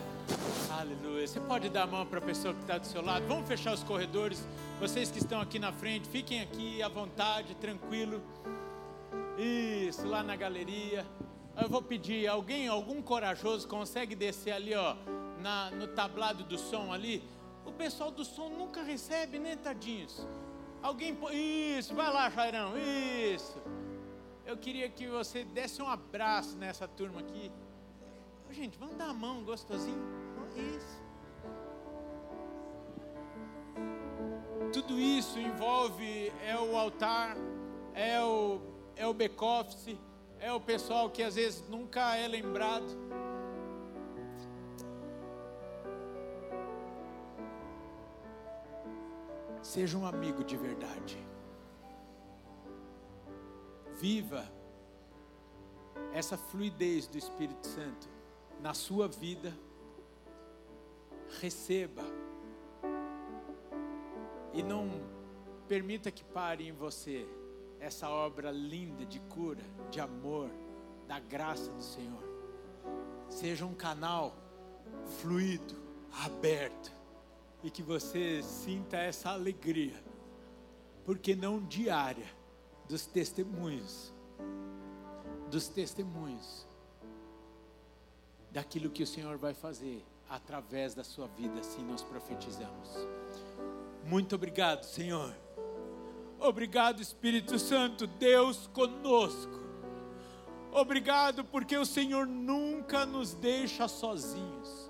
Aleluia. 0.81 1.27
Você 1.27 1.39
pode 1.41 1.69
dar 1.69 1.85
a 1.85 1.87
mão 1.87 2.05
para 2.05 2.19
a 2.19 2.23
pessoa 2.23 2.53
que 2.53 2.61
está 2.61 2.79
do 2.79 2.87
seu 2.87 3.05
lado. 3.05 3.27
Vamos 3.29 3.47
fechar 3.47 3.73
os 3.73 3.85
corredores. 3.85 4.45
Vocês 4.81 5.11
que 5.11 5.19
estão 5.19 5.41
aqui 5.41 5.59
na 5.59 5.73
frente, 5.73 6.09
fiquem 6.09 6.41
aqui 6.41 6.83
à 6.83 6.89
vontade, 6.89 7.55
tranquilo. 7.55 8.21
Isso, 9.39 10.07
lá 10.07 10.23
na 10.23 10.35
galeria. 10.35 11.07
Eu 11.61 11.69
vou 11.69 11.81
pedir, 11.81 12.27
alguém, 12.27 12.67
algum 12.67 13.01
corajoso 13.01 13.69
consegue 13.69 14.17
descer 14.17 14.53
ali, 14.53 14.75
ó, 14.75 14.97
na, 15.41 15.71
no 15.71 15.87
tablado 15.87 16.43
do 16.43 16.59
som 16.59 16.93
ali? 16.93 17.23
O 17.65 17.73
pessoal 17.73 18.11
do 18.11 18.25
som 18.25 18.49
nunca 18.49 18.83
recebe, 18.83 19.39
né, 19.39 19.57
tadinhos? 19.57 20.27
Alguém, 20.83 21.17
isso, 21.33 21.95
vai 21.95 22.13
lá, 22.13 22.29
Jairão, 22.29 22.75
isso. 22.77 23.61
Eu 24.45 24.57
queria 24.57 24.89
que 24.89 25.07
você 25.07 25.45
desse 25.45 25.81
um 25.81 25.89
abraço 25.89 26.57
nessa 26.57 26.87
turma 26.87 27.21
aqui. 27.21 27.51
Gente, 28.51 28.79
vamos 28.79 28.97
dar 28.97 29.09
a 29.09 29.15
mão 29.15 29.43
gostosinho? 29.43 30.03
Isso. 30.55 31.03
Tudo 34.73 35.01
isso 35.01 35.39
envolve 35.39 36.33
é 36.45 36.57
o 36.57 36.77
altar, 36.77 37.37
é 37.95 38.23
o 38.23 38.61
é 38.97 39.07
o 39.07 39.15
back-office, 39.15 39.97
é 40.39 40.53
o 40.53 40.61
pessoal 40.61 41.11
que 41.11 41.23
às 41.23 41.35
vezes 41.35 41.69
nunca 41.69 42.17
é 42.17 42.29
lembrado. 42.29 42.87
Seja 49.65 49.97
um 49.97 50.05
amigo 50.05 50.45
de 50.45 50.59
verdade. 50.59 51.19
Viva 53.99 54.45
essa 56.13 56.37
fluidez 56.37 57.07
do 57.07 57.17
Espírito 57.17 57.67
Santo 57.67 58.07
na 58.61 58.75
sua 58.75 59.09
vida. 59.09 59.57
Receba. 61.41 62.03
E 64.53 64.63
não 64.63 65.01
permita 65.67 66.11
que 66.11 66.23
pare 66.23 66.69
em 66.69 66.73
você 66.73 67.27
essa 67.81 68.11
obra 68.11 68.51
linda 68.51 69.07
de 69.07 69.19
cura, 69.19 69.65
de 69.91 69.99
amor, 69.99 70.51
da 71.09 71.19
graça 71.19 71.73
do 71.73 71.83
Senhor. 71.83 72.23
Seja 73.31 73.65
um 73.65 73.75
canal 73.75 74.37
fluido, 75.23 75.75
aberto, 76.23 76.94
e 77.65 77.71
que 77.71 77.83
você 77.83 78.43
sinta 78.43 78.99
essa 78.99 79.31
alegria, 79.31 79.95
porque 81.03 81.35
não 81.35 81.65
diária, 81.65 82.27
dos 82.87 83.07
testemunhos, 83.07 84.13
dos 85.51 85.67
testemunhos, 85.69 86.69
daquilo 88.51 88.91
que 88.91 89.03
o 89.03 89.07
Senhor 89.07 89.39
vai 89.39 89.55
fazer 89.55 90.05
através 90.29 90.95
da 90.95 91.03
sua 91.03 91.27
vida, 91.27 91.61
assim 91.61 91.83
nós 91.83 92.03
profetizamos. 92.03 92.91
Muito 94.05 94.35
obrigado, 94.35 94.85
Senhor. 94.85 95.35
Obrigado, 96.39 97.01
Espírito 97.01 97.59
Santo, 97.59 98.07
Deus 98.07 98.67
conosco. 98.75 99.65
Obrigado 100.71 101.45
porque 101.47 101.79
o 101.79 101.87
Senhor 101.87 102.27
nunca 102.27 103.07
nos 103.07 103.33
deixa 103.33 103.89
sozinhos. 103.89 104.84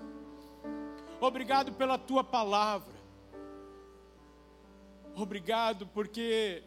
Obrigado 1.25 1.73
pela 1.73 1.97
tua 1.97 2.23
palavra. 2.23 2.93
Obrigado 5.15 5.87
porque, 5.87 6.61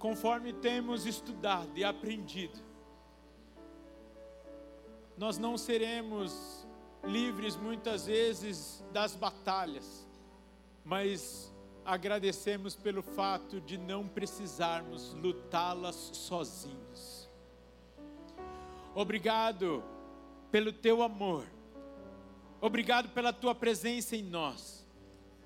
conforme 0.00 0.52
temos 0.52 1.06
estudado 1.06 1.70
e 1.76 1.84
aprendido, 1.84 2.58
nós 5.16 5.38
não 5.38 5.56
seremos 5.56 6.66
livres 7.04 7.54
muitas 7.54 8.06
vezes 8.06 8.84
das 8.92 9.14
batalhas, 9.14 10.08
mas 10.84 11.54
agradecemos 11.84 12.74
pelo 12.74 13.00
fato 13.00 13.60
de 13.60 13.78
não 13.78 14.08
precisarmos 14.08 15.14
lutá-las 15.14 16.10
sozinhos. 16.14 17.30
Obrigado 18.92 19.84
pelo 20.50 20.72
teu 20.72 21.00
amor, 21.00 21.46
obrigado 22.62 23.10
pela 23.10 23.32
tua 23.32 23.54
presença 23.54 24.16
em 24.16 24.22
nós, 24.22 24.86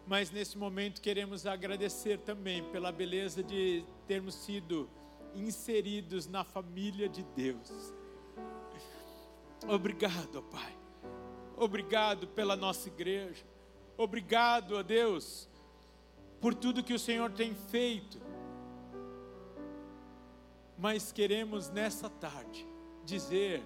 mas 0.07 0.31
nesse 0.31 0.57
momento 0.57 1.01
queremos 1.01 1.47
agradecer 1.47 2.19
também 2.19 2.63
pela 2.71 2.93
beleza 2.93 3.43
de 3.43 3.85
termos 4.07 4.35
sido 4.35 4.89
inseridos 5.35 6.27
na 6.29 6.45
família 6.45 7.09
de 7.09 7.25
Deus. 7.35 7.93
Obrigado, 9.67 10.43
Pai. 10.45 10.77
Obrigado 11.57 12.29
pela 12.29 12.55
nossa 12.55 12.89
igreja. 12.89 13.45
Obrigado, 13.97 14.77
ó 14.77 14.83
Deus, 14.83 15.49
por 16.41 16.55
tudo 16.55 16.85
que 16.85 16.93
o 16.93 16.99
Senhor 16.99 17.33
tem 17.33 17.55
feito. 17.55 18.21
Mas 20.79 21.11
queremos 21.11 21.71
nessa 21.71 22.11
tarde 22.11 22.67
dizer: 23.05 23.63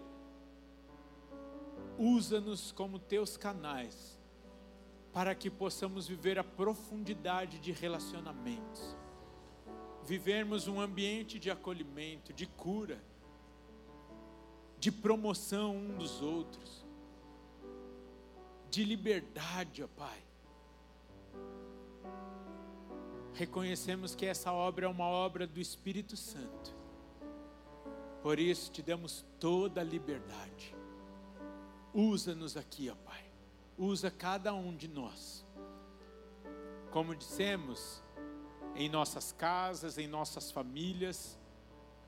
usa-nos 2.01 2.73
como 2.73 2.99
teus 2.99 3.37
canais, 3.37 4.19
para 5.13 5.35
que 5.35 5.51
possamos 5.51 6.09
viver 6.09 6.39
a 6.39 6.45
profundidade 6.45 7.59
de 7.59 7.73
relacionamentos, 7.73 8.97
vivermos 10.07 10.67
um 10.67 10.81
ambiente 10.81 11.39
de 11.39 11.51
acolhimento, 11.51 12.33
de 12.33 12.47
cura, 12.47 13.05
de 14.79 14.91
promoção 14.91 15.77
um 15.77 15.99
dos 15.99 16.23
outros, 16.23 16.87
de 18.71 18.83
liberdade, 18.83 19.83
ó 19.83 19.89
Pai. 19.89 20.23
Reconhecemos 23.35 24.15
que 24.15 24.25
essa 24.25 24.51
obra 24.51 24.87
é 24.87 24.89
uma 24.89 25.07
obra 25.07 25.47
do 25.47 25.61
Espírito 25.61 26.17
Santo. 26.17 26.75
Por 28.23 28.39
isso 28.39 28.71
te 28.71 28.81
damos 28.81 29.25
toda 29.39 29.83
a 29.83 29.85
liberdade. 29.85 30.80
Usa-nos 31.93 32.57
aqui, 32.57 32.88
ó 32.88 32.95
Pai. 32.95 33.24
Usa 33.76 34.11
cada 34.11 34.55
um 34.55 34.76
de 34.76 34.86
nós. 34.86 35.45
Como 36.91 37.14
dissemos, 37.14 38.03
em 38.74 38.88
nossas 38.88 39.32
casas, 39.32 39.99
em 39.99 40.07
nossas 40.07 40.51
famílias, 40.51 41.38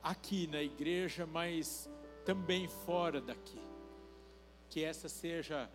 aqui 0.01 0.47
na 0.47 0.61
igreja, 0.61 1.25
mas 1.25 1.89
também 2.25 2.67
fora 2.67 3.19
daqui. 3.19 3.61
Que 4.69 4.83
essa 4.83 5.09
seja 5.09 5.69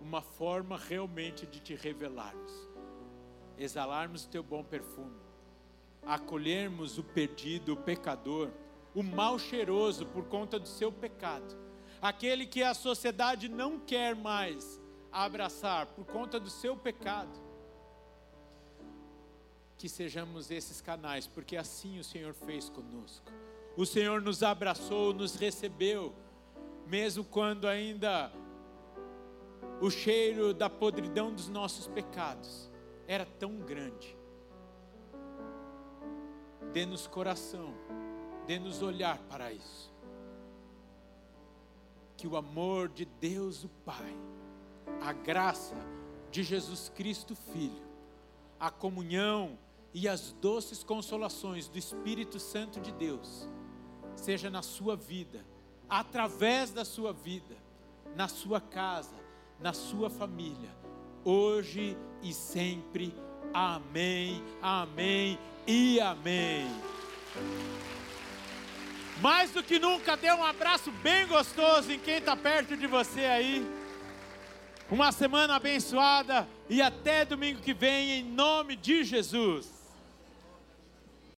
uma 0.00 0.20
forma 0.20 0.76
realmente 0.76 1.46
de 1.46 1.60
te 1.60 1.74
revelarmos, 1.74 2.52
exalarmos 3.56 4.24
o 4.24 4.28
teu 4.28 4.42
bom 4.42 4.64
perfume, 4.64 5.20
acolhermos 6.04 6.98
o 6.98 7.04
perdido, 7.04 7.74
o 7.74 7.76
pecador, 7.76 8.50
o 8.94 9.02
mal 9.02 9.38
cheiroso 9.38 10.04
por 10.06 10.24
conta 10.24 10.58
do 10.58 10.68
seu 10.68 10.90
pecado, 10.90 11.56
aquele 12.02 12.44
que 12.44 12.64
a 12.64 12.74
sociedade 12.74 13.48
não 13.48 13.78
quer 13.78 14.16
mais 14.16 14.80
abraçar 15.12 15.86
por 15.86 16.04
conta 16.04 16.40
do 16.40 16.50
seu 16.50 16.76
pecado. 16.76 17.30
Que 19.78 19.88
sejamos 19.88 20.50
esses 20.50 20.80
canais, 20.80 21.28
porque 21.28 21.56
assim 21.56 22.00
o 22.00 22.04
Senhor 22.04 22.34
fez 22.34 22.68
conosco. 22.68 23.30
O 23.76 23.86
Senhor 23.86 24.20
nos 24.20 24.42
abraçou, 24.42 25.14
nos 25.14 25.36
recebeu, 25.36 26.12
mesmo 26.86 27.24
quando 27.24 27.68
ainda 27.68 28.32
o 29.80 29.88
cheiro 29.88 30.52
da 30.52 30.68
podridão 30.68 31.32
dos 31.32 31.48
nossos 31.48 31.86
pecados 31.86 32.70
era 33.06 33.24
tão 33.24 33.60
grande. 33.60 34.16
Dê-nos 36.72 37.06
coração, 37.06 37.74
dê-nos 38.46 38.82
olhar 38.82 39.18
para 39.28 39.52
isso. 39.52 39.91
Que 42.16 42.26
o 42.26 42.36
amor 42.36 42.88
de 42.88 43.04
Deus, 43.04 43.64
o 43.64 43.68
Pai, 43.84 44.16
a 45.00 45.12
graça 45.12 45.76
de 46.30 46.42
Jesus 46.42 46.88
Cristo, 46.94 47.34
Filho, 47.34 47.82
a 48.58 48.70
comunhão 48.70 49.58
e 49.92 50.08
as 50.08 50.32
doces 50.40 50.82
consolações 50.82 51.68
do 51.68 51.76
Espírito 51.78 52.38
Santo 52.38 52.80
de 52.80 52.92
Deus, 52.92 53.48
seja 54.14 54.48
na 54.48 54.62
sua 54.62 54.96
vida, 54.96 55.44
através 55.88 56.70
da 56.70 56.84
sua 56.84 57.12
vida, 57.12 57.56
na 58.16 58.28
sua 58.28 58.60
casa, 58.60 59.16
na 59.60 59.72
sua 59.72 60.08
família, 60.08 60.74
hoje 61.24 61.96
e 62.22 62.32
sempre. 62.32 63.14
Amém, 63.52 64.42
amém 64.62 65.38
e 65.66 66.00
amém. 66.00 66.66
Mais 69.22 69.52
do 69.52 69.62
que 69.62 69.78
nunca, 69.78 70.16
dê 70.16 70.32
um 70.32 70.42
abraço 70.42 70.90
bem 70.90 71.28
gostoso 71.28 71.92
em 71.92 71.98
quem 72.00 72.16
está 72.16 72.36
perto 72.36 72.76
de 72.76 72.88
você 72.88 73.20
aí. 73.20 73.64
Uma 74.90 75.12
semana 75.12 75.54
abençoada 75.54 76.48
e 76.68 76.82
até 76.82 77.24
domingo 77.24 77.60
que 77.60 77.72
vem, 77.72 78.18
em 78.18 78.24
nome 78.24 78.74
de 78.74 79.04
Jesus. 79.04 79.81